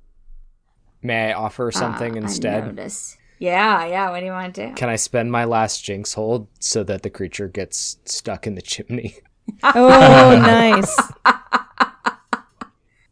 [1.02, 2.66] May I offer something Uh, I instead?
[2.68, 3.18] notice.
[3.40, 4.10] Yeah, yeah.
[4.10, 4.74] What do you want to do?
[4.76, 8.62] Can I spend my last jinx hold so that the creature gets stuck in the
[8.62, 9.16] chimney?
[9.64, 10.98] Oh, nice.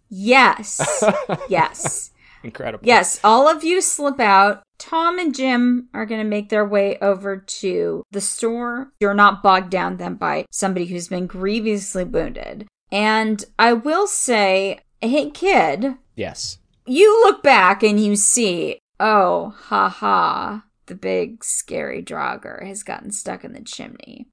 [0.09, 1.03] Yes.
[1.49, 2.11] yes.
[2.43, 2.85] Incredible.
[2.85, 4.63] Yes, all of you slip out.
[4.77, 8.91] Tom and Jim are going to make their way over to the store.
[8.99, 12.67] You're not bogged down then by somebody who's been grievously wounded.
[12.91, 16.57] And I will say, hey, kid, Yes.
[16.85, 23.11] you look back and you see, oh, ha ha, the big scary Draugr has gotten
[23.11, 24.27] stuck in the chimney.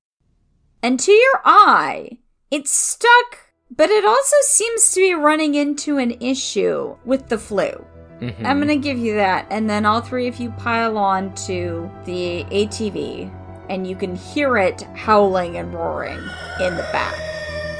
[0.83, 2.19] And to your eye,
[2.51, 7.85] it's stuck, but it also seems to be running into an issue with the flue.
[8.21, 8.47] Mhm.
[8.47, 12.45] I'm gonna give you that, and then all three of you pile on to the
[12.51, 13.31] ATV,
[13.69, 16.21] and you can hear it howling and roaring
[16.61, 17.15] in the back.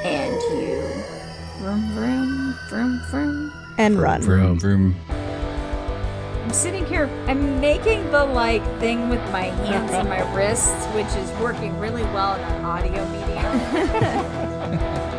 [0.03, 0.81] And you
[1.59, 3.53] vroom vroom vroom vroom.
[3.77, 4.21] And run.
[4.21, 4.95] Vroom vroom.
[6.51, 7.05] I'm sitting here.
[7.27, 12.03] I'm making the like thing with my hands and my wrists, which is working really
[12.03, 15.01] well in an audio medium.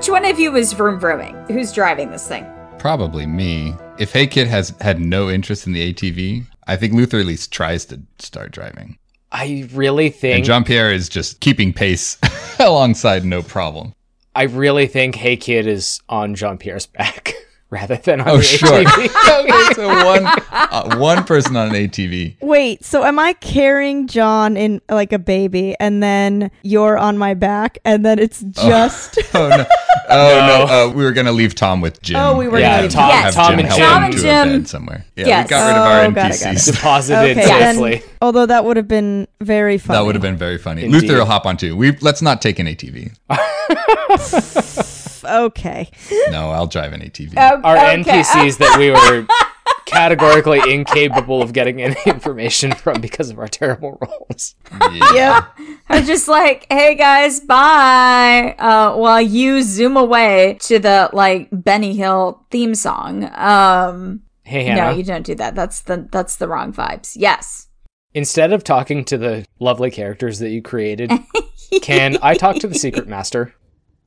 [0.00, 1.46] Which one of you is vroom vrooming?
[1.48, 2.50] Who's driving this thing?
[2.78, 3.74] Probably me.
[3.98, 7.52] If Hey Kid has had no interest in the ATV, I think Luther at least
[7.52, 8.96] tries to start driving.
[9.30, 10.36] I really think.
[10.36, 12.16] And think Jean Pierre is just keeping pace
[12.58, 13.92] alongside, no problem.
[14.34, 17.34] I really think Hey Kid is on Jean Pierre's back
[17.70, 18.68] rather than on Oh, the sure.
[18.68, 19.40] ATV.
[19.40, 22.36] okay, so one uh, one person on an ATV.
[22.40, 27.34] Wait, so am I carrying John in like a baby and then you're on my
[27.34, 29.64] back and then it's just Oh no!
[30.12, 30.66] Oh no!
[30.90, 32.16] Uh, we were gonna leave Tom with Jim.
[32.16, 33.24] Oh, we were Yeah, gonna leave Tom, Yes.
[33.24, 34.48] have Tom Jim and Jim Tom and to Jim.
[34.48, 35.04] a bed somewhere.
[35.16, 35.46] Yeah, Yes.
[35.46, 36.56] we got rid of our Oh, got it, got it.
[36.58, 36.72] NPCs.
[36.72, 38.02] deposited Okay, then- safely.
[38.20, 39.96] although that would have been very funny.
[39.98, 40.84] That would have been very funny.
[40.84, 41.02] Indeed.
[41.02, 41.76] Luther will hop on too.
[41.76, 43.12] We let's not take an ATV.
[45.24, 45.90] okay.
[46.30, 47.34] No, I'll drive an ATV.
[47.36, 48.02] Oh, Our okay.
[48.02, 49.26] NPCs that we were
[49.86, 54.54] categorically incapable of getting any information from because of our terrible rolls.
[54.92, 55.12] Yeah.
[55.14, 55.68] Yep.
[55.88, 58.54] I'm just like, hey guys, bye.
[58.58, 63.28] Uh, while you zoom away to the like Benny Hill theme song.
[63.34, 65.54] Um, Hey no, you don't do that.
[65.54, 67.12] That's the that's the wrong vibes.
[67.16, 67.68] Yes.
[68.14, 71.12] instead of talking to the lovely characters that you created,
[71.82, 73.54] can I talk to the secret master?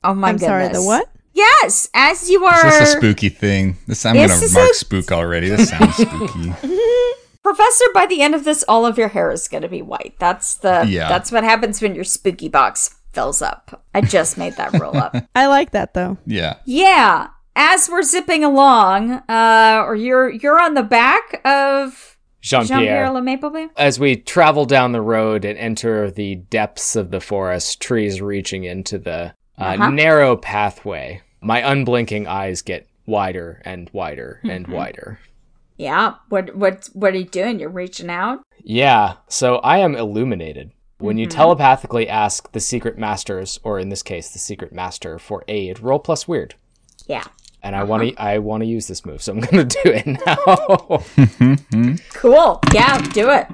[0.04, 0.48] Oh my I'm goodness.
[0.48, 1.08] sorry, the what?
[1.32, 2.70] Yes, as you Is are.
[2.70, 3.76] this a spooky thing?
[3.88, 5.48] This I'm gonna mark a- spook already.
[5.48, 6.52] This sounds spooky.
[7.42, 10.14] Professor, by the end of this, all of your hair is going to be white.
[10.18, 11.08] That's the Yeah.
[11.08, 13.84] that's what happens when your spooky box fills up.
[13.94, 15.14] I just made that roll up.
[15.34, 16.16] I like that though.
[16.24, 16.56] Yeah.
[16.64, 22.78] Yeah, as we're zipping along, uh, or you're you're on the back of Jean Jean
[22.80, 23.10] Pierre Pierre.
[23.10, 23.68] Le Maplebee?
[23.76, 28.64] As we travel down the road and enter the depths of the forest, trees reaching
[28.64, 29.90] into the uh, Uh-huh.
[29.90, 35.18] narrow pathway, my unblinking eyes get wider and wider and wider.
[35.76, 36.14] Yeah.
[36.28, 37.58] What what what are you doing?
[37.58, 38.40] You're reaching out?
[38.62, 40.70] Yeah, so I am illuminated.
[40.98, 45.44] When you telepathically ask the secret masters, or in this case, the secret master, for
[45.48, 46.54] aid, roll plus weird.
[47.06, 47.24] Yeah.
[47.62, 50.06] And I want to, I want to use this move, so I'm gonna do it
[50.06, 51.94] now.
[52.14, 52.60] Cool.
[52.72, 53.46] Yeah, do it.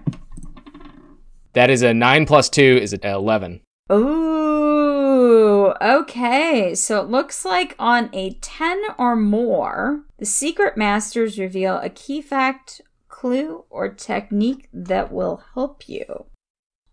[1.54, 3.60] that is a nine plus two is an eleven.
[3.90, 6.74] Ooh, okay.
[6.74, 12.22] So it looks like on a 10 or more, the secret masters reveal a key
[12.22, 16.26] fact, clue, or technique that will help you.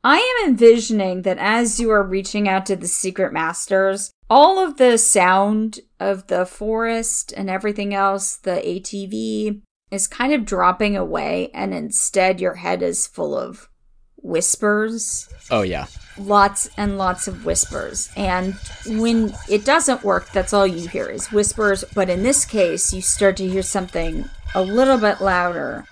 [0.03, 4.77] I am envisioning that as you are reaching out to the secret masters, all of
[4.77, 9.61] the sound of the forest and everything else, the ATV,
[9.91, 13.69] is kind of dropping away, and instead your head is full of
[14.17, 15.85] whispers Oh yeah,
[16.19, 18.09] lots and lots of whispers.
[18.15, 21.83] And when it doesn't work, that's all you hear is whispers.
[21.93, 25.85] But in this case, you start to hear something a little bit louder.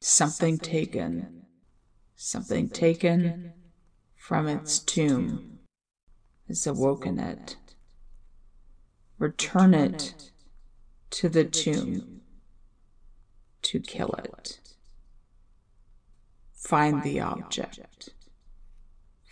[0.00, 1.42] Something taken.
[2.16, 3.52] Something taken
[4.16, 5.58] from its tomb
[6.48, 7.56] has awoken it.
[9.18, 10.30] Return it
[11.10, 12.20] to the tomb
[13.62, 14.60] to kill it.
[16.54, 18.10] Find the object.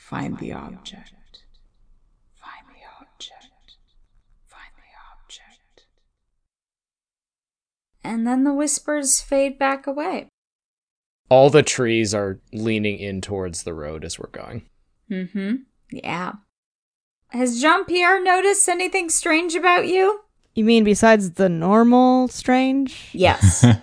[0.08, 1.12] Find the object.
[2.34, 3.76] Find the object.
[4.46, 5.86] Find the object.
[8.02, 10.28] And then the whispers fade back away.
[11.30, 14.62] all the trees are leaning in towards the road as we're going.
[15.10, 15.54] Mm hmm.
[15.90, 16.32] Yeah.
[17.28, 20.20] Has Jean Pierre noticed anything strange about you?
[20.54, 23.10] You mean besides the normal strange?
[23.12, 23.62] Yes.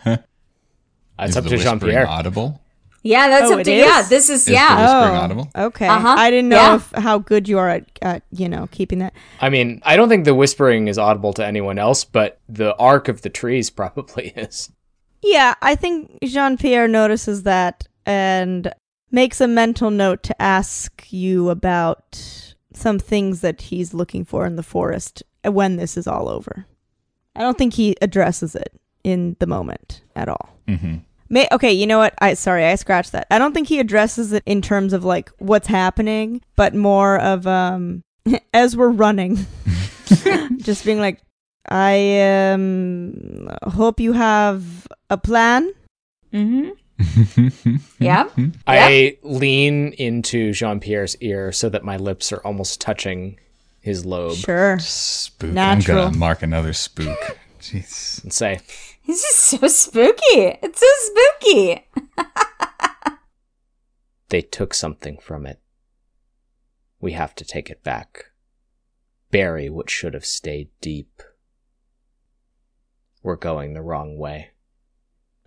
[1.17, 2.07] It's Is up the to Jean Pierre.
[2.07, 2.61] audible?
[3.05, 3.85] Yeah, that's Oh, up to is?
[3.85, 4.01] yeah.
[4.01, 4.75] This is, Is yeah.
[4.79, 5.49] Oh, audible?
[5.55, 5.87] Okay.
[5.87, 6.15] Uh-huh.
[6.17, 6.75] I didn't know Yeah.
[6.77, 9.13] if, how good you are at, at, you know, keeping that.
[9.39, 13.07] I mean, I don't think the whispering is audible to anyone else, but the arc
[13.07, 14.71] of the trees probably is.
[15.21, 18.73] Yeah, I think Jean Pierre notices that and
[19.11, 24.55] makes a mental note to ask you about some things that he's looking for in
[24.55, 26.65] the forest when this is all over.
[27.35, 28.73] I don't think he addresses it
[29.03, 30.57] in the moment at all.
[30.67, 30.97] Mm-hmm.
[31.35, 32.13] May, okay, you know what?
[32.19, 33.27] I sorry, I scratched that.
[33.29, 37.45] I don't think he addresses it in terms of like what's happening, but more of
[37.45, 38.03] um
[38.53, 39.45] as we're running,
[40.59, 41.19] just being like,
[41.67, 42.21] I
[42.53, 45.73] um hope you have a plan.
[46.31, 47.77] Mm hmm.
[47.99, 48.29] Yeah.
[48.65, 53.37] I lean into Jean Pierre's ear so that my lips are almost touching
[53.81, 54.79] his lobe Sure.
[54.79, 55.49] Spook.
[55.51, 55.97] Natural.
[55.97, 57.37] I'm gonna mark another spook.
[57.59, 58.23] Jeez.
[58.23, 58.61] and say,
[59.07, 60.57] It's just so spooky.
[60.61, 61.87] It's so spooky.
[64.29, 65.61] They took something from it.
[66.99, 68.31] We have to take it back.
[69.31, 71.21] Bury what should have stayed deep.
[73.21, 74.51] We're going the wrong way.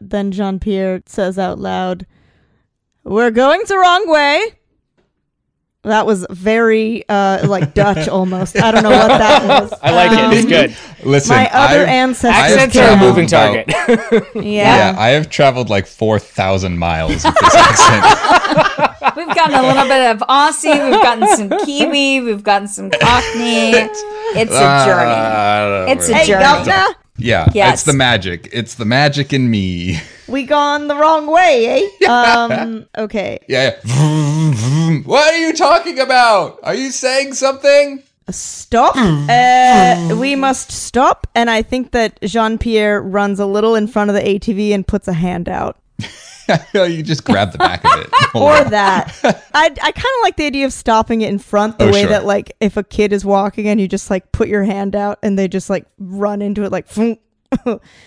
[0.01, 2.07] Then Jean Pierre says out loud,
[3.03, 4.58] We're going the wrong way.
[5.85, 8.61] That was very uh like Dutch almost.
[8.61, 9.73] I don't know what that was.
[9.81, 10.37] I like it.
[10.37, 10.77] It's Um, good.
[11.09, 12.57] Listen, My other I've- ancestors.
[12.57, 14.35] Accents are a traveled moving about- target.
[14.45, 14.93] Yeah.
[14.93, 19.17] Yeah, I have traveled like four thousand miles with this accent.
[19.17, 20.91] We've gotten a little bit of Aussie.
[20.91, 22.21] We've gotten some Kiwi.
[22.21, 23.71] We've gotten some Cockney.
[24.37, 25.13] It's a journey.
[25.13, 26.45] Uh, It's a Hey, journey.
[26.45, 26.85] governor,
[27.19, 27.75] Yeah, Yes.
[27.75, 28.49] it's the magic.
[28.53, 29.99] It's the magic in me.
[30.29, 32.07] we gone the wrong way, eh?
[32.09, 33.39] Um, okay.
[33.49, 33.63] Yeah.
[33.63, 33.77] yeah.
[33.85, 35.05] Vroom, vroom.
[35.05, 36.59] What are you talking about?
[36.63, 38.03] Are you saying something?
[38.31, 38.95] Stop.
[38.97, 41.27] uh, we must stop.
[41.35, 44.87] And I think that Jean Pierre runs a little in front of the ATV and
[44.87, 45.79] puts a hand out.
[46.75, 48.09] you just grab the back of it.
[48.35, 48.71] Or on.
[48.71, 49.15] that.
[49.55, 52.01] I, I kind of like the idea of stopping it in front the Oh, way
[52.03, 52.11] sure.
[52.11, 55.19] that, like, if a kid is walking and you just, like, put your hand out
[55.23, 57.17] and they just, like, run into it, like, "Vroom."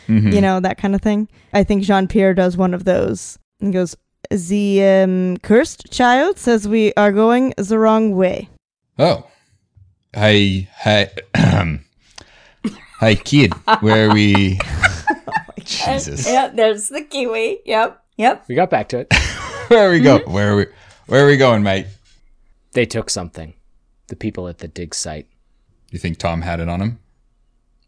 [0.08, 0.32] Mhm.
[0.34, 1.28] you know, that kind of thing.
[1.54, 3.96] I think Jean Pierre does one of those and goes,
[4.30, 8.50] The um, cursed child says we are going the wrong way.
[9.00, 9.26] Oh.
[10.14, 11.10] Hey, hey,
[13.00, 13.54] hey, kid.
[13.80, 14.60] Where are we?
[15.64, 16.28] Jesus.
[16.28, 17.60] Yeah, there's the Kiwi.
[17.66, 18.01] Yep.
[18.22, 18.46] Yep.
[18.48, 19.14] we got back to it.
[19.68, 20.20] Where are we go?
[20.20, 20.66] Where are we?
[21.08, 21.88] Where are we going, mate?
[22.74, 23.54] They took something.
[24.08, 25.28] The people at the dig site.
[25.92, 27.00] You think Tom had it on him?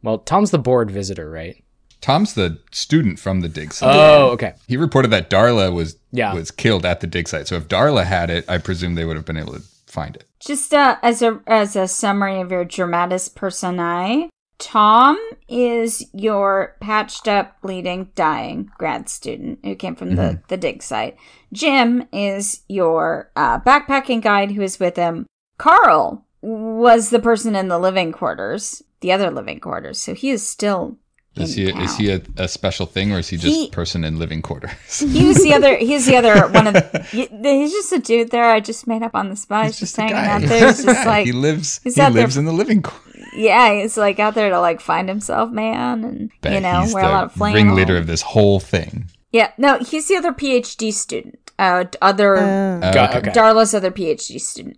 [0.01, 1.63] Well, Tom's the board visitor, right?
[2.01, 3.95] Tom's the student from the dig site.
[3.95, 4.53] Oh, okay.
[4.67, 6.33] He reported that Darla was Yeah.
[6.33, 7.47] was killed at the dig site.
[7.47, 10.25] So if Darla had it, I presume they would have been able to find it.
[10.39, 14.29] Just uh, as a as a summary of your dramatis personae,
[14.63, 15.19] Tom
[15.49, 21.17] is your patched up, bleeding, dying grad student who came from the, the dig site.
[21.51, 25.27] Jim is your uh, backpacking guide who is with him.
[25.57, 29.99] Carl was the person in the living quarters, the other living quarters.
[29.99, 30.97] So he is still.
[31.35, 34.19] Is he is he a, a special thing or is he just He- person in
[34.19, 34.99] living quarters?
[34.99, 35.75] He was the other.
[35.77, 36.73] He's the other one of.
[36.75, 38.45] The, he's just a dude there.
[38.51, 39.65] I just made up on the spot.
[39.65, 40.67] He's, just, a hanging out there.
[40.73, 43.25] He's just like, he lives he's he out there- lives in the living quarters.
[43.35, 47.03] yeah, he's like out there to like find himself, man, and you know, he's wear
[47.05, 47.55] a lot of flannel.
[47.55, 49.09] ringleader of this whole thing.
[49.31, 51.39] Yeah, no, he's the other PhD student.
[51.57, 53.29] Uh, other Uh, Oh, Got- okay.
[53.29, 53.31] okay.
[53.31, 54.77] Darla's other PhD student.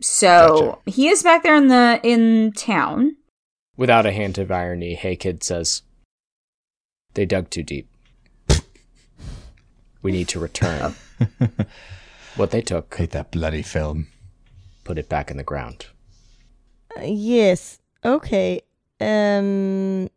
[0.00, 3.16] So he is back there in the in town.
[3.76, 5.82] Without a hint of irony, Hey Kid says,
[7.14, 7.88] They dug too deep.
[10.02, 10.94] We need to return
[12.36, 14.08] what they took, Hate that bloody film.
[14.84, 15.86] put it back in the ground.
[17.02, 17.78] yes.
[18.04, 18.62] Okay.
[19.00, 20.08] Um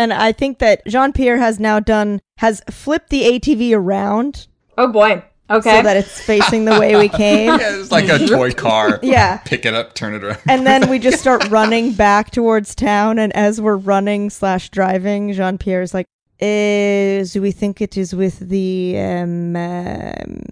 [0.00, 4.46] and I think that Jean-Pierre has now done has flipped the ATV around
[4.76, 5.24] Oh boy.
[5.50, 5.78] Okay.
[5.78, 7.48] so that it's facing the way we came.
[7.58, 9.00] Yeah, it's like a toy car.
[9.02, 9.38] Yeah.
[9.38, 10.38] Pick it up, turn it around.
[10.48, 13.18] And then we just start running back towards town.
[13.18, 16.04] And as we're running slash driving, Jean Pierre is like,
[16.40, 20.42] uh, "Do we think it is with the um, um,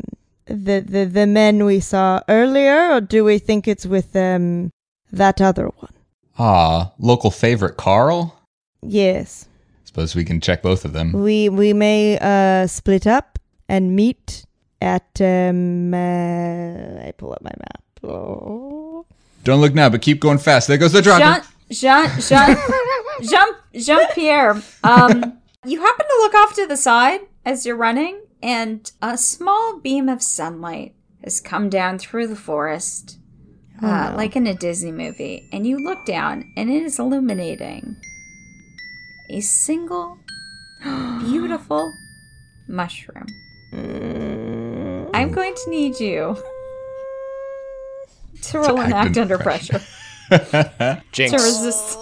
[0.47, 4.71] the the the men we saw earlier, or do we think it's with um
[5.13, 5.93] that other one?"
[6.39, 8.39] Ah, local favorite Carl.
[8.83, 9.49] Yes,
[9.85, 11.13] Suppose we can check both of them.
[11.13, 13.39] we we may uh split up
[13.69, 14.45] and meet
[14.81, 15.95] at um.
[15.95, 17.83] Uh, I pull up my map.
[18.05, 19.07] Oh.
[19.45, 20.67] Don't look now, but keep going fast.
[20.69, 21.45] There goes the Jean drunk.
[21.71, 22.57] Jean Jean
[23.23, 24.61] Jean Jean Pierre.
[24.85, 29.81] Um, you happen to look off to the side as you're running, and a small
[29.81, 30.95] beam of sunlight
[31.25, 33.19] has come down through the forest,
[33.83, 35.49] uh, like in a Disney movie.
[35.53, 37.97] And you look down, and it is illuminating
[39.31, 40.19] a single
[40.83, 41.93] beautiful
[42.69, 43.27] mushroom.
[45.13, 46.37] I'm going to need you
[48.43, 49.81] to roll an act act under under pressure.
[51.13, 51.33] Jinx.
[51.33, 51.99] to resist.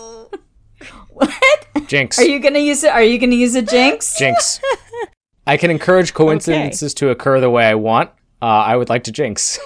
[1.15, 1.89] What?
[1.89, 2.19] Jinx.
[2.19, 2.91] Are you gonna use it?
[2.93, 4.19] Are you gonna use a jinx?
[4.19, 4.61] Jinx.
[5.47, 8.11] I can encourage coincidences to occur the way I want.
[8.41, 9.59] Uh, I would like to jinx.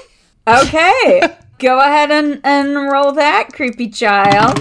[0.47, 1.23] Okay,
[1.59, 4.59] go ahead and and roll that, creepy child.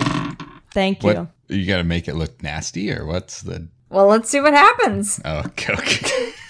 [0.73, 1.13] Thank you.
[1.13, 1.27] What?
[1.47, 3.67] You got to make it look nasty, or what's the?
[3.89, 5.19] Well, let's see what happens.
[5.23, 5.73] Oh, okay.
[5.73, 6.31] okay.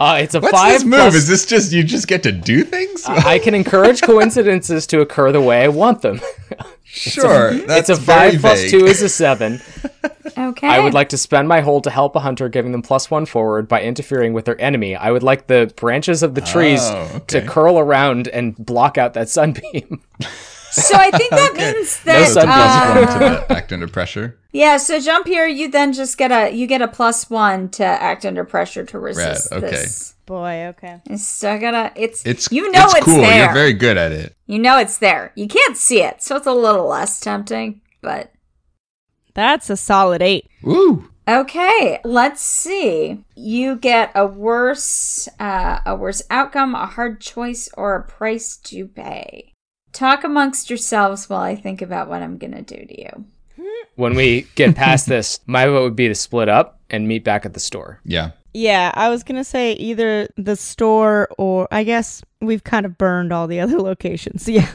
[0.00, 0.98] Uh, it's a What's five this move?
[0.98, 3.04] plus- Is this just you just get to do things?
[3.06, 6.20] I can encourage coincidences to occur the way I want them.
[6.96, 8.70] Sure, that's it's a very five vague.
[8.70, 9.60] two is a seven.
[10.38, 10.68] Okay.
[10.68, 13.24] I would like to spend my hold to help a hunter, giving them plus one
[13.24, 14.94] forward by interfering with their enemy.
[14.94, 19.14] I would like the branches of the trees Oh, to curl around and block out
[19.14, 20.02] that sunbeam.
[20.68, 22.28] So I think that means No that.
[22.28, 24.36] sun uh, Plus one to act under pressure.
[24.52, 24.76] yeah.
[24.76, 25.48] So Jean Pierre.
[25.48, 28.98] You then just get a you get a plus one to act under pressure to
[28.98, 29.70] resist okay.
[29.70, 30.15] this.
[30.26, 31.00] Boy, okay.
[31.06, 31.92] It's still gotta.
[31.94, 33.20] It's It's you know it's, it's, cool.
[33.20, 33.44] there.
[33.44, 34.34] You're very good at it.
[34.46, 35.32] you know it's there.
[35.36, 37.80] You can't see it, so it's a little less tempting.
[38.02, 38.32] But
[39.34, 40.48] That's a solid eight.
[40.62, 41.10] Woo!
[41.28, 43.24] Okay, let's see.
[43.34, 48.86] You get a worse uh, a worse outcome, a hard choice, or a price to
[48.88, 49.52] pay.
[49.92, 53.24] Talk amongst yourselves while I think about what I'm gonna do to you.
[53.94, 57.46] When we get past this, my vote would be to split up and meet back
[57.46, 58.00] at the store.
[58.04, 58.32] Yeah.
[58.56, 63.32] Yeah, I was gonna say either the store or I guess we've kind of burned
[63.32, 64.48] all the other locations.
[64.48, 64.68] Yeah,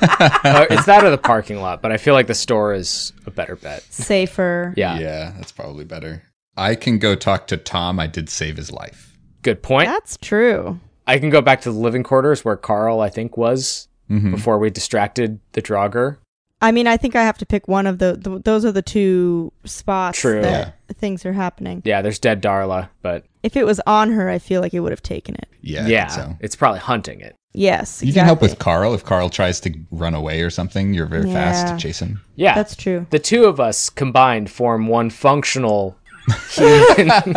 [0.00, 3.30] Uh, it's that or the parking lot, but I feel like the store is a
[3.30, 3.82] better bet.
[3.90, 4.72] safer.
[4.76, 6.22] Yeah, Yeah, that's probably better.
[6.56, 7.98] I can go talk to Tom.
[8.00, 9.16] I did save his life.
[9.42, 9.86] good point.
[9.88, 10.78] That's true.
[11.06, 14.30] I can go back to the living quarters where Carl, I think, was Mhm.
[14.32, 16.16] before we distracted the Draugr.
[16.60, 18.16] I mean, I think I have to pick one of the.
[18.20, 20.42] the those are the two spots True.
[20.42, 21.82] that things are happening.
[21.84, 24.90] Yeah, there's dead Darla, but If it was on her, I feel like it would
[24.92, 25.46] have taken it.
[25.60, 25.84] Yeah.
[25.84, 26.36] I yeah, think so.
[26.40, 27.36] it's probably hunting it.
[27.54, 28.58] Yes, You can help with.
[28.58, 30.92] Carl if Carl tries to run away or something.
[30.94, 31.72] You're very fast Yeah.
[31.76, 32.20] to chase him.
[32.36, 33.06] Yeah, That's true.
[33.10, 35.96] the two of us combined form one functional
[36.50, 37.08] human.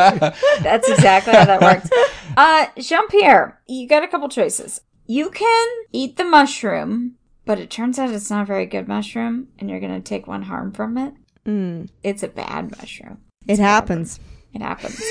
[0.62, 1.90] That's exactly how that works.
[2.36, 4.82] Uh, Jean Pierre, you got a couple choices.
[5.08, 7.16] You can eat the mushroom,
[7.52, 10.44] but it turns out it's not a very good mushroom, and you're gonna take one
[10.44, 11.14] harm from it.
[11.46, 13.18] Mm, It's a bad mushroom.
[13.46, 14.22] it happens.
[14.54, 15.02] It happens.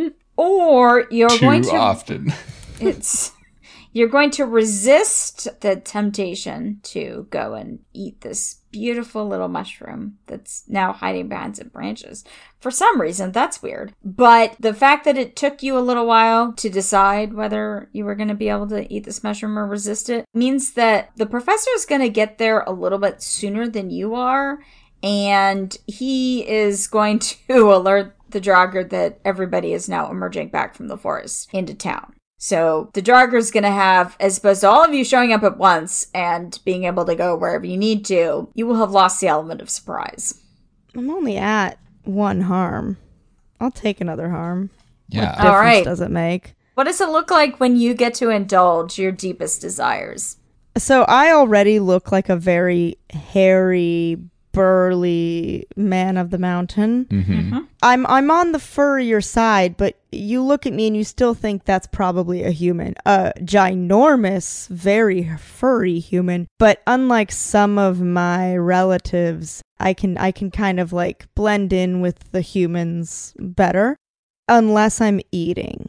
[0.38, 2.32] or you're Too going to often.
[2.80, 3.32] it's
[3.92, 10.64] you're going to resist the temptation to go and eat this beautiful little mushroom that's
[10.68, 12.24] now hiding behind some branches.
[12.60, 13.94] For some reason, that's weird.
[14.04, 18.14] But the fact that it took you a little while to decide whether you were
[18.14, 21.70] going to be able to eat this mushroom or resist it means that the professor
[21.74, 24.58] is going to get there a little bit sooner than you are.
[25.02, 27.18] and he is going
[27.48, 32.14] to alert the Draugr that everybody is now emerging back from the forest into town.
[32.38, 35.42] So the Draugr is going to have, as opposed to all of you showing up
[35.42, 39.20] at once and being able to go wherever you need to, you will have lost
[39.20, 40.40] the element of surprise.
[40.94, 42.96] I'm only at one harm.
[43.60, 44.70] I'll take another harm.
[45.08, 45.20] Yeah.
[45.20, 45.84] What difference All right.
[45.84, 46.54] does it make?
[46.74, 50.36] What does it look like when you get to indulge your deepest desires?
[50.76, 54.16] So I already look like a very hairy,
[54.58, 57.06] burly man of the mountain.
[57.10, 61.32] hmm I'm I'm on the furrier side, but you look at me and you still
[61.34, 62.94] think that's probably a human.
[63.06, 66.48] A ginormous, very furry human.
[66.58, 72.00] But unlike some of my relatives, I can I can kind of like blend in
[72.00, 73.96] with the humans better
[74.48, 75.88] unless I'm eating.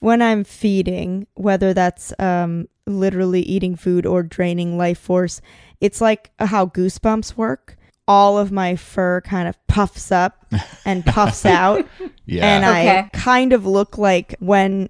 [0.00, 5.40] When I'm feeding, whether that's um literally eating food or draining life force,
[5.80, 7.76] it's like how goosebumps work.
[8.08, 10.46] All of my fur kind of puffs up
[10.84, 11.86] and puffs out
[12.24, 12.46] Yeah.
[12.46, 12.98] and Okay.
[12.98, 14.88] I kind of look like when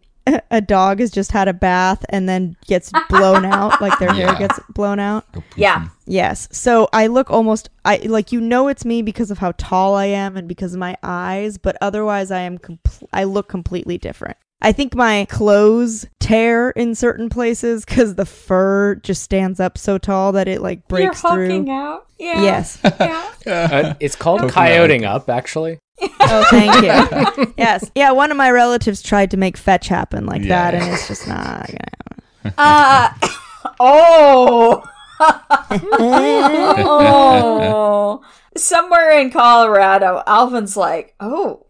[0.51, 4.34] a dog has just had a bath and then gets blown out, like their hair
[4.34, 5.24] gets blown out.
[5.55, 5.86] Yeah.
[6.05, 6.48] Yes.
[6.51, 10.06] So I look almost I like you know it's me because of how tall I
[10.06, 14.36] am and because of my eyes, but otherwise I am compl- I look completely different.
[14.62, 19.99] I think my clothes tear in certain places cuz the fur just stands up so
[19.99, 21.49] tall that it like breaks You're through.
[21.49, 22.07] hulking out.
[22.19, 22.43] Yeah.
[22.43, 22.78] Yes.
[22.85, 23.23] Yeah.
[23.47, 25.78] Uh, it's called Poking coyoting up, actually.
[26.03, 27.55] Oh, thank you.
[27.59, 27.89] yes.
[27.95, 30.73] Yeah, one of my relatives tried to make fetch happen like Yeah.
[30.73, 33.11] that, and it's just not gonna Uh,
[33.81, 34.83] oh.
[36.78, 38.23] oh.
[38.57, 41.66] Somewhere in Colorado, Alvin's like, oh,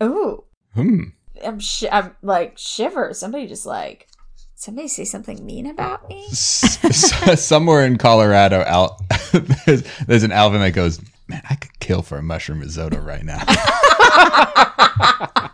[0.00, 0.44] oh.
[0.74, 1.02] Hmm.
[1.44, 3.14] I'm, sh- I'm like, shiver.
[3.14, 4.08] Somebody just like,
[4.54, 6.26] somebody say something mean about me?
[6.30, 9.00] Somewhere in Colorado, Al-
[9.66, 13.24] there's, there's an Alvin that goes, man, I could kill for a mushroom risotto right
[13.24, 13.42] now.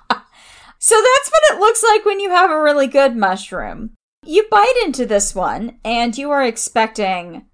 [0.78, 3.90] So that's what it looks like when you have a really good mushroom.
[4.24, 7.46] You bite into this one and you are expecting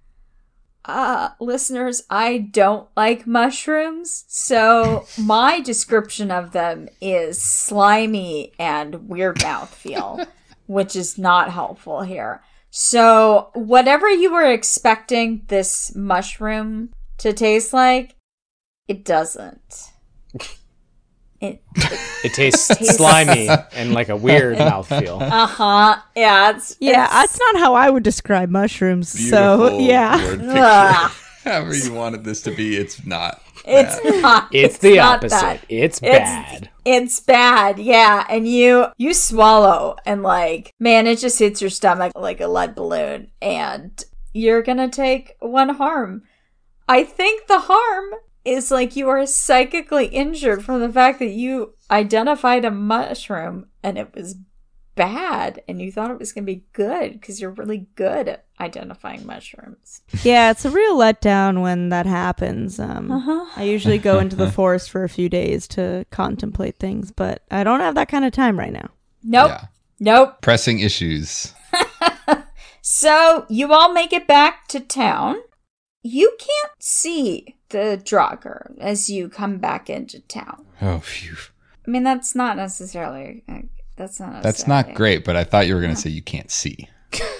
[0.85, 4.25] uh listeners, I don't like mushrooms.
[4.27, 10.25] So my description of them is slimy and weird mouth feel,
[10.67, 12.41] which is not helpful here.
[12.69, 16.89] So whatever you were expecting this mushroom
[17.19, 18.15] to taste like,
[18.87, 19.91] it doesn't.
[21.43, 21.61] It,
[22.23, 25.21] It tastes Tastes- slimy and like a weird mouthfeel.
[25.21, 25.97] Uh huh.
[26.15, 26.51] Yeah.
[26.51, 29.09] It's Yeah, it's- that's not how I would describe mushrooms.
[29.29, 31.19] so yeah, word picture.
[31.43, 33.41] However you wanted this to be, it's not.
[33.65, 34.21] It's bad.
[34.21, 34.49] not.
[34.53, 35.35] It's the not opposite.
[35.41, 35.65] that.
[35.69, 36.69] It's It's- bad.
[36.85, 37.79] It's bad.
[37.79, 42.47] Yeah, and you you swallow and like man, it just hits your stomach like a
[42.47, 44.03] lead balloon, and
[44.33, 46.23] you're gonna take one harm.
[46.89, 48.11] I think the harm
[48.45, 53.97] is like you are psychically injured from the fact that you identified a mushroom and
[53.97, 54.35] it was
[54.95, 58.45] bad and you thought it was going to be good because you're really good at
[58.59, 60.01] identifying mushrooms.
[60.23, 62.79] yeah, it's a real letdown when that happens.
[62.79, 63.45] Um, Uh-huh.
[63.55, 67.63] I usually go into the forest for a few days to contemplate things, but I
[67.63, 68.89] don't have that kind of time right now.
[69.23, 69.49] Nope.
[69.49, 69.65] Yeah.
[69.99, 70.41] Nope.
[70.41, 71.53] Pressing issues.
[72.85, 75.37] So you all make it back to town.
[76.03, 80.65] You can't see the Draugr as you come back into town.
[80.81, 81.35] Oh, phew.
[81.87, 83.43] I mean, that's not necessarily.
[83.49, 83.59] uh,
[83.95, 84.43] That's not.
[84.43, 86.89] That's necessarily- not great, but I thought you were going to say you can't see.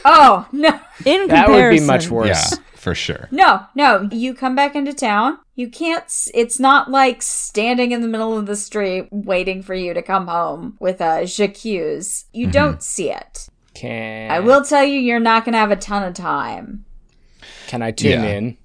[0.06, 0.70] Oh no,
[1.06, 2.28] In That would be much worse.
[2.52, 3.28] Yeah, for sure.
[3.32, 4.08] no, no!
[4.12, 5.40] You come back into town.
[5.56, 6.04] You can't.
[6.36, 10.28] It's not like standing in the middle of the street waiting for you to come
[10.28, 12.26] home with a j'accuse.
[12.26, 12.38] Mm-hmm.
[12.40, 13.48] You don't see it.
[13.74, 16.86] Can I will tell you, you're not going to have a ton of time.
[17.68, 18.26] Can I tune Yeah.
[18.26, 18.58] in?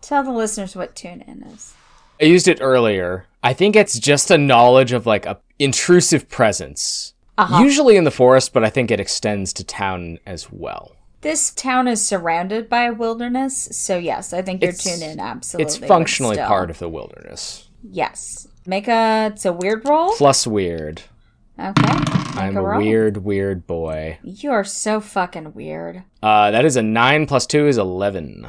[0.00, 1.74] Tell the listeners what tune in is.
[2.20, 3.26] I used it earlier.
[3.42, 7.14] I think it's just a knowledge of like a intrusive presence.
[7.36, 7.62] Uh-huh.
[7.62, 10.92] Usually in the forest, but I think it extends to town as well.
[11.22, 15.64] This town is surrounded by a wilderness, so yes, I think you're tune in absolutely.
[15.66, 17.68] It's functionally part of the wilderness.
[17.82, 18.46] Yes.
[18.66, 19.30] Make a.
[19.32, 20.14] It's a weird roll.
[20.16, 21.02] Plus weird.
[21.58, 21.94] Okay.
[21.94, 22.80] Make I'm a roll.
[22.80, 24.18] weird, weird boy.
[24.22, 26.02] You are so fucking weird.
[26.22, 28.48] Uh, that is a nine plus two is eleven.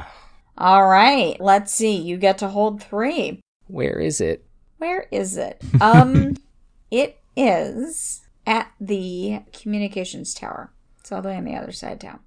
[0.58, 1.36] All right.
[1.40, 1.96] Let's see.
[1.96, 3.40] You get to hold three.
[3.68, 4.44] Where is it?
[4.78, 5.62] Where is it?
[5.80, 6.36] Um,
[6.90, 10.72] it is at the communications tower.
[11.00, 12.20] It's all the way on the other side of town.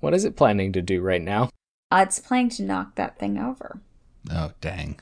[0.00, 1.50] What is it planning to do right now?
[1.90, 3.80] Uh, it's planning to knock that thing over.
[4.30, 5.00] Oh, dang.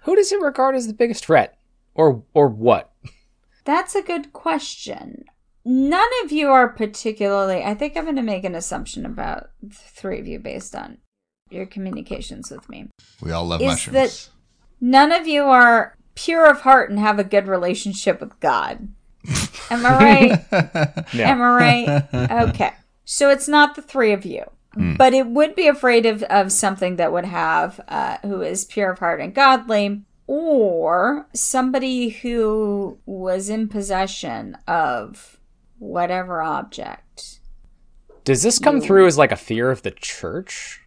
[0.00, 1.58] Who does it regard as the biggest threat,
[1.94, 2.92] or or what?
[3.64, 5.24] That's a good question.
[5.64, 7.62] None of you are particularly.
[7.62, 10.98] I think I'm going to make an assumption about the three of you based on
[11.50, 12.88] your communications with me.
[13.22, 13.94] We all love Is mushrooms.
[13.94, 14.28] that-
[14.80, 18.88] None of you are pure of heart and have a good relationship with God.
[19.70, 19.98] Am I
[20.52, 20.52] right?
[21.14, 22.48] Am I right?
[22.48, 22.72] Okay.
[23.06, 24.44] So it's not the three of you.
[24.98, 28.90] But it would be afraid of, of something that would have uh, who is pure
[28.90, 35.38] of heart and godly, or somebody who was in possession of
[35.78, 37.40] whatever object.
[38.24, 40.80] Does this come through as like a fear of the church?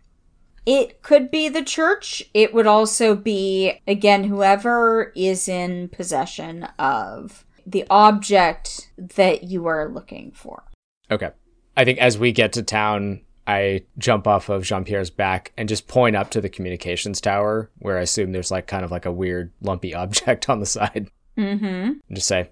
[0.65, 2.23] It could be the church.
[2.33, 9.87] It would also be, again, whoever is in possession of the object that you are
[9.87, 10.63] looking for.
[11.11, 11.29] Okay.
[11.77, 15.69] I think as we get to town, I jump off of Jean Pierre's back and
[15.69, 19.05] just point up to the communications tower where I assume there's like kind of like
[19.05, 21.65] a weird lumpy object on the side Mm-hmm.
[21.65, 22.49] and just say,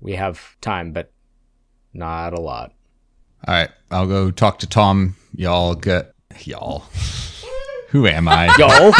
[0.00, 1.10] We have time, but
[1.94, 2.72] not a lot.
[3.48, 5.16] All right, I'll go talk to Tom.
[5.34, 6.80] Y'all get y'all.
[7.88, 8.54] Who am I?
[8.58, 8.92] Y'all,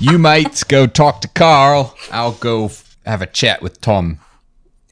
[0.00, 1.96] you might go talk to Carl.
[2.10, 4.18] I'll go f- have a chat with Tom.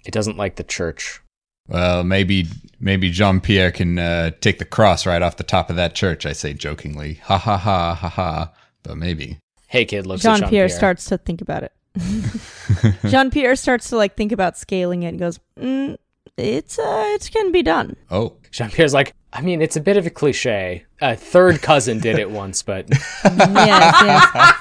[0.05, 1.21] it doesn't like the church.
[1.69, 2.47] Well, maybe
[2.81, 6.27] maybe Jean Pierre can uh, take the cross right off the top of that church.
[6.27, 8.53] I say jokingly, ha ha ha ha ha.
[8.83, 9.39] But maybe.
[9.67, 11.73] Hey kid looks at Jean Jean Pierre starts to think about it.
[13.07, 15.97] Jean Pierre starts to like think about scaling it and goes, mm,
[16.37, 19.97] "It's uh, it can be done." Oh, Jean Pierre's like, I mean, it's a bit
[19.97, 20.85] of a cliche.
[21.01, 22.89] A third cousin did it once, but
[23.25, 24.55] yes, yes.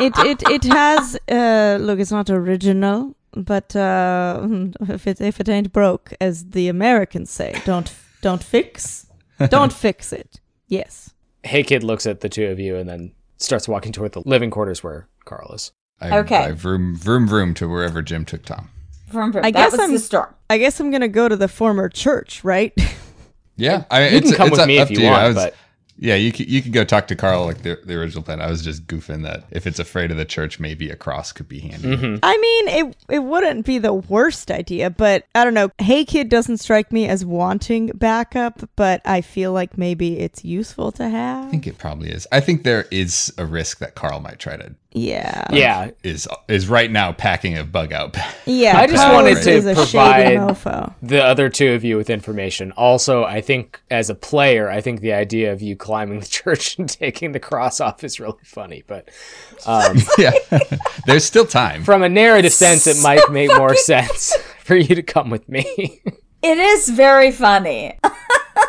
[0.00, 4.46] It it it has uh look, it's not original, but uh
[4.88, 7.92] if it if it ain't broke, as the Americans say, don't
[8.22, 9.06] don't fix,
[9.48, 10.40] don't fix it.
[10.68, 11.12] Yes.
[11.42, 14.50] Hey Kid looks at the two of you and then starts walking toward the living
[14.50, 15.72] quarters where Carl is.
[16.00, 16.36] I, Okay.
[16.36, 18.68] I vroom vroom vroom to wherever Jim took Tom.
[19.08, 19.44] Vroom, vroom.
[19.44, 20.34] I that guess was I'm- the storm.
[20.50, 22.72] I guess I'm gonna go to the former church, right?
[23.56, 25.26] Yeah, I, You it's, can come it's with up, me if to you want, I
[25.28, 25.54] was, but
[25.96, 28.40] yeah, you can, you can go talk to Carl like the, the original plan.
[28.40, 31.48] I was just goofing that if it's afraid of the church, maybe a cross could
[31.48, 31.96] be handy.
[31.96, 32.16] Mm-hmm.
[32.22, 35.70] I mean, it it wouldn't be the worst idea, but I don't know.
[35.78, 40.90] Hey Kid doesn't strike me as wanting backup, but I feel like maybe it's useful
[40.92, 41.46] to have.
[41.46, 42.26] I think it probably is.
[42.32, 45.44] I think there is a risk that Carl might try to Yeah.
[45.50, 48.12] yeah, is is right now packing a bug out.
[48.12, 48.32] Bag.
[48.46, 48.78] Yeah.
[48.78, 52.70] I just wanted to provide- the other two of you with information.
[52.72, 56.78] Also, I think as a player, I think the idea of you climbing the church
[56.78, 58.84] and taking the cross off is really funny.
[58.86, 59.08] But
[59.66, 60.30] um, yeah,
[61.06, 61.82] there's still time.
[61.82, 66.00] from a narrative sense, it might make more sense for you to come with me.
[66.42, 67.98] It is very funny.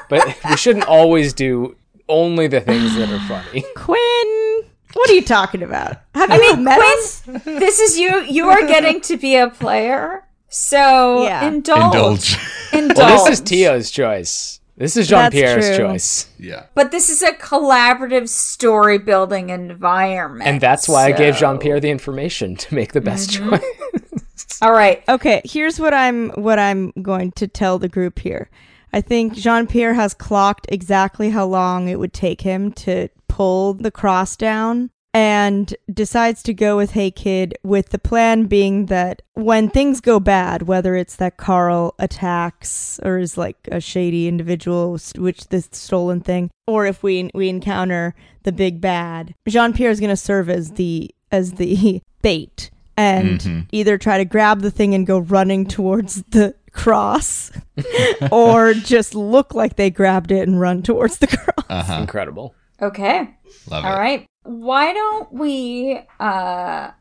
[0.10, 1.76] but we shouldn't always do
[2.08, 3.64] only the things that are funny.
[3.76, 4.55] Quinn,
[4.96, 5.98] what are you talking about?
[6.14, 7.22] Have you met us?
[7.22, 8.22] Quinn, this is you.
[8.22, 10.24] You are getting to be a player.
[10.48, 11.48] So Yeah.
[11.48, 11.94] indulge.
[11.94, 12.38] Indulge.
[12.74, 12.98] Indulge.
[12.98, 14.62] Well, this is Tio's choice.
[14.78, 16.28] This is Jean Pierre's choice.
[16.38, 16.66] yeah.
[16.74, 20.50] But this is a collaborative story building environment.
[20.50, 23.52] And that's why I gave Jean Pierre the information to make the best mm-hmm.
[23.52, 24.62] choice.
[24.62, 25.04] All right.
[25.08, 28.50] Okay, here's what I'm what I'm going to tell the group here.
[28.96, 33.74] I think Jean Pierre has clocked exactly how long it would take him to pull
[33.74, 39.22] the cross down and decides to go with Hey Kid with the plan being that
[39.34, 44.98] when things go bad, whether it's that Carl attacks or is like a shady individual,
[45.18, 50.00] which this stolen thing, or if we we encounter the big bad, Jean Pierre is
[50.00, 53.68] going to serve as the as the bait and Mhm.
[53.74, 57.52] either try to grab the thing and go running towards the cross
[58.32, 61.66] or just look like they grabbed it and run towards the cross.
[61.70, 62.02] Uh huh.
[62.02, 62.54] Incredible.
[62.82, 63.36] Okay.
[63.68, 63.98] Love All it.
[63.98, 64.26] right.
[64.44, 66.92] Why don't we, uh,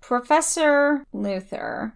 [0.00, 1.94] Professor Luther,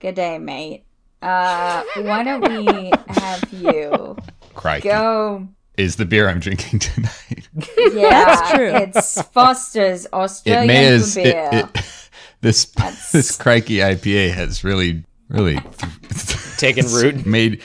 [0.00, 0.84] good day, mate.
[1.22, 4.16] Uh, why don't we have you
[4.54, 4.88] Crikey.
[4.88, 5.48] go?
[5.78, 7.48] Is the beer I'm drinking tonight?
[7.92, 8.74] Yeah, That's true.
[8.74, 11.50] It's Foster's it Australian may as it, beer.
[11.52, 12.10] it,
[12.40, 15.58] this That's- this crikey IPA has really really
[16.58, 17.26] Taken root.
[17.26, 17.60] made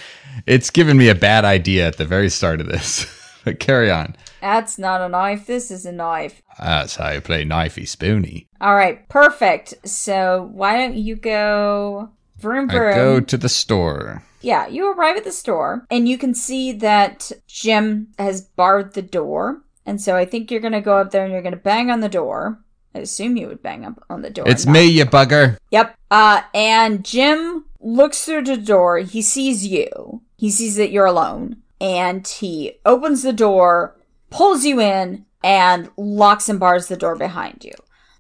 [0.46, 3.06] it's given me a bad idea at the very start of this.
[3.44, 4.16] but carry on.
[4.42, 5.46] That's not a knife.
[5.48, 6.42] This is a knife.
[6.60, 8.48] That's how you play knifey spoony.
[8.62, 9.74] All right, perfect.
[9.88, 12.94] So why don't you go vroom vroom?
[12.94, 14.24] I go to the store.
[14.42, 19.02] Yeah, you arrive at the store and you can see that Jim has barred the
[19.02, 19.62] door.
[19.86, 21.90] And so I think you're going to go up there and you're going to bang
[21.90, 22.60] on the door.
[22.96, 24.48] I assume you would bang up on the door.
[24.48, 25.58] It's me, you bugger.
[25.72, 25.96] Yep.
[26.10, 29.00] Uh, and Jim looks through the door.
[29.00, 30.22] He sees you.
[30.38, 31.58] He sees that you're alone.
[31.80, 33.96] And he opens the door,
[34.30, 37.74] pulls you in, and locks and bars the door behind you.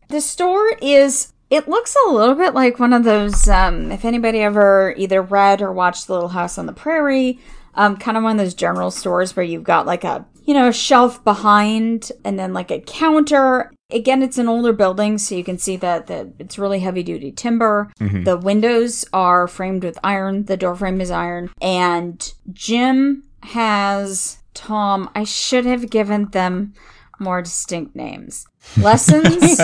[0.09, 1.33] The store is.
[1.49, 3.47] It looks a little bit like one of those.
[3.47, 7.39] Um, if anybody ever either read or watched The Little House on the Prairie,
[7.73, 10.69] um, kind of one of those general stores where you've got like a you know,
[10.69, 13.71] a shelf behind and then like a counter.
[13.89, 17.31] Again, it's an older building, so you can see that, that it's really heavy duty
[17.31, 17.91] timber.
[17.99, 18.23] Mm-hmm.
[18.23, 21.49] The windows are framed with iron, the door frame is iron.
[21.61, 26.73] And Jim has Tom, I should have given them
[27.19, 28.45] more distinct names.
[28.77, 29.61] Lessons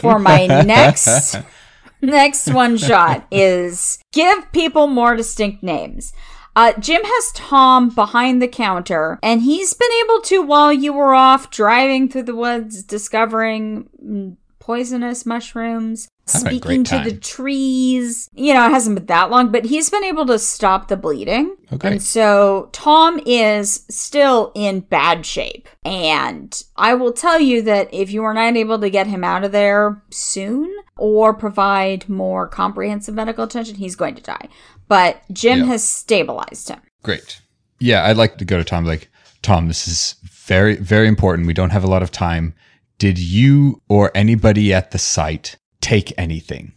[0.00, 1.36] for my next
[2.00, 6.12] next one shot is give people more distinct names.
[6.56, 11.14] Uh, Jim has Tom behind the counter, and he's been able to, while you were
[11.14, 18.28] off driving through the woods, discovering poisonous mushrooms, speaking to the trees.
[18.34, 21.56] You know, it hasn't been that long, but he's been able to stop the bleeding.
[21.72, 21.92] Okay.
[21.92, 25.68] And so Tom is still in bad shape.
[25.84, 29.44] And I will tell you that if you are not able to get him out
[29.44, 34.48] of there soon or provide more comprehensive medical attention, he's going to die.
[34.88, 35.64] But Jim Yeah.
[35.66, 36.80] has stabilized him.
[37.02, 37.40] Great.
[37.78, 38.84] Yeah, I'd like to go to Tom.
[38.84, 39.08] Like,
[39.42, 40.14] Tom, this is
[40.46, 41.46] very, very important.
[41.46, 42.54] We don't have a lot of time.
[42.98, 46.72] Did you or anybody at the site take anything?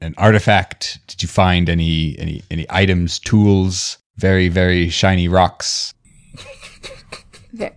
[0.00, 1.00] An artifact?
[1.06, 5.92] Did you find any any any items, tools, very very shiny rocks?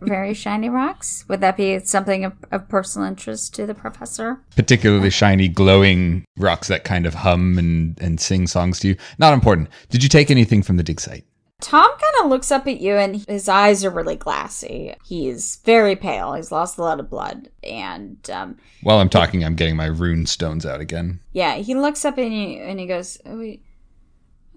[0.02, 1.26] Very shiny rocks.
[1.28, 4.42] Would that be something of, of personal interest to the professor?
[4.56, 8.98] Particularly shiny, glowing rocks that kind of hum and and sing songs to you.
[9.20, 9.70] Not important.
[9.90, 11.26] Did you take anything from the dig site?
[11.60, 14.94] Tom kind of looks up at you and his eyes are really glassy.
[15.04, 16.34] He's very pale.
[16.34, 17.50] He's lost a lot of blood.
[17.64, 21.20] And um, While I'm talking, I'm getting my rune stones out again.
[21.34, 23.64] yeah, he looks up at you and he goes, oh, we,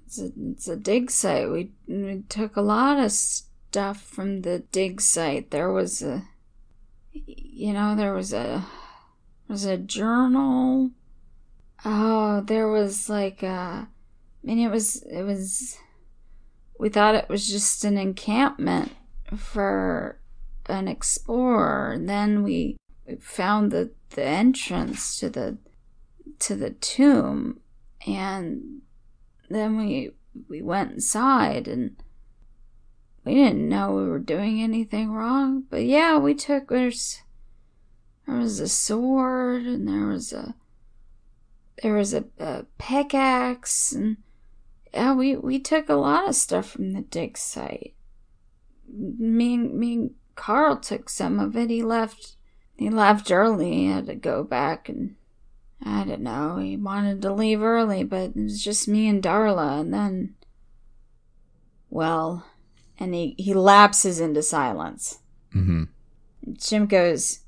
[0.05, 1.51] it's, a, it's a dig site.
[1.51, 3.12] We, we took a lot of
[3.70, 5.52] stuff from the dig site.
[5.52, 6.24] There was a,
[7.12, 8.66] you know, there was a,
[9.47, 10.90] was a journal.
[11.84, 13.86] Oh, there was like a, I
[14.42, 15.78] mean, it was, it was,
[16.80, 18.90] we thought it was just an encampment
[19.36, 20.18] for
[20.66, 21.92] an explorer.
[21.92, 22.76] And then we
[23.20, 25.59] found the, the entrance to the
[26.38, 27.60] to the tomb
[28.06, 28.80] and
[29.51, 30.10] then we
[30.48, 31.97] we went inside and
[33.31, 35.62] we didn't know we were doing anything wrong.
[35.70, 37.23] But yeah, we took there's
[38.27, 40.57] there was a sword and there was a
[41.81, 44.16] there was a, a pickaxe and
[44.93, 47.94] yeah, we, we took a lot of stuff from the dig site.
[48.93, 51.70] Me and, me and Carl took some of it.
[51.70, 52.35] He left
[52.77, 53.73] he left early.
[53.73, 55.15] He had to go back and
[55.81, 56.57] I don't know.
[56.57, 60.35] He wanted to leave early, but it was just me and Darla and then
[61.90, 62.44] well,
[63.01, 65.18] and he, he lapses into silence.
[65.52, 65.85] hmm
[66.52, 67.40] Jim goes,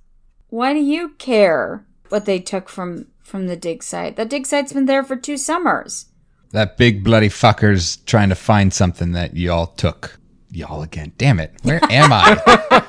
[0.49, 4.17] Why do you care what they took from from the dig site?
[4.17, 6.07] That dig site's been there for two summers.
[6.51, 10.19] That big bloody fucker's trying to find something that y'all took.
[10.51, 11.13] Y'all again.
[11.17, 11.55] Damn it.
[11.63, 12.83] Where am I?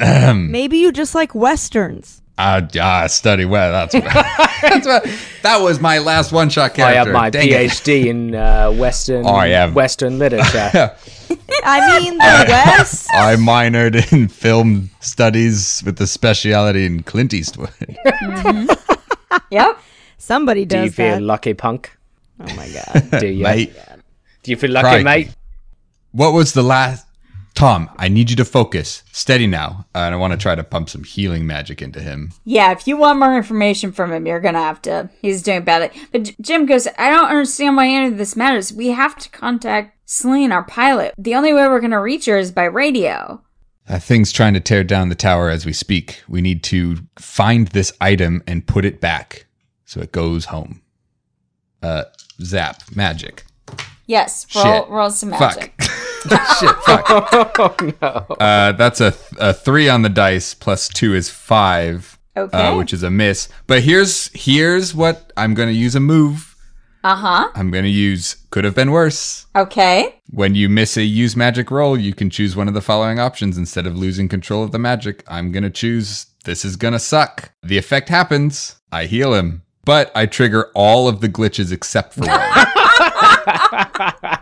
[0.34, 2.21] Maybe you just like westerns.
[2.44, 3.70] Ah, uh, study well.
[3.70, 3.92] That's,
[4.62, 5.06] that's what,
[5.42, 6.82] that was my last one shot character.
[6.84, 7.12] I character.
[7.12, 7.70] have my Dang it.
[7.70, 9.70] PhD in uh, Western Oh, yeah.
[9.72, 10.70] Western literature.
[11.64, 13.08] I mean, the West.
[13.14, 17.70] I minored in film studies with a speciality in Clint Eastwood.
[19.50, 19.78] Yep.
[20.18, 20.80] Somebody does.
[20.80, 21.22] Do you feel that.
[21.22, 21.96] lucky, punk?
[22.40, 23.20] Oh my god.
[23.20, 23.42] Do you?
[23.44, 23.72] Mate,
[24.42, 25.04] Do you feel lucky, Crikey.
[25.04, 25.30] mate?
[26.12, 27.06] what was the last?
[27.54, 29.02] Tom, I need you to focus.
[29.12, 29.86] Steady now.
[29.94, 32.32] Uh, and I want to try to pump some healing magic into him.
[32.44, 35.10] Yeah, if you want more information from him, you're gonna have to.
[35.20, 35.90] He's doing badly.
[36.12, 38.72] But J- Jim goes, I don't understand why any of this matters.
[38.72, 41.14] We have to contact Celine, our pilot.
[41.18, 43.42] The only way we're gonna reach her is by radio.
[43.86, 46.22] That thing's trying to tear down the tower as we speak.
[46.28, 49.46] We need to find this item and put it back
[49.84, 50.80] so it goes home.
[51.82, 52.04] Uh,
[52.40, 53.44] zap, magic.
[54.06, 54.88] Yes, roll, Shit.
[54.88, 55.74] roll some magic.
[55.82, 55.90] Fuck.
[56.28, 57.58] Shit, fuck.
[57.58, 58.36] Oh no.
[58.36, 62.56] Uh, that's a, a three on the dice plus two is five, Okay.
[62.56, 63.48] uh, which is a miss.
[63.66, 66.48] But here's here's what I'm going to use a move.
[67.04, 67.48] Uh huh.
[67.54, 69.46] I'm going to use could have been worse.
[69.56, 70.20] Okay.
[70.30, 73.58] When you miss a use magic roll, you can choose one of the following options
[73.58, 75.24] instead of losing control of the magic.
[75.26, 77.50] I'm going to choose this is going to suck.
[77.62, 78.76] The effect happens.
[78.92, 82.30] I heal him, but I trigger all of the glitches except for one.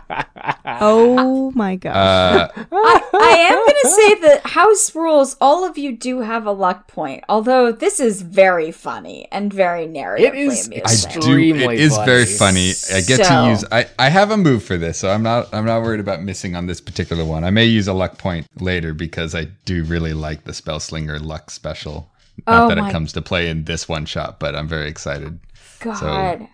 [0.83, 1.91] Oh my god.
[1.95, 6.51] Uh, I am going to say that house rules, all of you do have a
[6.51, 10.33] luck point, although this is very funny and very narrative.
[10.33, 10.73] It is amusing.
[10.73, 10.81] I do.
[10.83, 12.73] It Extremely is very funny.
[12.73, 12.97] funny.
[12.97, 13.65] I get So- to use.
[13.71, 15.53] I, I have a move for this, so I'm not.
[15.53, 17.43] I'm not worried about missing on this particular one.
[17.43, 21.19] I may use a luck point later because I do really like the spell slinger
[21.19, 22.11] luck special.
[22.47, 24.89] Not Oh that my- it comes to play in this one shot, but I'm very
[24.89, 25.39] excited.
[25.79, 26.47] God.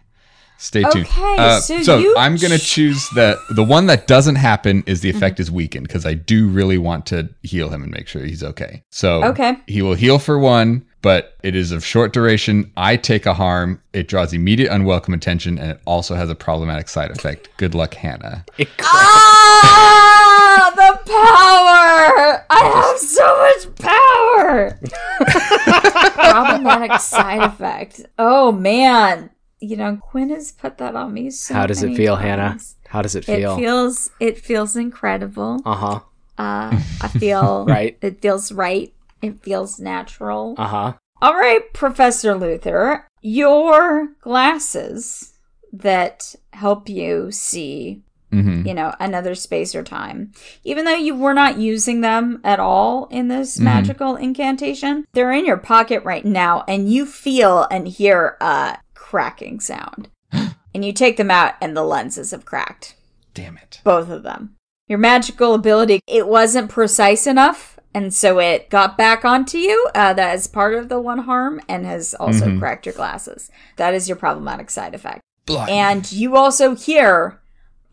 [0.59, 1.05] Stay tuned.
[1.05, 5.09] Okay, Uh, so you I'm gonna choose the the one that doesn't happen is the
[5.09, 8.43] effect is weakened because I do really want to heal him and make sure he's
[8.43, 8.83] okay.
[8.89, 9.57] So Okay.
[9.67, 12.71] he will heal for one, but it is of short duration.
[12.75, 13.81] I take a harm.
[13.93, 17.49] It draws immediate unwelcome attention, and it also has a problematic side effect.
[17.57, 18.43] Good luck, Hannah.
[18.57, 22.45] It- Ah, the power!
[22.49, 24.79] I have so much power.
[26.31, 28.01] Problematic side effect.
[28.17, 29.29] Oh man,
[29.59, 31.29] you know Quinn has put that on me.
[31.31, 32.57] So How does it feel, Hannah?
[32.87, 33.53] How does it feel?
[33.53, 34.09] It feels.
[34.19, 35.61] It feels incredible.
[35.65, 35.99] uh huh.
[36.37, 37.97] Uh, I feel Right.
[38.01, 38.93] It feels right.
[39.21, 40.55] It feels natural.
[40.57, 40.93] Uh huh.
[41.21, 45.33] All right, Professor Luther, your glasses
[45.73, 48.01] that help you see
[48.31, 50.33] hmm you know, another space or time.
[50.65, 53.63] Even though you were not using them at all in this Mhm.
[53.63, 58.77] magical incantation, they're in your pocket right now, and you feel and hear a
[59.09, 60.09] cracking sound.
[60.31, 62.95] and you take them out, and the lenses have cracked.
[63.33, 63.79] Damn it.
[63.83, 64.55] Both of them.
[64.87, 67.79] Your magical ability, it wasn't precise enough.
[67.93, 69.89] And so it got back onto you.
[69.95, 72.59] Uh, that is part of the one harm and has also Mhm.
[72.59, 73.49] cracked your glasses.
[73.77, 75.21] That is your problematic side effect.
[75.49, 77.39] And you also hear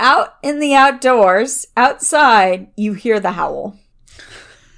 [0.01, 3.77] out in the outdoors, outside, you hear the howl.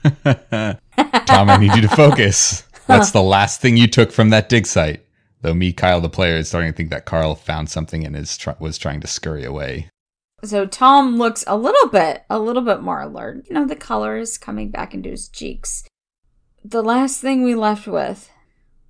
[0.25, 2.65] Tom, I need you to focus.
[2.87, 5.06] That's the last thing you took from that dig site.
[5.47, 8.37] Though me, Kyle, the player, is starting to think that Carl found something and is
[8.37, 9.91] tr- was trying to scurry away.
[10.43, 13.45] So Tom looks a little bit, a little bit more alert.
[13.49, 15.85] You know, the color is coming back into his cheeks.
[16.65, 18.29] The last thing we left with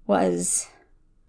[0.06, 0.66] was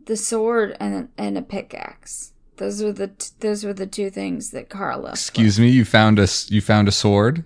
[0.06, 2.32] the sword and and a pickaxe.
[2.56, 5.18] Those were the t- those were the two things that Carl left.
[5.18, 7.44] Excuse me, you found a you found a sword.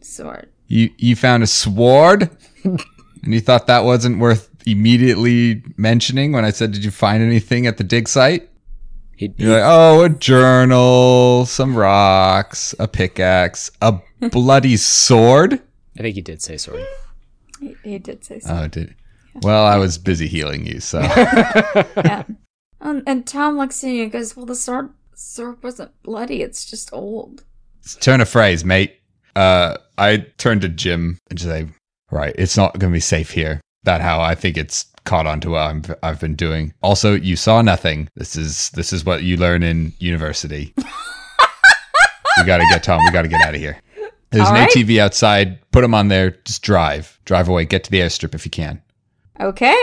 [0.00, 0.48] sword.
[0.66, 2.30] You you found a sword,
[2.64, 2.80] and
[3.22, 7.78] you thought that wasn't worth immediately mentioning when I said, "Did you find anything at
[7.78, 8.50] the dig site?"
[9.16, 15.54] He, You're like, "Oh, a journal, some rocks, a pickaxe, a bloody sword."
[15.98, 16.84] I think he did say sword.
[17.60, 18.54] He, he did say so.
[18.54, 18.94] Oh, did
[19.42, 21.00] well, I was busy healing you, so
[21.96, 22.24] yeah.
[22.80, 26.42] And, and Tom looks at you and goes, "Well, the sword sword wasn't bloody.
[26.42, 27.44] It's just old."
[28.00, 28.96] turn a phrase, mate.
[29.36, 31.68] Uh, I turn to Jim and say,
[32.10, 35.40] "Right, it's not going to be safe here." That how I think it's caught on
[35.40, 36.74] to what I'm, I've been doing.
[36.82, 38.08] Also, you saw nothing.
[38.16, 40.74] This is this is what you learn in university.
[40.76, 43.00] we got to get Tom.
[43.04, 43.80] We got to get out of here.
[44.30, 44.70] There's All an right.
[44.70, 45.58] ATV outside.
[45.70, 46.32] Put him on there.
[46.44, 47.18] Just drive.
[47.24, 47.64] Drive away.
[47.64, 48.82] Get to the airstrip if you can.
[49.40, 49.76] Okay.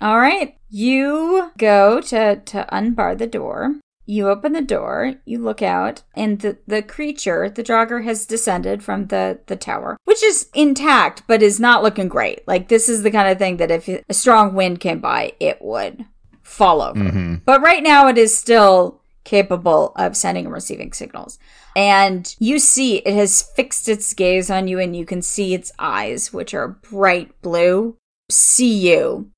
[0.00, 0.56] All right.
[0.70, 3.74] You go to to unbar the door.
[4.10, 8.82] You open the door, you look out, and the, the creature, the Draugr, has descended
[8.82, 12.40] from the, the tower, which is intact, but is not looking great.
[12.48, 15.58] Like, this is the kind of thing that if a strong wind came by, it
[15.60, 16.06] would
[16.42, 16.98] fall over.
[16.98, 21.38] hmm But right now, it is still capable of sending and receiving signals.
[21.76, 25.70] And you see it has fixed its gaze on you, and you can see its
[25.78, 27.98] eyes, which are bright blue,
[28.30, 29.30] see you.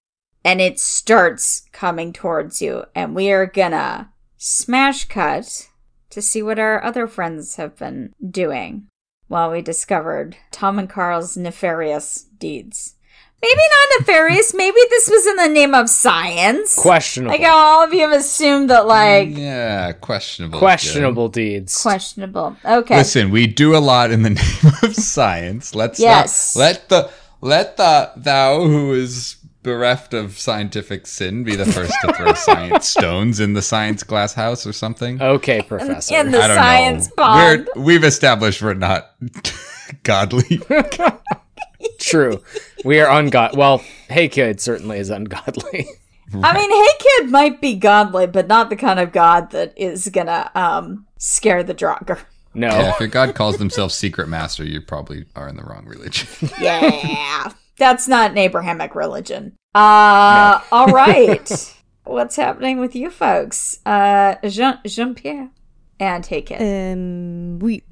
[0.44, 2.84] And it starts coming towards you.
[2.94, 5.68] And we are gonna smash cut
[6.08, 8.86] to see what our other friends have been doing
[9.28, 12.94] while we discovered Tom and Carl's nefarious deeds.
[13.42, 16.74] Maybe not nefarious, maybe this was in the name of science.
[16.74, 17.32] Questionable.
[17.32, 20.58] Like how all of you have assumed that, like, Yeah, questionable.
[20.58, 21.80] Questionable deeds.
[21.80, 22.56] questionable.
[22.64, 22.96] Okay.
[22.96, 25.74] Listen, we do a lot in the name of science.
[25.74, 26.56] Let's Yes.
[26.56, 27.10] not let the
[27.42, 32.88] let the thou who is bereft of scientific sin be the first to throw science
[32.88, 35.20] stones in the science glass house or something.
[35.20, 36.14] Okay, Professor.
[36.16, 37.14] in the I don't science know.
[37.16, 37.68] pond.
[37.76, 39.14] We're, we've established we're not
[40.02, 40.60] godly.
[41.98, 42.42] True.
[42.84, 43.56] We are ungod.
[43.56, 43.78] Well,
[44.08, 45.86] Hey Kid certainly is ungodly.
[46.32, 50.08] I mean, Hey Kid might be godly, but not the kind of god that is
[50.08, 52.18] gonna um scare the Draugr.
[52.52, 52.68] No.
[52.68, 56.28] Yeah, if your god calls themselves secret master, you probably are in the wrong religion.
[56.60, 59.56] Yeah, that's not an Abrahamic religion.
[59.74, 61.74] Uh, all right.
[62.04, 63.80] What's happening with you folks?
[63.84, 65.50] Uh, Jean Jean Pierre
[65.98, 66.60] and take it.
[66.60, 67.82] Um, we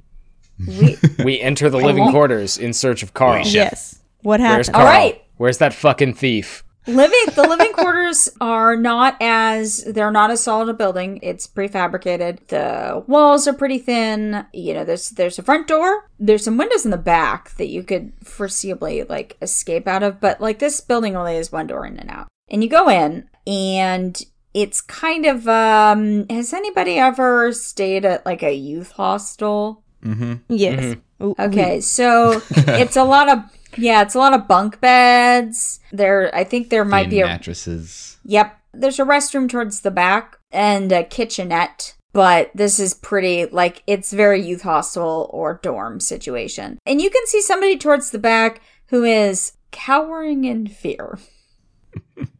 [0.65, 3.45] We, We enter the living quarters in search of Carl.
[3.45, 3.99] yes.
[4.21, 4.73] What Where's happened?
[4.75, 4.87] Carl?
[4.87, 5.23] All right.
[5.37, 6.63] Where's that fucking thief?
[6.89, 11.19] Living the living quarters are not as they're not as solid a building.
[11.21, 12.47] It's prefabricated.
[12.47, 14.45] The walls are pretty thin.
[14.53, 16.09] You know there's there's a front door.
[16.19, 20.41] There's some windows in the back that you could foreseeably like escape out of but
[20.41, 22.27] like this building only has one door in and out.
[22.49, 24.21] And you go in and
[24.53, 29.83] it's kind of um has anybody ever stayed at like a youth hostel?
[30.03, 30.35] Mm-hmm.
[30.49, 30.95] Yes.
[31.21, 33.39] Oh, Okay, so it's a lot of
[33.77, 35.79] yeah, it's a lot of bunk beds.
[35.91, 38.17] There, I think there might be a mattresses.
[38.25, 38.57] Yep.
[38.73, 44.13] There's a restroom towards the back and a kitchenette, but this is pretty, like, it's
[44.13, 46.79] very youth hostel or dorm situation.
[46.85, 51.17] And you can see somebody towards the back who is cowering in fear.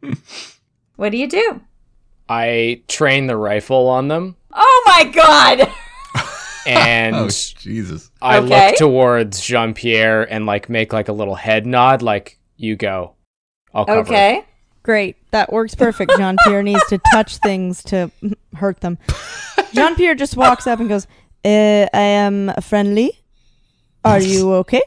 [0.96, 1.60] what do you do?
[2.28, 5.72] I train the rifle on them Oh my god!
[6.70, 8.10] and Oh, Jesus.
[8.22, 8.66] I Okay.
[8.68, 13.14] look towards Jean Pierre and like make like a little head nod, like you go.
[13.74, 14.00] I'll cover.
[14.00, 14.44] it." Okay.
[14.82, 15.16] Great.
[15.30, 16.12] That works perfect.
[16.16, 18.10] Jean Pierre needs to touch things to
[18.54, 18.98] hurt them.
[19.74, 21.06] Jean Pierre just walks up and goes,
[21.44, 23.12] uh, I am friendly.
[24.04, 24.82] Are you okay?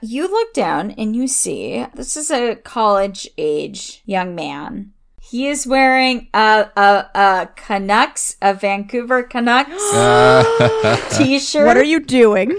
[0.00, 4.92] You look down and you see this is a college age young man.
[5.32, 9.70] He is wearing a, a, a Canucks, a Vancouver Canucks
[11.16, 11.66] t shirt.
[11.66, 12.58] What are you doing?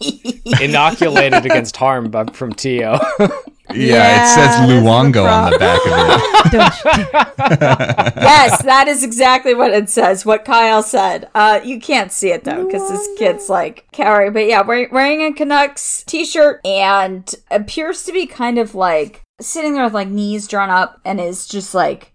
[0.60, 2.98] Inoculated against harm bu- from Tio.
[3.20, 3.28] Yeah,
[3.72, 6.52] Yeah, it says that's the Luongo on the back of it.
[6.52, 10.26] Don't you- yes, that is exactly what it says.
[10.26, 11.28] What Kyle said.
[11.32, 14.32] Uh, you can't see it though because this kid's like cowering.
[14.32, 19.74] But yeah, wearing, wearing a Canucks t-shirt and appears to be kind of like sitting
[19.74, 22.12] there with like knees drawn up and is just like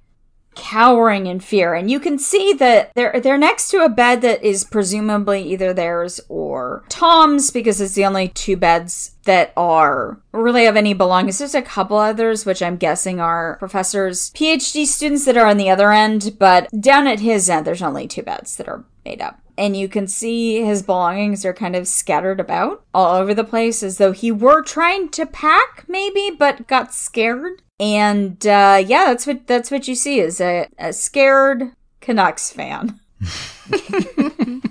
[0.56, 1.74] cowering in fear.
[1.74, 5.74] And you can see that they're they're next to a bed that is presumably either
[5.74, 11.38] theirs or Tom's because it's the only two beds that are really of any belongings.
[11.38, 15.70] There's a couple others which I'm guessing are professors, PhD students that are on the
[15.70, 19.40] other end, but down at his end there's only two beds that are made up.
[19.58, 23.84] And you can see his belongings are kind of scattered about all over the place
[23.84, 27.62] as though he were trying to pack maybe but got scared.
[27.80, 31.72] And uh, yeah, that's what that's what you see is a, a scared
[32.02, 33.00] Canucks fan.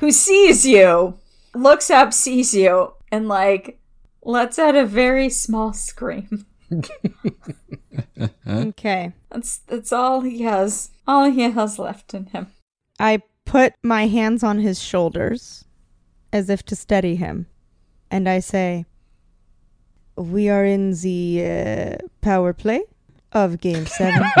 [0.00, 1.18] Who sees you,
[1.54, 3.80] looks up, sees you, and like
[4.22, 6.46] lets out a very small scream.
[8.46, 9.12] okay.
[9.30, 10.90] That's that's all he has.
[11.08, 12.48] All he has left in him.
[13.00, 15.64] I put my hands on his shoulders
[16.32, 17.46] as if to steady him.
[18.10, 18.84] And I say,
[20.16, 22.82] We are in the uh, power play
[23.32, 24.22] of game seven.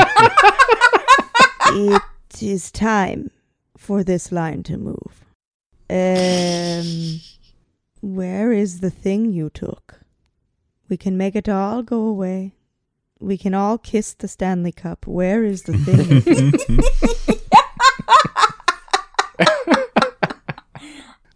[1.70, 2.02] it
[2.42, 3.30] is time
[3.76, 5.24] for this line to move.
[5.88, 7.20] Um,
[8.02, 10.00] where is the thing you took?
[10.90, 12.52] We can make it all go away.
[13.20, 15.06] We can all kiss the Stanley Cup.
[15.06, 17.28] Where is the thing?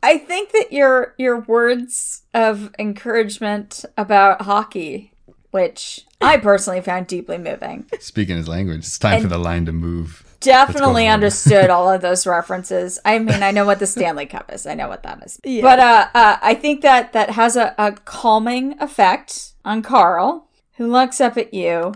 [0.04, 5.12] I think that your your words of encouragement about hockey,
[5.52, 9.72] which I personally found deeply moving, Speaking his language, it's time for the line to
[9.72, 10.24] move.
[10.40, 12.98] definitely understood all of those references.
[13.04, 14.66] I mean, I know what the Stanley Cup is.
[14.66, 15.38] I know what that is.
[15.44, 15.62] Yeah.
[15.62, 20.90] But uh, uh, I think that that has a, a calming effect on Carl, who
[20.90, 21.92] looks up at you,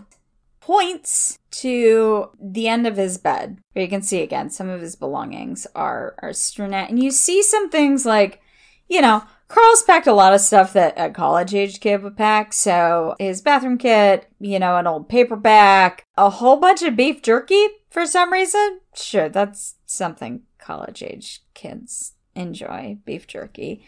[0.61, 4.97] points to the end of his bed, where you can see again some of his
[4.97, 8.40] belongings are are strewn out, and you see some things like,
[8.89, 9.23] you know.
[9.48, 12.53] Carl's packed a lot of stuff that a college age kid would pack.
[12.53, 17.65] So his bathroom kit, you know, an old paperback, a whole bunch of beef jerky
[17.89, 18.81] for some reason.
[18.93, 23.85] Sure, that's something college age kids enjoy beef jerky.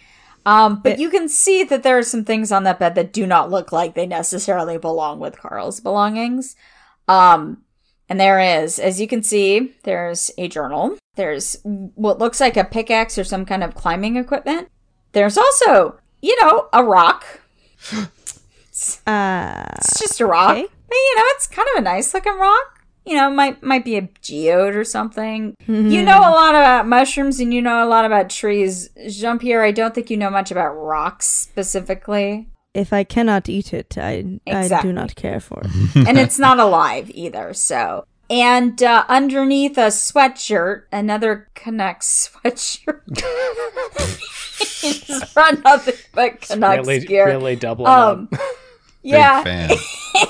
[0.46, 3.12] Um, but It- you can see that there are some things on that bed that
[3.12, 6.56] do not look like they necessarily belong with Carl's belongings.
[7.06, 7.62] Um,
[8.08, 10.96] and there is, as you can see, there's a journal.
[11.16, 14.68] There's what looks like a pickaxe or some kind of climbing equipment.
[15.12, 17.24] There's also, you know, a rock.
[19.06, 20.52] Uh, It's just a rock.
[20.52, 20.62] Okay.
[20.88, 22.77] But, you know, it's kind of a nice looking rock.
[23.08, 25.54] You know, might might be a geode or something.
[25.66, 28.90] You know a lot about mushrooms and you know a lot about trees.
[29.08, 32.48] Jean Pierre, I don't think you know much about rocks specifically.
[32.74, 35.96] if I cannot eat it, I I do not care for it.
[36.08, 37.54] and it's not alive either.
[37.54, 43.00] So, and uh, underneath a sweatshirt, another Canucks sweatshirt.
[44.82, 47.26] it's run nothing but Canucks really, gear.
[47.26, 48.40] really doubling um, up.
[49.02, 50.28] yeah, Big fan.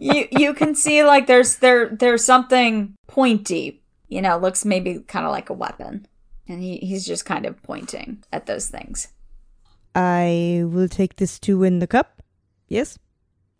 [0.00, 3.82] You you can see like there's there there's something pointy.
[4.08, 6.06] You know, looks maybe kind of like a weapon,
[6.48, 9.08] and he, he's just kind of pointing at those things.
[9.94, 12.22] I will take this to win the cup.
[12.68, 12.98] Yes.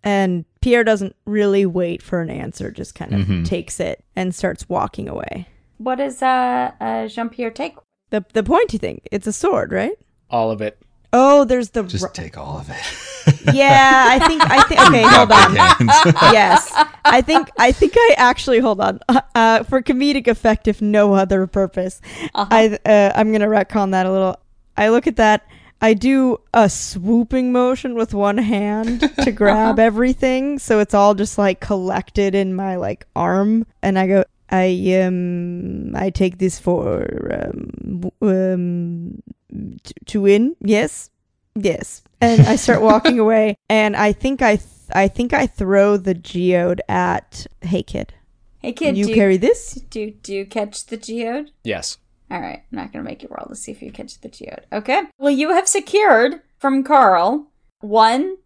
[0.05, 3.45] And Pierre doesn't really wait for an answer, just kind of Mhm.
[3.45, 5.49] takes it and starts walking away.
[5.79, 7.75] What does uh, uh Jean Pierre take?
[8.11, 9.99] The the pointy thing, it's a sword, right?
[10.31, 10.81] All of it.
[11.13, 12.77] Oh, there's the Just ro- take all of it.
[13.53, 15.55] Yeah, I think I think okay, hold on.
[16.33, 16.73] yes,
[17.05, 19.01] I think I think I actually hold on
[19.35, 22.01] uh, for comedic effect, if no other purpose.
[22.35, 24.37] I uh, I'm gonna retcon that a little.
[24.77, 25.47] I look at that.
[25.81, 31.37] I do a swooping motion with one hand to grab everything, so it's all just
[31.39, 34.25] like collected in my like arm, and I go.
[34.51, 40.57] I um I take this for um um t- to win.
[40.61, 41.11] Yes,
[41.55, 45.97] yes, and I start walking away, and I think I th- I think I throw
[45.97, 48.15] the geode at Hey Kid.
[48.61, 49.75] Hey kid, you do, carry this?
[49.75, 51.51] do do you catch the geode?
[51.65, 51.99] Yes.
[52.31, 54.65] All right, I'm not gonna make you roll to see if you catch the geode.
[54.73, 55.03] Okay.
[55.19, 57.47] Well, you have secured from Carl
[57.81, 58.37] one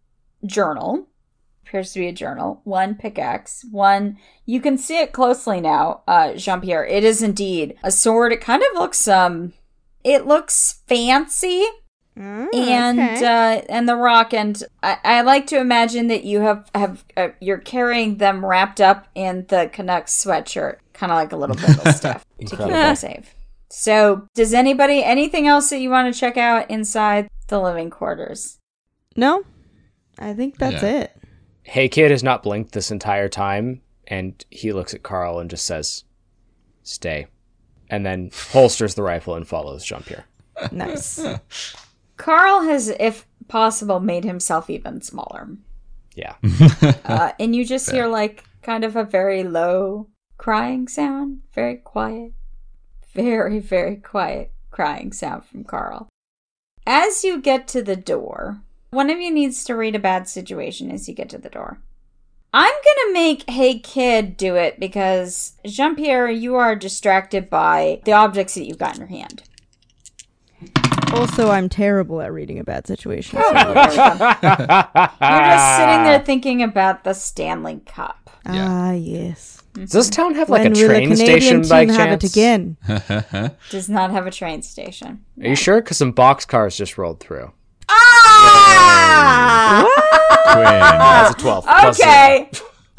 [0.45, 1.07] journal,
[1.65, 4.17] appears to be a journal, one pickaxe, one.
[4.45, 6.85] You can see it closely now, uh, Jean Pierre.
[6.85, 8.31] It is indeed a sword.
[8.31, 9.53] It kind of looks um,
[10.03, 11.65] it looks fancy
[12.15, 17.03] and uh, and the rock and I, I like to imagine that you have have
[17.17, 21.55] uh, you're carrying them wrapped up in the Canucks sweatshirt, kind of like a little
[21.55, 23.33] bit of stuff to keep them safe.
[23.71, 28.59] So, does anybody anything else that you want to check out inside the living quarters?
[29.15, 29.43] no,
[30.19, 31.01] I think that's Yeah.
[31.01, 31.17] it.
[31.63, 35.65] Hey Kid has not blinked this entire time, and he looks at Carl and just
[35.65, 36.03] says,
[36.83, 37.25] "Stay,"
[37.89, 40.25] and then holsters the rifle and follows Jean Pierre.
[40.71, 41.23] Nice.
[42.17, 45.49] Carl has, if possible, made himself even smaller,
[46.15, 46.35] Yeah.
[47.05, 50.07] uh, and you just hear like kind of a very low
[50.37, 52.33] crying sound, very quiet,
[53.13, 56.07] very very quiet crying sound from Carl.
[56.85, 60.91] As you get to the door, one of you needs to read a bad situation
[60.91, 61.79] as you get to the door.
[62.53, 68.11] I'm gonna make Hey Kid do it because Jean Pierre, you are distracted by the
[68.13, 69.43] objects that you've got in your hand.
[71.11, 73.39] also, I'm terrible at reading a bad situation.
[73.41, 73.81] Oh, there we go.
[73.81, 78.29] You're just sitting there thinking about the Stanley Cup.
[78.45, 79.63] Ah, yes.
[79.73, 82.19] Does this town have like when a will the train Canadian station by team have
[82.19, 82.23] chance?
[82.23, 82.77] it again?
[83.71, 85.25] Does not have a train station.
[85.41, 85.81] Are you sure?
[85.81, 87.51] Because some boxcars just rolled through.
[87.95, 89.85] Ah!
[90.53, 90.63] Quinn.
[90.65, 91.65] That's a twelve.
[91.65, 92.09] plus zero.
[92.09, 92.49] Okay.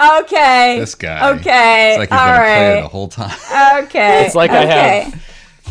[0.01, 0.79] Okay.
[0.81, 1.31] This guy.
[1.37, 1.91] Okay.
[1.91, 2.91] It's like he's All gonna play it the right.
[2.91, 3.85] whole time.
[3.85, 4.27] Okay.
[4.27, 5.01] It's like I okay.
[5.11, 5.23] have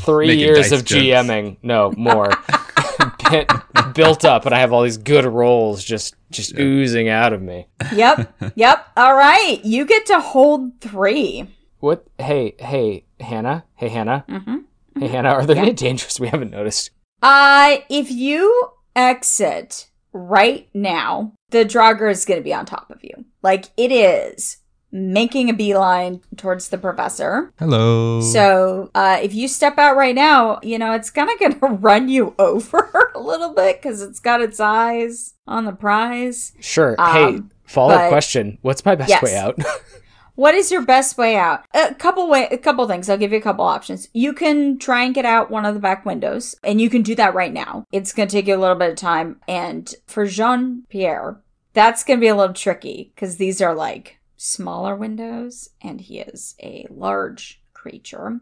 [0.05, 1.01] three Making years of jokes.
[1.03, 1.57] GMing.
[1.61, 2.29] No, more.
[3.29, 3.51] Bit-
[3.95, 7.67] built up, and I have all these good rolls just just oozing out of me.
[7.93, 8.33] Yep.
[8.55, 8.87] Yep.
[8.97, 9.59] All right.
[9.63, 11.47] You get to hold three.
[11.79, 12.05] What?
[12.19, 13.63] Hey, hey, Hannah.
[13.75, 14.23] Hey, Hannah.
[14.29, 14.57] Mm-hmm.
[14.99, 15.29] Hey, Hannah.
[15.29, 16.91] Are there any dangers we haven't noticed?
[17.21, 23.03] Uh, if you exit right now, the Draugr is going to be on top of
[23.03, 23.25] you.
[23.41, 24.57] Like it is
[24.91, 27.51] making a beeline towards the professor.
[27.57, 28.21] Hello.
[28.21, 31.65] So, uh, if you step out right now, you know, it's kind of going to
[31.67, 36.53] run you over a little bit because it's got its eyes on the prize.
[36.59, 36.95] Sure.
[36.99, 38.59] Um, hey, follow up question.
[38.61, 39.23] What's my best Yes.
[39.23, 39.57] way out?
[40.35, 41.63] What is your best way out?
[41.75, 43.07] A couple way, a couple things.
[43.07, 44.09] I'll give you a couple options.
[44.13, 47.13] You can try and get out one of the back windows, and you can do
[47.15, 47.85] that right now.
[47.91, 49.39] It's going to take you a little bit of time.
[49.47, 51.39] And for Jean Pierre,
[51.73, 56.19] that's going to be a little tricky because these are like smaller windows, and he
[56.19, 58.39] is a large creature.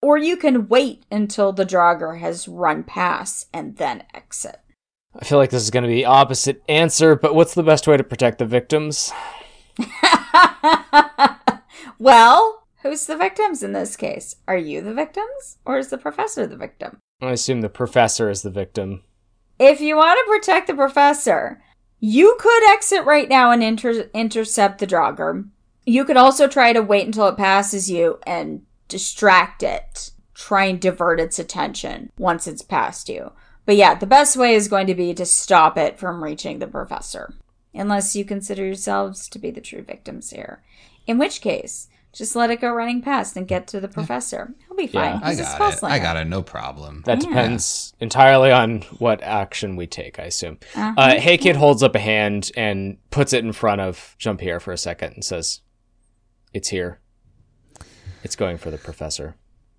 [0.00, 4.60] Or you can wait until the Draugr has run past and then exit.
[5.18, 7.86] I feel like this is going to be the opposite answer, but what's the best
[7.86, 9.12] way to protect the victims?
[11.98, 14.36] well, who's the victims in this case?
[14.46, 16.98] Are you the victims, or is the professor the victim?
[17.20, 19.02] I assume the professor is the victim.
[19.58, 21.62] If you want to protect the professor,
[22.00, 25.48] you could exit right now and inter- intercept the Draugr.
[25.86, 30.80] You could also try to wait until it passes you and distract it, try and
[30.80, 33.32] divert its attention once it's past you.
[33.64, 36.66] But yeah, the best way is going to be to stop it from reaching the
[36.66, 37.34] professor,
[37.72, 40.62] unless you consider yourselves to be the true victims here.
[41.06, 44.54] In which case, just let it go running past and get to the professor.
[44.66, 45.14] He'll be fine.
[45.14, 45.20] Yeah.
[45.22, 45.78] I He's a got spell it.
[45.78, 45.94] slinger.
[45.94, 46.26] I got it.
[46.26, 47.02] No problem.
[47.06, 47.28] That Yeah.
[47.28, 50.58] depends entirely on what action we take, I assume.
[50.74, 50.94] Uh-huh.
[50.96, 54.60] Uh, hey Kid holds up a hand and puts it in front of Jean Pierre
[54.60, 55.60] for a second and says,
[56.52, 57.00] It's here.
[58.22, 59.34] It's going for the professor.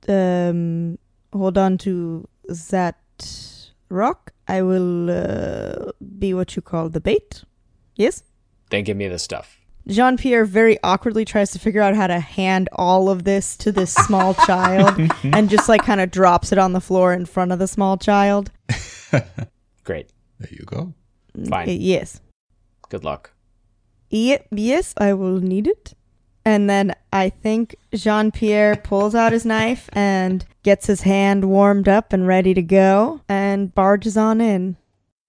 [0.10, 1.00] Um,
[1.34, 2.28] hold on to
[2.70, 3.00] that
[3.90, 4.34] rock.
[4.48, 7.44] I will uh, be what you call the bait.
[7.96, 8.24] Yes?
[8.70, 9.58] Then give me the stuff.
[9.88, 13.72] Jean Pierre very awkwardly tries to figure out how to hand all of this to
[13.72, 17.52] this small child and just like kind of drops it on the floor in front
[17.52, 18.52] of the small child.
[19.84, 20.10] Great.
[20.40, 20.94] There you go.
[21.50, 21.70] Fine.
[21.70, 22.20] Uh, yes.
[22.90, 23.32] Good luck.
[24.10, 25.94] Ye- yes, I will need it.
[26.44, 31.88] And then I think Jean Pierre pulls out his knife and gets his hand warmed
[31.90, 34.78] up and ready to go and barges on in.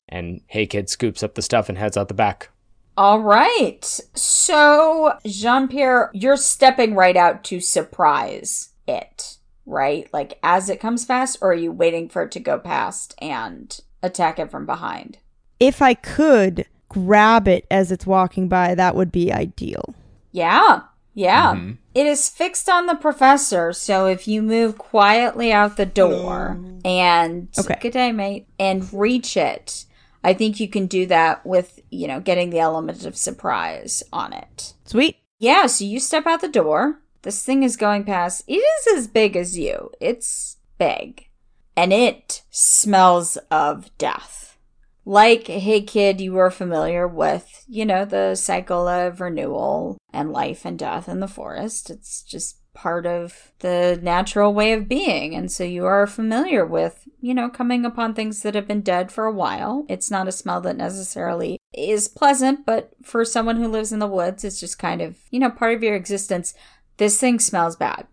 [0.09, 2.51] And Hey Kid scoops up the stuff and heads out the back.
[2.97, 3.85] All right.
[4.15, 9.37] So, Jean Pierre, you're stepping right out to surprise it,
[9.67, 10.09] right?
[10.13, 13.79] Like as it comes past, or are you waiting for it to go past and
[14.03, 15.19] attack it from behind.
[15.61, 19.95] If I could grab it as it's walking by, that would be ideal.
[20.33, 20.83] Yeah,
[21.15, 21.55] yeah.
[21.55, 21.73] Mm-hmm.
[21.95, 27.49] It is fixed on the professor, so if you move quietly out the door and
[27.59, 27.79] Okay.
[27.81, 29.86] good day, mate, and reach it,
[30.27, 34.33] I think you can do that with you know getting the element of surprise on
[34.33, 34.75] it.
[34.85, 35.19] Sweet.
[35.39, 37.01] Yeah, so you step out the door.
[37.23, 38.43] This thing is going past.
[38.49, 39.93] It is as big as you.
[40.01, 41.29] It's big.
[41.77, 44.59] And it smells of death.
[45.05, 50.65] Like, hey kid, you were familiar with, you know, the cycle of renewal and life
[50.65, 51.89] and death in the forest.
[51.89, 55.35] It's just part of the natural way of being.
[55.35, 59.11] And so you are familiar with, you know, coming upon things that have been dead
[59.11, 59.87] for a while.
[59.89, 64.07] It's not a smell that necessarily is pleasant, but for someone who lives in the
[64.07, 66.55] woods, it's just kind of, you know, part of your existence.
[66.99, 68.07] This thing smells bad.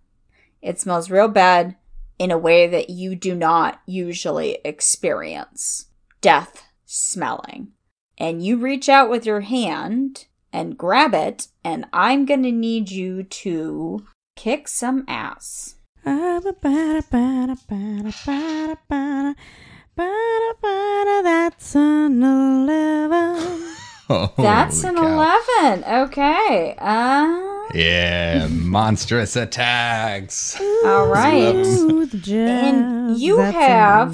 [0.62, 1.76] It smells real bad
[2.18, 5.88] in a way that you do not usually experience
[6.22, 7.74] death smelling.
[8.18, 13.24] And you reach out with your hand and grab it, and I'm gonna need you
[13.24, 15.76] to kick some ass.
[16.06, 16.46] That's
[21.76, 23.76] an 11.
[24.38, 25.40] That's an cow.
[25.68, 25.84] 11.
[26.08, 26.76] Okay.
[26.78, 30.60] Uh, Yeah, monstrous attacks.
[30.86, 31.56] all right.
[31.56, 34.14] And you have-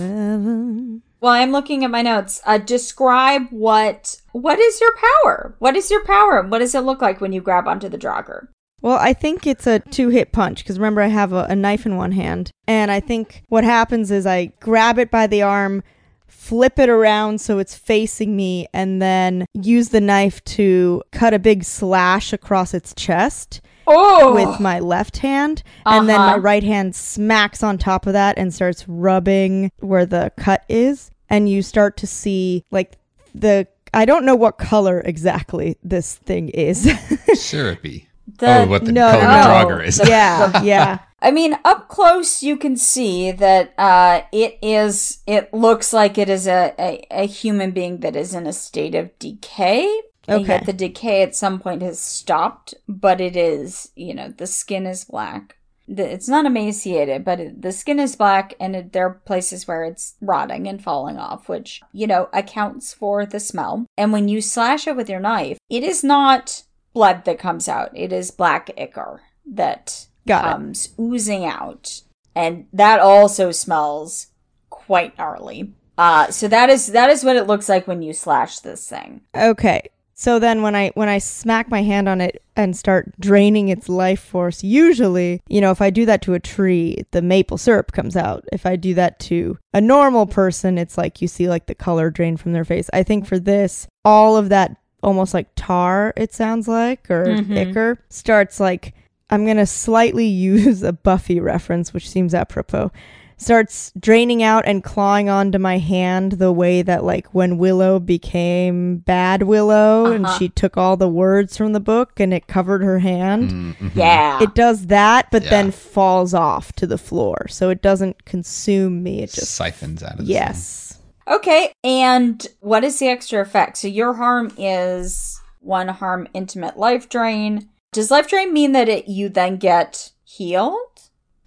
[1.22, 2.42] Well, I'm looking at my notes.
[2.46, 5.56] Uh, describe what what is your power?
[5.60, 6.44] What is your power?
[6.48, 8.48] What does it look like when you grab onto the Draugr?
[8.82, 11.86] Well, I think it's a two hit punch because remember, I have a, a knife
[11.86, 12.52] in one hand.
[12.68, 15.84] And I think what happens is I grab it by the arm,
[16.28, 21.40] flip it around so it's facing me, and then use the knife to cut a
[21.40, 23.62] big slash across its chest
[23.92, 25.64] Oh, with my left hand.
[25.86, 26.40] And then my Uh-huh.
[26.42, 31.10] right hand smacks on top of that and starts rubbing where the cut is.
[31.30, 32.98] And you start to see like
[33.36, 33.68] the.
[33.94, 36.88] I don't know what color exactly this thing is.
[37.34, 38.09] Syrupy.
[38.38, 39.76] The, oh, what the no, color no.
[39.78, 40.02] Draugr is.
[40.08, 41.00] yeah, yeah.
[41.22, 45.20] I mean, up close, you can see that uh, it is.
[45.28, 48.96] It looks like it is a, a, a human being that is in a state
[48.96, 50.02] of decay.
[50.28, 50.54] And Okay.
[50.54, 54.86] yet the decay at some point has stopped, but it is, you know, the skin
[54.86, 55.56] is black.
[55.88, 59.68] The, it's not emaciated, but it, the skin is black, and it, there are places
[59.68, 63.88] where it's rotting and falling off, which, you know, accounts for the smell.
[63.98, 66.62] And when you slash it with your knife, it is not
[66.94, 70.50] blood that comes out, it is black ichor that Got it.
[70.50, 72.02] comes oozing out,
[72.36, 74.28] and that also smells
[74.70, 75.74] quite gnarly.
[75.98, 79.22] Uh, so that is that is what it looks like when you slash this thing.
[79.36, 79.82] Okay.
[80.14, 83.88] So then when I when I smack my hand on it and start draining its
[83.88, 87.94] life force, usually, you know, if I do that to a tree, the maple syrup
[87.94, 88.44] comes out.
[88.52, 92.10] If I do that to a normal person, it's like you see like the color
[92.10, 92.90] drain from their face.
[92.92, 97.70] I think for this, all of that almost like tar it sounds like or Mhm.
[97.70, 98.94] ichor starts like
[99.30, 102.92] I'm going to slightly use a Buffy reference which seems apropos
[103.38, 108.98] starts draining out and clawing onto my hand the way that like when Willow became
[108.98, 110.38] bad Willow and Uh-huh.
[110.38, 113.76] she took all the words from the book and it covered her hand.
[113.80, 113.92] Mhm.
[113.96, 114.44] Yeah.
[114.44, 115.50] It does that but Yeah.
[115.52, 117.46] then falls off to the floor.
[117.48, 119.22] So it doesn't consume me.
[119.22, 120.89] It just siphons out of the Yes.
[121.30, 123.78] Okay, and what is the extra effect?
[123.78, 127.70] So your harm is one harm intimate life drain.
[127.92, 130.78] Does life drain mean that it you then get healed?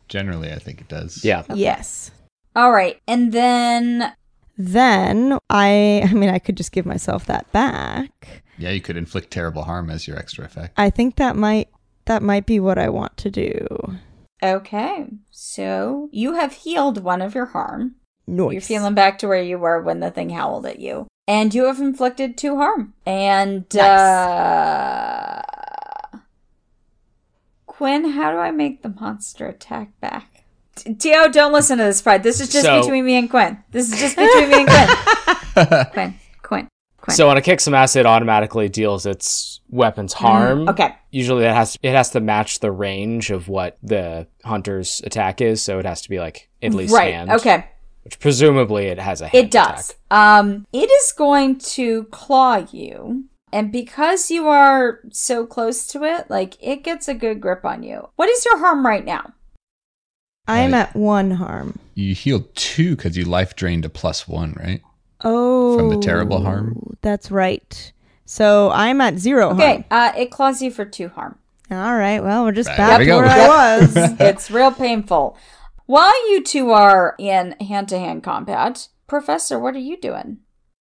[0.08, 1.24] Generally, I think it does.
[1.24, 1.42] Yeah.
[1.54, 2.10] Yes.
[2.54, 4.12] All right, and then
[4.58, 8.42] Then I I mean I could just give myself that back.
[8.58, 10.74] Yeah, you could inflict terrible harm as your extra effect.
[10.76, 11.68] I think that might
[12.04, 13.66] that might be what I want to do.
[14.42, 17.94] okay, so you have healed one of your harm.
[18.26, 18.52] Nice.
[18.52, 21.64] You're feeling back to where you were when the thing howled at you, and you
[21.64, 22.94] have inflicted two harm.
[23.04, 23.82] And Nice.
[23.82, 25.42] uh,
[27.66, 30.44] Quinn, how do I make the monster attack back?
[30.76, 32.22] T- Tio, don't listen to this part.
[32.22, 33.58] This is just So- between me and Quinn.
[33.72, 34.88] This is just between me and Quinn.
[35.92, 36.68] Quinn, Quinn,
[37.00, 37.16] Quinn.
[37.16, 40.68] So on a kick some ass, it automatically deals its weapons harm.
[40.68, 40.94] okay.
[41.10, 45.40] Usually that has to, it has to match the range of what the hunter's attack
[45.40, 47.12] is, so it has to be like at least right.
[47.12, 47.30] hand.
[47.32, 47.66] Okay.
[48.04, 49.90] Which presumably it has a hand It does.
[49.90, 49.96] attack.
[50.10, 53.24] Um, it is going to claw you.
[53.52, 57.82] And because you are so close to it, like it gets a good grip on
[57.82, 58.08] you.
[58.16, 59.32] What is your harm right now?
[60.48, 60.80] I'm Right.
[60.80, 61.78] at one harm.
[61.94, 64.80] You healed two because you life drained a plus one, right?
[65.24, 66.96] Oh, From the terrible harm?
[67.02, 67.92] That's right.
[68.24, 71.36] So I'm at zero Okay, uh, it claws you for two harm.
[71.70, 71.86] harm.
[71.86, 72.22] All right.
[72.22, 73.16] Well, we're just Right, back there we to go.
[73.18, 73.94] where I was.
[74.20, 75.36] it's real painful.
[75.92, 80.38] While you two are in hand to hand combat, Professor, what are you doing?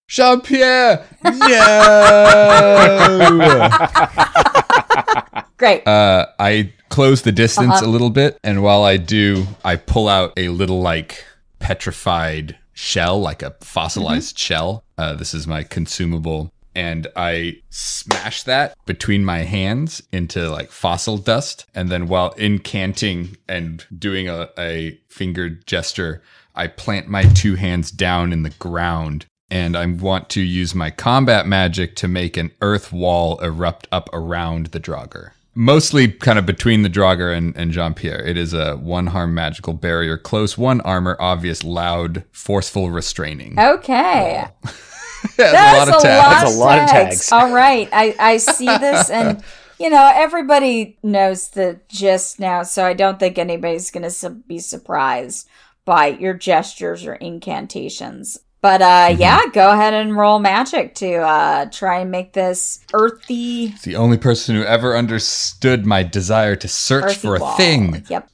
[0.07, 1.05] Jean Pierre!
[1.21, 1.31] No!
[5.57, 5.85] Great.
[5.85, 7.87] uh, I close the distance Uh-huh.
[7.87, 11.25] a little bit, and while I do, I pull out a little like
[11.59, 14.85] petrified shell, like a fossilized shell.
[14.97, 16.53] Uh, this is my consumable.
[16.75, 21.65] And I smash that between my hands into like fossil dust.
[21.75, 26.21] And then while incanting and doing a, a fingered gesture,
[26.55, 29.25] I plant my two hands down in the ground.
[29.49, 34.09] And I want to use my combat magic to make an earth wall erupt up
[34.13, 35.31] around the Draugr.
[35.53, 38.25] Mostly kind of between the Draugr and, and Jean Pierre.
[38.25, 43.59] It is a one harm magical barrier, close one armor, obvious, loud, forceful restraining.
[43.59, 44.45] Okay.
[45.37, 47.09] That's That's a lot, That's of, a lot of tags.
[47.29, 47.31] tags.
[47.31, 47.89] All right.
[47.91, 49.43] I, I see this and
[49.79, 54.29] you know, everybody knows the gist now, so I don't think anybody's going to su-
[54.47, 55.47] be surprised
[55.85, 58.39] by your gestures or incantations.
[58.61, 59.21] But uh Mm-hmm.
[59.21, 63.95] yeah, go ahead and roll magic to uh try and make this earthy It's the
[63.95, 67.55] only person who ever understood my desire to search for a wall.
[67.57, 68.05] thing.
[68.07, 68.29] Yep.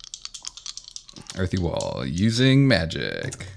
[1.38, 3.48] Earthy wall using magic.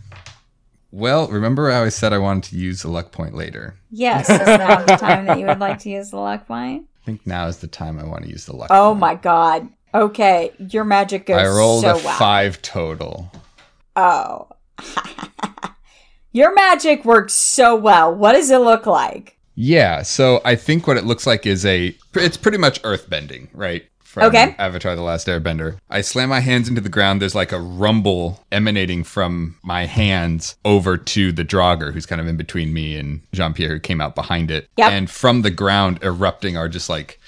[0.92, 3.76] Well, remember how I said I wanted to use the luck point later?
[3.90, 6.86] Yes, is now the time that you would like to use the luck point?
[7.02, 8.68] I think now is the time I want to use the luck.
[8.68, 8.78] Point.
[8.80, 9.00] Oh point.
[9.00, 9.68] my god.
[9.94, 12.18] Okay, your magic goes I rolled so a well.
[12.18, 13.30] five total.
[13.96, 14.48] Oh.
[16.32, 18.14] Your magic works so well.
[18.14, 19.36] What does it look like?
[19.56, 21.94] Yeah, so I think what it looks like is a.
[22.14, 23.84] It's pretty much earthbending, right?
[24.10, 24.56] From Okay.
[24.58, 25.78] Avatar: The Last Airbender.
[25.88, 27.22] I slam my hands into the ground.
[27.22, 32.26] There's like a rumble emanating from my hands over to the Draugr, who's kind of
[32.26, 34.68] in between me and Jean Pierre, who came out behind it.
[34.76, 34.90] Yep.
[34.90, 37.20] And from the ground erupting are just like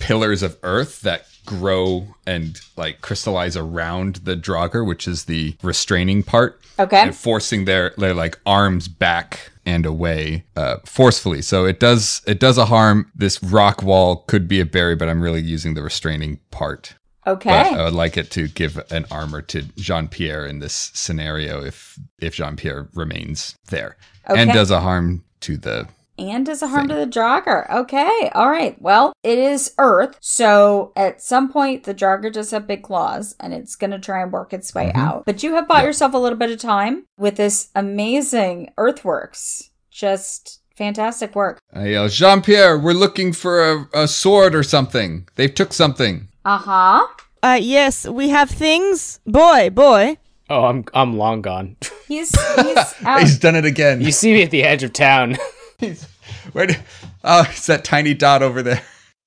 [0.00, 6.24] pillars of earth that grow and like crystallize around the Draugr, which is the restraining
[6.24, 7.00] part Okay.
[7.00, 11.42] and forcing their their like arms back and away uh, forcefully.
[11.42, 13.10] So it does it does a harm.
[13.14, 16.94] This rock wall could be a barrier, but I'm really using the restraining part.
[17.26, 17.48] Okay.
[17.48, 21.64] But I would like it to give an armor to Jean Pierre in this scenario
[21.64, 23.96] if if Jean Pierre remains there,
[24.26, 25.88] and does a harm to the.
[26.18, 27.68] And does a harm to the Draugr.
[27.70, 28.30] Okay.
[28.34, 28.80] All right.
[28.80, 30.16] Well, it is Earth.
[30.20, 34.22] So at some point, the Draugr does have big claws and it's going to try
[34.22, 34.96] and work its way Mhm.
[34.98, 35.24] out.
[35.26, 39.70] But you have bought yourself a little bit of time with this amazing earthworks.
[39.90, 41.58] Just fantastic work.
[41.72, 45.26] I yell, Jean Pierre, we're looking for a, a sword or something.
[45.36, 46.28] They've took something.
[46.44, 47.06] Uh huh.
[47.42, 49.20] Uh, yes, we have things.
[49.26, 50.16] Boy, boy.
[50.50, 51.76] Oh, I'm I'm long gone.
[52.08, 53.20] He's, he's out.
[53.20, 54.00] He's done it again.
[54.00, 55.36] You see me at the edge of town.
[55.88, 56.04] He's,
[56.52, 56.66] where?
[56.66, 56.74] do-
[57.22, 58.82] Oh, it's that tiny dot over there.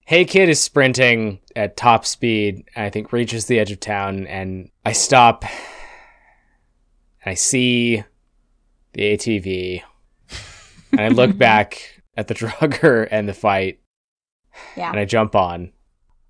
[0.06, 2.64] Hey Kid is sprinting at top speed.
[2.76, 5.44] and I think reaches the edge of town, and I stop.
[7.26, 8.04] And I see
[8.94, 9.82] the ATV,
[10.92, 13.80] and I look back at the Draugr and the fight,
[14.76, 14.90] Yeah.
[14.92, 15.72] and I jump on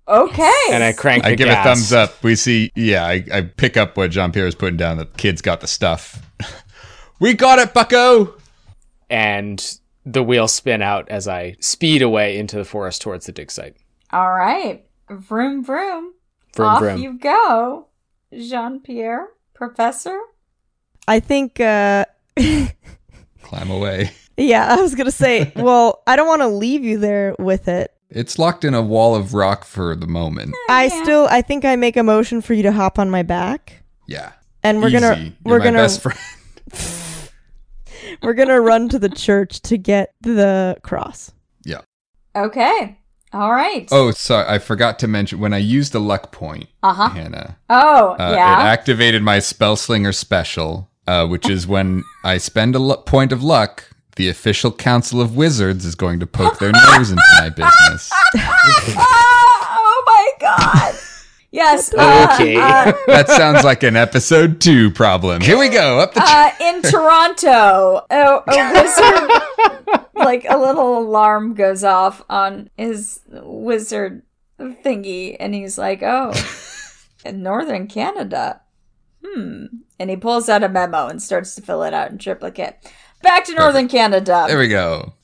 [0.08, 0.60] Okay.
[0.72, 1.24] and I crank.
[1.24, 1.64] I give gas.
[1.66, 2.22] a thumbs up.
[2.24, 4.96] We see, yeah, I, I pick up what Jean Pierre is putting down.
[4.96, 6.22] The kids got the stuff.
[7.20, 8.34] we got it, Bucko.
[9.10, 9.78] and
[10.12, 13.76] the wheels spin out as I speed away into the forest towards the dig site.
[14.12, 14.84] All right.
[15.10, 16.12] Vroom, vroom.
[16.54, 17.00] Vroom Off vroom.
[17.00, 17.86] you go,
[18.32, 20.18] Jean Pierre, Professor.
[21.06, 22.04] I think, uh,
[23.42, 24.10] Climb away.
[24.36, 27.92] yeah, I was gonna say, well, I don't want to leave you there with it.
[28.10, 30.54] It's locked in a wall of rock for the moment.
[30.70, 31.02] I Yeah.
[31.02, 34.32] still, I think I make a motion for you to hop on my back, Yeah.
[34.62, 35.00] and we're Easy.
[35.00, 35.88] gonna, You're we're my gonna,
[38.08, 38.18] best friend.
[38.22, 41.32] we're gonna run to the church to get the cross.
[41.64, 41.80] Yeah.
[42.36, 42.98] Okay.
[43.32, 43.86] All right.
[43.92, 44.46] Oh, sorry.
[44.48, 47.08] I forgot to mention when I used the luck point, Uh huh.
[47.10, 47.58] Hannah.
[47.68, 48.60] Oh, Uh, yeah.
[48.60, 53.32] It activated my spell slinger special, uh, which is when I spend a lu- point
[53.32, 53.84] of luck.
[54.16, 58.10] The official council of wizards is going to poke their nose into my business.
[58.12, 60.94] Ah, oh my god.
[61.50, 61.92] Yes.
[61.94, 62.56] uh, Okay.
[62.56, 65.40] uh, That sounds like an episode two problem.
[65.40, 65.98] Here we go.
[66.00, 66.20] Up the.
[66.22, 68.72] uh, in Toronto, a, a
[69.96, 74.22] wizard, like a little alarm goes off on his wizard
[74.60, 76.32] thingy, and he's like, "Oh,
[77.24, 78.60] in northern Canada,
[79.24, 79.66] hmm."
[79.98, 82.76] And he pulls out a memo and starts to fill it out in triplicate.
[83.22, 84.44] Back to northern Canada.
[84.48, 85.14] there we go.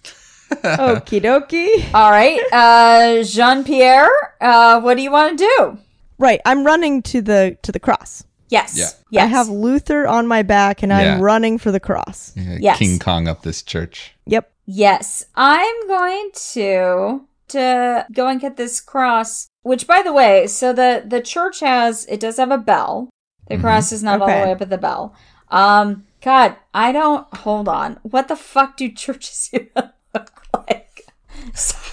[0.51, 1.93] Okie dokie.
[1.95, 4.09] All right, uh, Jean Pierre,
[4.41, 5.79] uh, what do you want to do?
[6.19, 8.25] Right, I'm running to the to the cross.
[8.49, 8.77] Yes.
[8.77, 8.89] Yeah.
[9.11, 9.25] Yes.
[9.25, 12.33] I have Luther on my back, and I'm running for the cross.
[12.37, 12.79] Yeah, Yes.
[12.79, 14.15] King Kong up this church.
[14.27, 14.51] Yep.
[14.67, 19.49] Yes, I'm going to to go and get this cross.
[19.63, 23.09] Which, by the way, so the the church has it does have a bell.
[23.49, 23.61] The Mhm.
[23.61, 24.41] cross is not all Okay.
[24.41, 25.15] the way up at the bell.
[25.51, 27.27] Um, God, I don't.
[27.39, 27.99] Hold on.
[28.03, 30.31] What the fuck do churches even look like?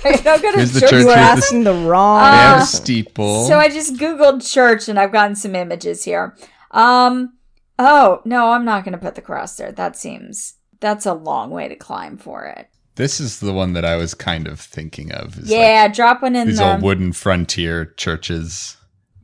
[0.02, 0.90] Sorry, I don't go to Here's the church.
[0.90, 2.20] church You were asking the wrong.
[2.22, 3.46] They Uh, steeple.
[3.46, 6.36] So I just googled church and I've gotten some images here.
[6.72, 7.34] Um.
[7.80, 9.72] Oh no, I'm not going to put the cross there.
[9.72, 12.68] That seems that's a long way to climb for it.
[12.96, 15.40] this is the one that I was kind of thinking of.
[15.40, 18.78] is Yeah, drop one in these the old wooden frontier churches.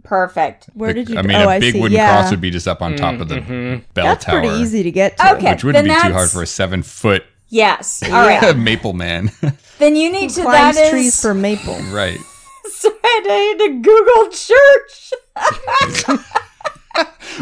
[0.04, 0.70] perfect.
[0.74, 1.16] Where The- did you?
[1.16, 1.20] Go?
[1.20, 2.10] I mean, oh, a I big wooden yeah.
[2.20, 3.84] cross would be just up on top of the Mhm.
[3.94, 5.36] bell That's tower, pretty easy to get to.
[5.36, 5.52] Okay.
[5.52, 8.02] which wouldn't then be too hard for a seven foot Yes.
[8.04, 8.58] All right.
[8.58, 9.32] maple man.
[9.80, 10.42] then you need to.
[10.44, 10.90] Climbs That is.
[10.90, 11.78] trees for maple.
[11.92, 12.20] right.
[12.70, 15.14] So I need to Google church.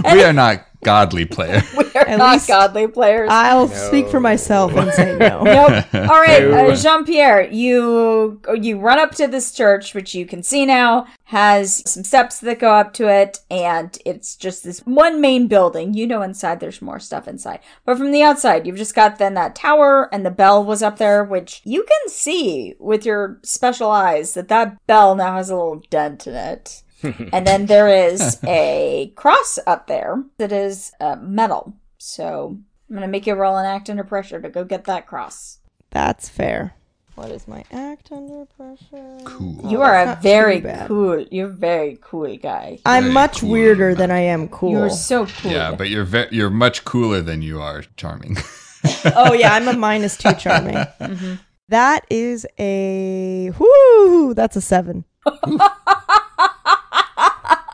[0.13, 1.61] We are not godly player.
[1.77, 3.29] We are At not least godly players.
[3.31, 5.43] I'll speak for myself and say no.
[5.43, 5.85] Nope.
[5.93, 6.69] All right, No.
[6.71, 11.07] uh, Jean Pierre, you you run up to this church, which you can see now
[11.29, 15.93] has some steps that go up to it, and it's just this one main building.
[15.93, 19.33] You know, inside there's more stuff inside, but from the outside, you've just got then
[19.35, 23.89] that tower, and the bell was up there, which you can see with your special
[23.89, 26.83] eyes that that bell now has a little dent in it.
[27.03, 31.73] And then there is a cross up there that is uh, metal.
[31.97, 32.57] So
[32.89, 35.59] I'm gonna make you roll an act under pressure to go get that cross.
[35.91, 36.75] That's fair.
[37.15, 39.17] What is my act under pressure?
[39.23, 39.71] Cool.
[39.71, 41.25] You are that's a very cool.
[41.31, 42.79] You're a very cool guy.
[42.85, 43.51] I'm Very much cool.
[43.51, 44.71] weirder than I am cool.
[44.71, 45.51] You're so cool.
[45.51, 48.35] Yeah, but you're ve- you're much cooler than you are charming.
[49.15, 50.77] oh yeah, I'm a minus two charming.
[51.69, 54.35] That is a whoo.
[54.35, 55.03] That's a seven.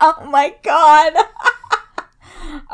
[0.03, 1.13] oh my god.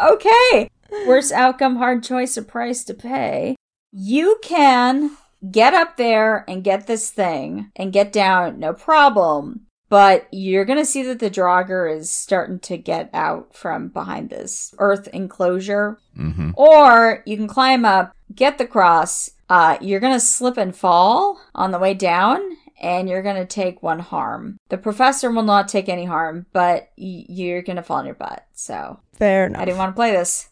[0.11, 0.69] okay.
[1.05, 3.55] Worst outcome, hard choice, a price to pay.
[3.91, 5.17] You can
[5.51, 9.67] get up there and get this thing and get down, no problem.
[9.89, 14.73] But you're gonna see that the Draugr is starting to get out from behind this
[14.79, 15.99] earth enclosure.
[16.15, 19.31] hmm Or you can climb up, get the cross.
[19.49, 22.41] Uh, you're gonna slip and fall on the way down,
[22.81, 24.57] and you're gonna take one harm.
[24.69, 28.45] The professor will not take any harm, but y- you're gonna fall on your butt.
[28.53, 29.61] So Fair enough.
[29.61, 30.49] I didn't want to play this.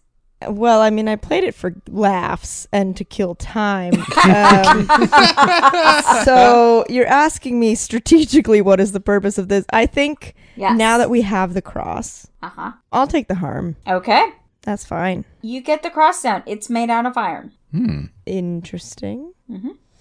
[0.48, 3.94] Well, I mean, I played it for laughs and to kill time.
[4.26, 4.88] Um,
[6.26, 9.66] so you're asking me strategically what is the purpose of this?
[9.72, 10.78] I think Yes.
[10.78, 12.72] now that we have the cross, Uh huh.
[12.92, 13.76] I'll take the harm.
[13.88, 14.24] Okay.
[14.64, 15.26] That's fine.
[15.42, 16.42] You get the cross down.
[16.48, 17.52] It's made out of iron.
[17.72, 18.06] Hmm.
[18.26, 19.34] Interesting.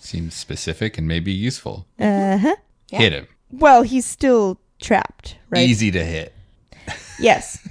[0.04, 1.86] Seems specific and maybe useful.
[1.98, 2.56] Uh huh.
[2.90, 2.98] Yeah.
[2.98, 3.26] Hit him.
[3.50, 5.66] Well, he's still trapped, right?
[5.68, 6.32] Easy to hit.
[7.20, 7.66] Yes.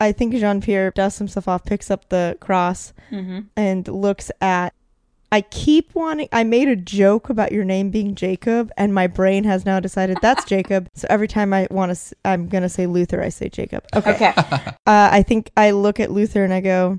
[0.00, 3.40] I think Jean Pierre dusts himself off, picks up the cross, Mm-hmm.
[3.56, 4.72] and looks at.
[5.32, 6.28] I keep wanting.
[6.32, 10.18] I made a joke about your name being Jacob, and my brain has now decided
[10.20, 10.88] that's Jacob.
[10.94, 13.22] So every time I want to, I'm gonna say Luther.
[13.22, 13.84] I say Jacob.
[13.94, 14.10] Okay.
[14.14, 14.32] Okay.
[14.86, 16.98] Uh, I think I look at Luther and I go,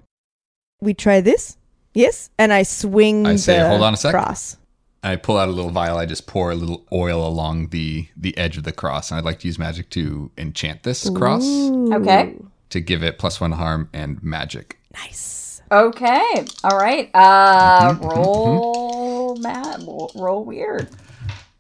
[0.82, 1.57] "We try this,
[1.93, 3.26] yes," and I swing.
[3.26, 4.57] I say, the "Hold on a sec." Cross.
[5.03, 5.97] I pull out a little vial.
[5.97, 9.26] I just pour a little oil along the the edge of the cross, and I'd
[9.26, 11.93] like to use magic to enchant this cross Ooh.
[11.95, 12.35] Okay.
[12.69, 14.77] to give it plus one harm and magic.
[14.93, 15.61] Nice.
[15.72, 16.45] Okay.
[16.63, 17.09] All right.
[17.13, 19.81] Uh, Mhm, mhm, roll mad.
[20.15, 20.89] Roll weird.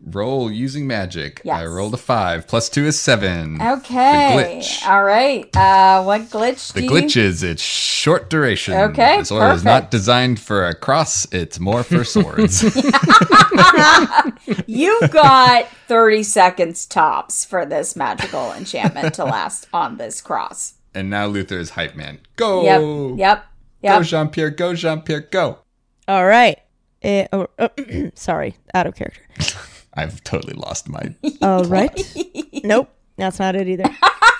[0.03, 1.41] Roll using magic.
[1.43, 1.61] Yes.
[1.61, 2.47] I rolled a five.
[2.47, 3.61] Plus two is seven.
[3.61, 4.59] Okay.
[4.61, 4.87] glitch.
[4.87, 5.55] All right.
[5.55, 6.73] Uh, what glitch?
[6.73, 7.23] The do glitch You...
[7.23, 8.73] is it's short duration.
[8.73, 11.31] Okay, This oil is not designed for a cross.
[11.31, 12.63] It's more for swords.
[14.67, 20.73] You've got thirty seconds tops for this magical enchantment to last on this cross.
[20.95, 22.19] and now Luther is hype man.
[22.35, 22.63] Go.
[22.63, 23.19] Yep.
[23.19, 23.45] Yep.
[23.83, 24.03] Go Yep.
[24.03, 24.49] Jean Pierre.
[24.49, 25.21] Go Jean Pierre.
[25.21, 25.59] Go.
[26.07, 26.59] All right.
[27.03, 27.69] Eh, oh, oh,
[28.15, 29.21] sorry, out of character.
[29.93, 31.13] I've totally lost my.
[31.41, 31.99] All right.
[32.63, 33.85] nope, that's not it either.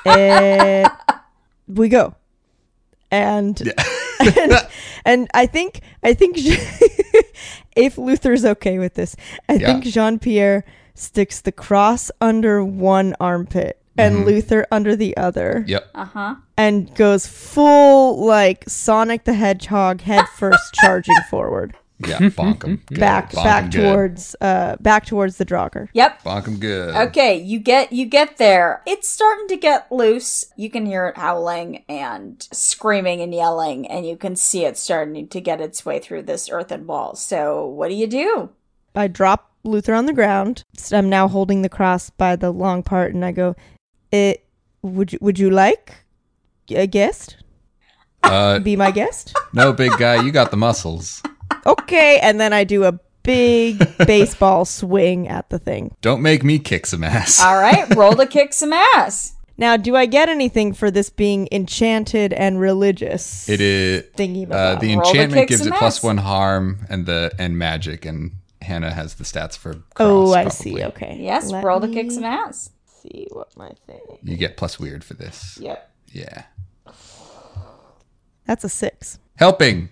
[0.06, 0.88] Eh,
[1.68, 2.16] we go,
[3.12, 3.62] and
[4.20, 4.54] and,
[5.06, 6.38] and I think I think
[7.76, 9.16] if Luther's okay with this,
[9.50, 9.68] I Yeah.
[9.68, 10.64] think Jean Pierre
[10.96, 15.90] sticks the cross under one armpit and Luther under the other, Yep.
[15.94, 16.36] Uh huh.
[16.58, 21.76] and goes full like Sonic the Hedgehog head first charging forward,
[22.08, 22.18] Yeah.
[22.30, 22.82] Bonk him.
[22.92, 23.94] Back Bonk back him good.
[23.94, 25.90] towards uh back towards the Draugr.
[25.94, 26.24] Yep.
[26.24, 26.96] Bonk him good.
[26.96, 28.82] Okay, you get you get there.
[28.86, 30.46] It's starting to get loose.
[30.56, 35.28] You can hear it howling and screaming and yelling, and you can see it starting
[35.28, 37.16] to get its way through this earthen wall.
[37.16, 38.50] So, what do you do?
[38.96, 40.64] I drop Luther on the ground.
[40.92, 43.56] I'm now holding the cross by the long part, and I go,
[44.12, 44.46] "It
[44.82, 46.04] would you would you like
[46.70, 47.38] a guest?
[48.24, 49.36] Uh, Be my guest?
[49.54, 51.24] no, big guy, you got the muscles.
[51.66, 55.96] Okay." And then I do a big baseball swing at the thing.
[56.02, 57.42] Don't make me kick some ass.
[57.42, 59.34] All right, roll to kick some ass.
[59.58, 63.48] Now, do I get anything for this being enchanted and religious?
[63.48, 66.04] It is Thinking uh, the Roll enchantment gives it plus ass.
[66.04, 68.32] one harm and the and magic, and
[68.64, 69.74] Hannah has the stats for.
[69.74, 70.52] Cross, Oh, I probably.
[70.52, 70.84] see.
[70.84, 71.18] Okay.
[71.20, 72.72] Yes, Let roll to kick some ass.
[73.04, 74.00] See what my thing.
[74.24, 75.60] You get plus weird for this.
[75.62, 75.92] Yep.
[76.12, 76.44] Yeah,
[78.46, 79.20] That's a six.
[79.36, 79.90] helping.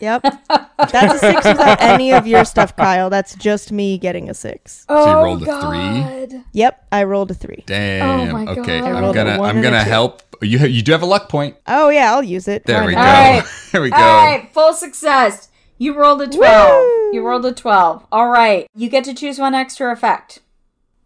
[0.00, 0.22] Yep.
[0.90, 3.08] That's a six without any of your stuff, Kyle.
[3.08, 4.84] That's just me getting a six.
[4.88, 5.60] Oh, you rolled a
[6.28, 6.40] three?
[6.52, 7.58] Yep, I rolled a three.
[7.60, 8.28] Oh Damn.
[8.36, 8.88] Oh my okay, God.
[8.88, 9.90] I I'm rolled a gonna one I'm and a gonna two.
[9.90, 10.22] help.
[10.42, 11.56] You you do have a luck point.
[11.68, 12.64] Oh yeah, I'll use it.
[12.66, 12.98] There Why we go.
[13.00, 13.14] not?
[13.14, 13.44] Alright.
[13.72, 13.96] There we go.
[13.96, 15.48] All right, full success.
[15.78, 16.36] You rolled a 12.
[16.36, 17.10] Woo!
[17.14, 18.06] You rolled a 12.
[18.12, 18.66] All right.
[18.74, 20.40] You get to choose one extra effect.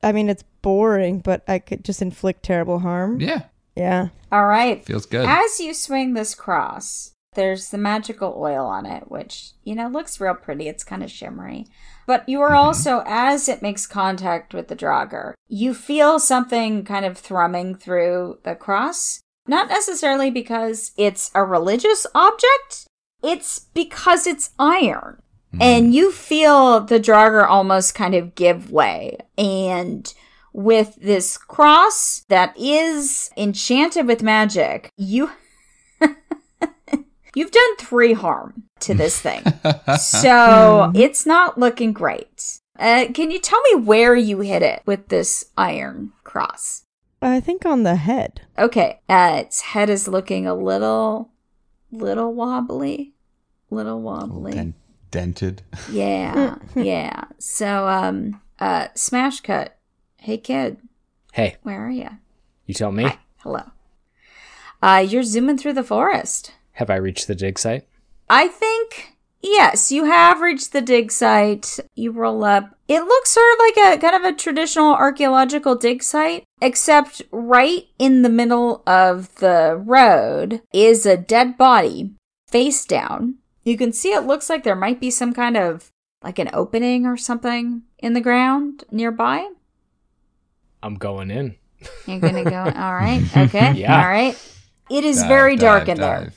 [0.03, 3.21] I mean, it's boring, but I could just inflict terrible harm.
[3.21, 3.43] Yeah,
[3.77, 4.09] Yeah.
[4.33, 4.85] All right.
[4.85, 5.27] feels good.
[5.27, 10.21] As you swing this cross, there's the magical oil on it, which, you know, looks
[10.21, 10.67] real pretty.
[10.69, 11.67] It's kind of shimmery.
[12.07, 12.67] But you are mm-hmm.
[12.67, 18.39] also, as it makes contact with the Draugr, you feel something kind of thrumming through
[18.43, 19.21] the cross.
[19.47, 22.87] Not necessarily because it's a religious object,
[23.23, 25.23] it's because it's iron.
[25.53, 25.63] Mm-hmm.
[25.63, 29.19] And you feel the Draugr almost kind of give way.
[29.39, 30.13] And
[30.53, 35.31] with this cross that is enchanted with magic, you
[37.37, 39.43] you've done three harm to this thing.
[39.99, 42.59] so it's not looking great.
[42.79, 46.83] Uh, can you tell me where you hit it with this iron cross?
[47.23, 48.43] I think on the head.
[48.59, 51.31] Okay, uh, its head is looking a little,
[51.91, 53.15] little wobbly,
[53.71, 54.53] little wobbly.
[54.53, 54.75] Den-
[55.11, 55.63] dented.
[55.91, 57.25] Yeah, yeah.
[57.39, 59.79] So, um, uh, smash cut.
[60.19, 60.79] Hey, kid,
[61.33, 62.09] Hey, where are you?
[62.67, 63.07] you tell me.
[63.39, 63.63] Hello.
[64.83, 66.53] Uh, you're zooming through the forest.
[66.77, 67.89] Have I reached the dig site?
[68.28, 71.81] I think yes, you have reached the dig site.
[71.94, 72.77] You roll up.
[72.86, 77.86] It looks sort of like a kind of a traditional archaeological dig site, except right
[77.98, 82.12] in the middle of the road is a dead body
[82.47, 83.36] face down.
[83.65, 85.90] You can see it looks like there might be some kind of
[86.23, 89.48] like an opening or something in the ground nearby.
[90.82, 91.57] I'm going in.
[92.07, 92.59] You're gonna go.
[92.77, 93.24] All right.
[93.35, 93.73] Okay.
[93.73, 93.98] Yeah.
[93.98, 94.36] All right.
[94.90, 96.32] It is Dive, very dark dive, in there.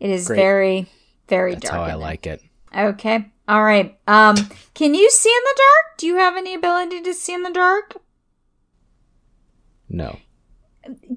[0.00, 0.10] Dive.
[0.10, 0.36] It is Great.
[0.36, 0.86] very,
[1.28, 1.74] very That's dark.
[1.76, 1.96] how I there.
[1.96, 2.42] like it.
[2.76, 3.30] Okay.
[3.48, 3.98] All right.
[4.06, 4.36] Um,
[4.74, 5.98] can you see in the dark?
[5.98, 7.96] Do you have any ability to see in the dark?
[9.88, 10.18] No.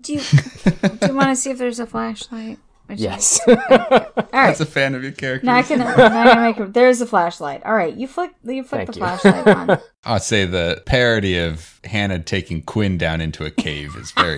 [0.01, 2.57] Do you do you want to see if there's a flashlight?
[2.87, 3.39] Which is- Yes.
[3.47, 4.31] All right.
[4.31, 5.45] That's a fan of your character.
[5.45, 5.79] Now I can.
[5.79, 6.59] Now I can make.
[6.59, 7.63] A, there's a flashlight.
[7.65, 7.93] All right.
[7.95, 8.31] You flick.
[8.43, 8.99] You flick Thank the you.
[9.05, 9.79] flashlight on.
[10.05, 14.37] I'd say the parody of Hannah taking Quinn down into a cave is very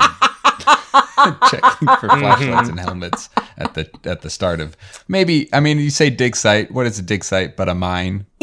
[1.50, 4.76] checking for flashlights and helmets at the at the start of
[5.08, 6.72] maybe I mean you say dig site.
[6.72, 8.26] What is a dig site but a mine?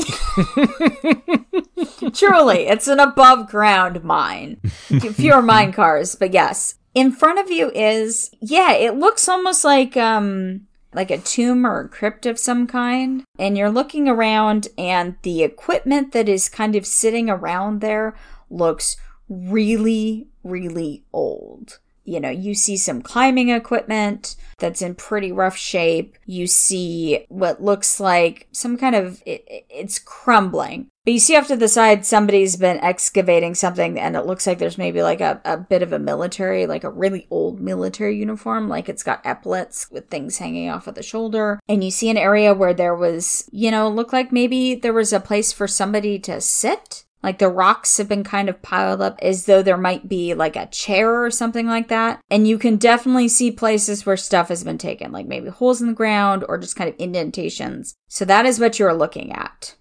[2.12, 4.60] Truly, it's an above ground mine.
[5.14, 6.76] Fewer mine cars, but yes.
[6.94, 11.80] In front of you is yeah, it looks almost like um like a tomb or
[11.80, 13.24] a crypt of some kind.
[13.38, 18.16] And you're looking around and the equipment that is kind of sitting around there
[18.48, 18.96] looks
[19.28, 21.78] really, really old.
[22.04, 26.16] You know, you see some climbing equipment that's in pretty rough shape.
[26.26, 30.88] You see what looks like some kind of, it, it- it's crumbling.
[31.04, 34.58] But you see off to the side, somebody's been excavating something, and it looks like
[34.58, 38.68] there's maybe like a, a bit of a military, like a really old military uniform,
[38.68, 41.58] like it's got epaulets with things hanging off of the shoulder.
[41.68, 45.12] And you see an area where there was, you know, looked like maybe there was
[45.14, 47.04] a place for somebody to sit.
[47.22, 50.56] Like the rocks have been kind of piled up as though there might be like
[50.56, 52.20] a chair or something like that.
[52.30, 55.88] And you can definitely see places where stuff has been taken, like maybe holes in
[55.88, 57.94] the ground or just kind of indentations.
[58.08, 59.74] So that is what you're looking at.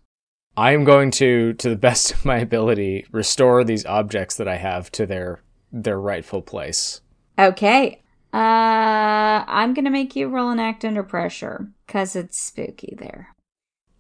[0.58, 4.58] I am going to, to the best of my ability, restore these objects that I
[4.58, 7.01] have to their their rightful place.
[7.38, 8.01] Okay.
[8.34, 13.35] Uh, I'm gonna make you roll an act under pressure because it's spooky there.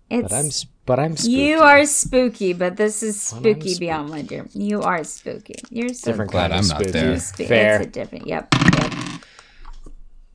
[0.09, 1.31] It's But I'm s- but I'm spooky.
[1.33, 3.79] you are spooky, but this is spooky spooky.
[3.79, 4.49] beyond my dream.
[4.53, 5.53] You are spooky.
[5.69, 7.19] You're so different Glad I'm not there.
[7.21, 7.77] Sp- Fair.
[7.81, 8.25] It's a different.
[8.27, 8.47] Yep.
[8.81, 8.93] Yep.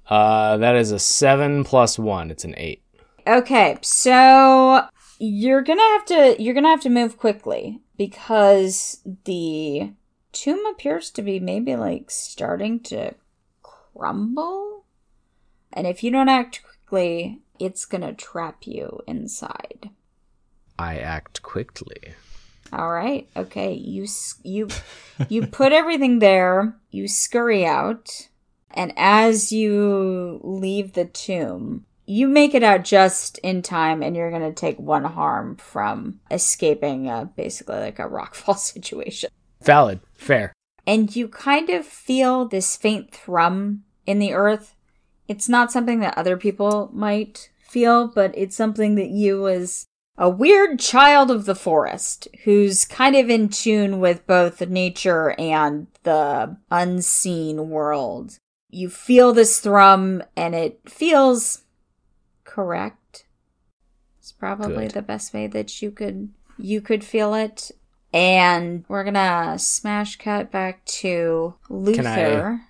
[0.09, 2.31] Uh, that is a seven plus one.
[2.31, 2.83] It's an eight.
[3.27, 4.83] Okay, so
[5.19, 9.93] you're gonna have to you're gonna have to move quickly because the
[10.33, 13.15] tomb appears to be maybe like starting to
[13.62, 14.85] crumble,
[15.73, 19.91] and if you don't act quickly, it's gonna trap you inside.
[20.78, 22.15] I act quickly.
[22.73, 23.28] All right.
[23.36, 23.73] Okay.
[23.74, 24.07] You
[24.42, 24.68] you
[25.28, 26.76] you put everything there.
[26.91, 28.28] You scurry out,
[28.70, 34.31] and as you leave the tomb, you make it out just in time, and you're
[34.33, 39.31] gonna take one harm from escaping, uh, basically like a rockfall situation.
[39.62, 40.00] Valid.
[40.15, 40.52] Fair.
[40.86, 44.74] and you kind of feel this faint thrum in the earth.
[45.28, 49.86] It's not something that other people might feel, but it's something that you as
[50.17, 55.89] a weird child of the forest who's kind of in tune with both nature and
[56.05, 58.39] the unseen world.
[58.70, 61.62] You feel this thrum and it feels
[62.44, 63.27] correct.
[64.19, 64.93] It's probably Good.
[64.93, 67.70] the best way that you could you could feel it.
[68.12, 72.62] And we're gonna smash cut back to Luther.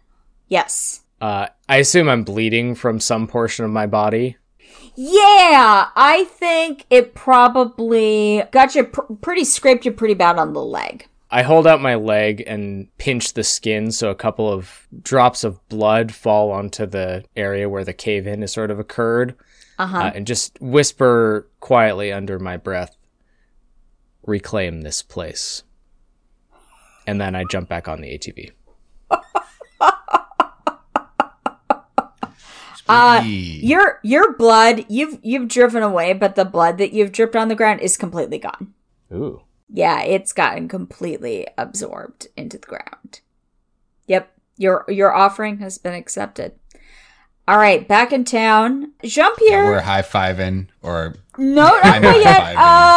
[0.48, 1.02] Yes.
[1.20, 4.36] Uh, I assume I'm bleeding from some portion of my body.
[4.96, 10.62] Yeah, I think it probably got you pr- pretty scraped you pretty bad on the
[10.62, 11.08] leg.
[11.30, 15.66] I hold out my leg and pinch the skin so a couple of drops of
[15.68, 19.34] blood fall onto the area where the cave in has sort of occurred.
[19.78, 19.98] Uh-huh.
[19.98, 22.96] Uh, and just whisper quietly under my breath,
[24.24, 25.64] reclaim this place.
[27.04, 28.52] And then I jump back on the ATV.
[32.88, 37.48] Uh, your your blood you've you've driven away, but the blood that you've dripped on
[37.48, 38.74] the ground is completely gone.
[39.12, 39.42] Ooh.
[39.70, 43.20] Yeah, it's gotten completely absorbed into the ground.
[44.06, 46.52] Yep, your your offering has been accepted.
[47.48, 48.92] All right, back in town.
[49.02, 49.64] Jean Yeah, Pierre.
[49.64, 52.54] we're high fiving, or no, not quite yet.
[52.56, 52.94] Uh.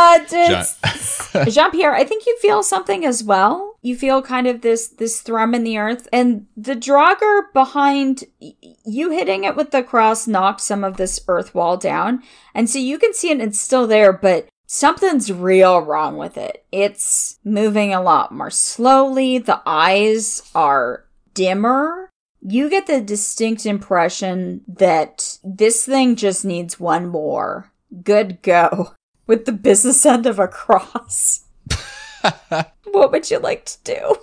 [1.49, 3.75] Jean Pierre, I think you feel something as well.
[3.81, 9.11] You feel kind of this this thrum in the earth, and the Draugr behind you
[9.11, 12.97] hitting it with the cross knocked some of this earth wall down, and so you
[12.97, 13.41] can see it.
[13.41, 16.65] It's still there, but something's real wrong with it.
[16.71, 19.37] It's moving a lot more slowly.
[19.37, 22.09] The eyes are dimmer.
[22.41, 27.71] You get the distinct impression that this thing just needs one more
[28.03, 28.93] good go
[29.25, 31.45] with the business end of a cross.
[32.91, 34.15] what would you like to do?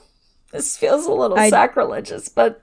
[0.52, 2.62] This feels a little I- sacrilegious, but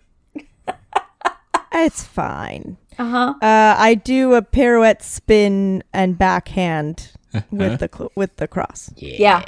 [1.74, 2.78] It's fine.
[3.00, 3.34] uh huh.
[3.42, 7.12] Uh, I do a pirouette spin and backhand
[7.50, 8.92] with the cl- with the cross.
[8.98, 9.46] Yeah.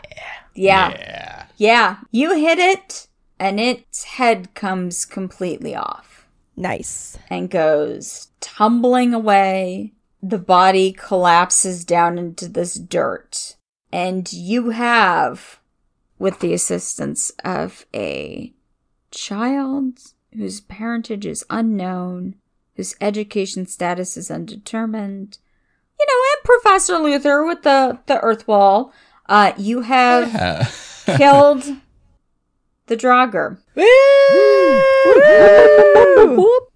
[0.56, 0.92] yeah.
[0.96, 1.98] yeah, Yeah.
[2.12, 3.08] You hit it,
[3.40, 6.26] and its head comes completely off
[6.56, 7.18] Nice.
[7.30, 9.92] and goes tumbling away.
[10.26, 13.58] The body collapses down into this dirt.
[13.92, 15.60] And you have,
[16.18, 18.54] with the assistance of a
[19.12, 20.00] child
[20.34, 22.36] whose parentage is unknown,
[22.78, 25.40] whose education status is undetermined,
[26.00, 28.94] you know, and Professor Luther with the, the earth wall,
[29.28, 30.68] uh, you have Yeah.
[31.18, 31.66] killed
[32.88, 33.58] the Draugr.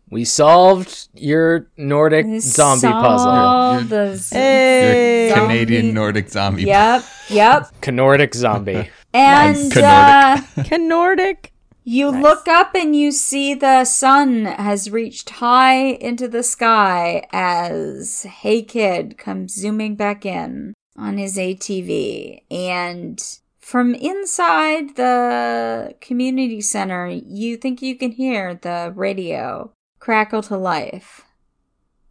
[0.09, 3.31] We solved your Nordic zombie puzzle.
[3.31, 5.27] Solved the z- Hey.
[5.27, 6.63] Your Zombie- Canadian Nordic zombie.
[6.63, 7.87] Yep, yep.
[7.91, 8.89] Nordic zombie.
[9.13, 9.77] And Nice.
[9.77, 11.51] uh, Can Nordic?
[11.83, 12.21] you Nice.
[12.23, 18.61] look up and you see the sun has reached high into the sky as Hey
[18.61, 22.41] Kid comes zooming back in on his ATV.
[22.51, 23.19] And
[23.59, 29.71] from inside the community center, you think you can hear the radio
[30.07, 31.25] crackle to life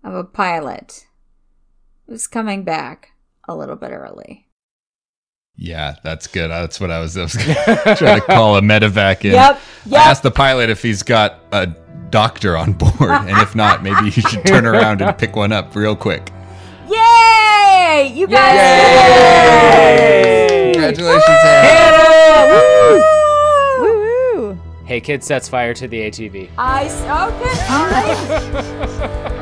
[0.04, 1.06] of a pilot
[2.06, 3.12] who's coming back
[3.48, 4.46] a little bit early.
[5.56, 6.50] Yeah, that's good.
[6.50, 7.32] That's what I was, I was
[7.96, 9.32] trying to call a medevac in.
[9.32, 10.06] Yep, I yep.
[10.08, 11.68] asked the pilot if he's got a
[12.10, 15.74] doctor on board, and if not, maybe you should turn around and pick one up
[15.74, 16.30] real quick.
[16.90, 18.12] Yay!
[18.14, 18.56] You guys
[20.28, 20.72] Yay!
[20.74, 22.52] Congratulations, Hannah!
[23.00, 23.15] Woo!
[24.86, 26.48] Hey kid sets fire to the ATV.
[26.56, 29.32] I okay, all right.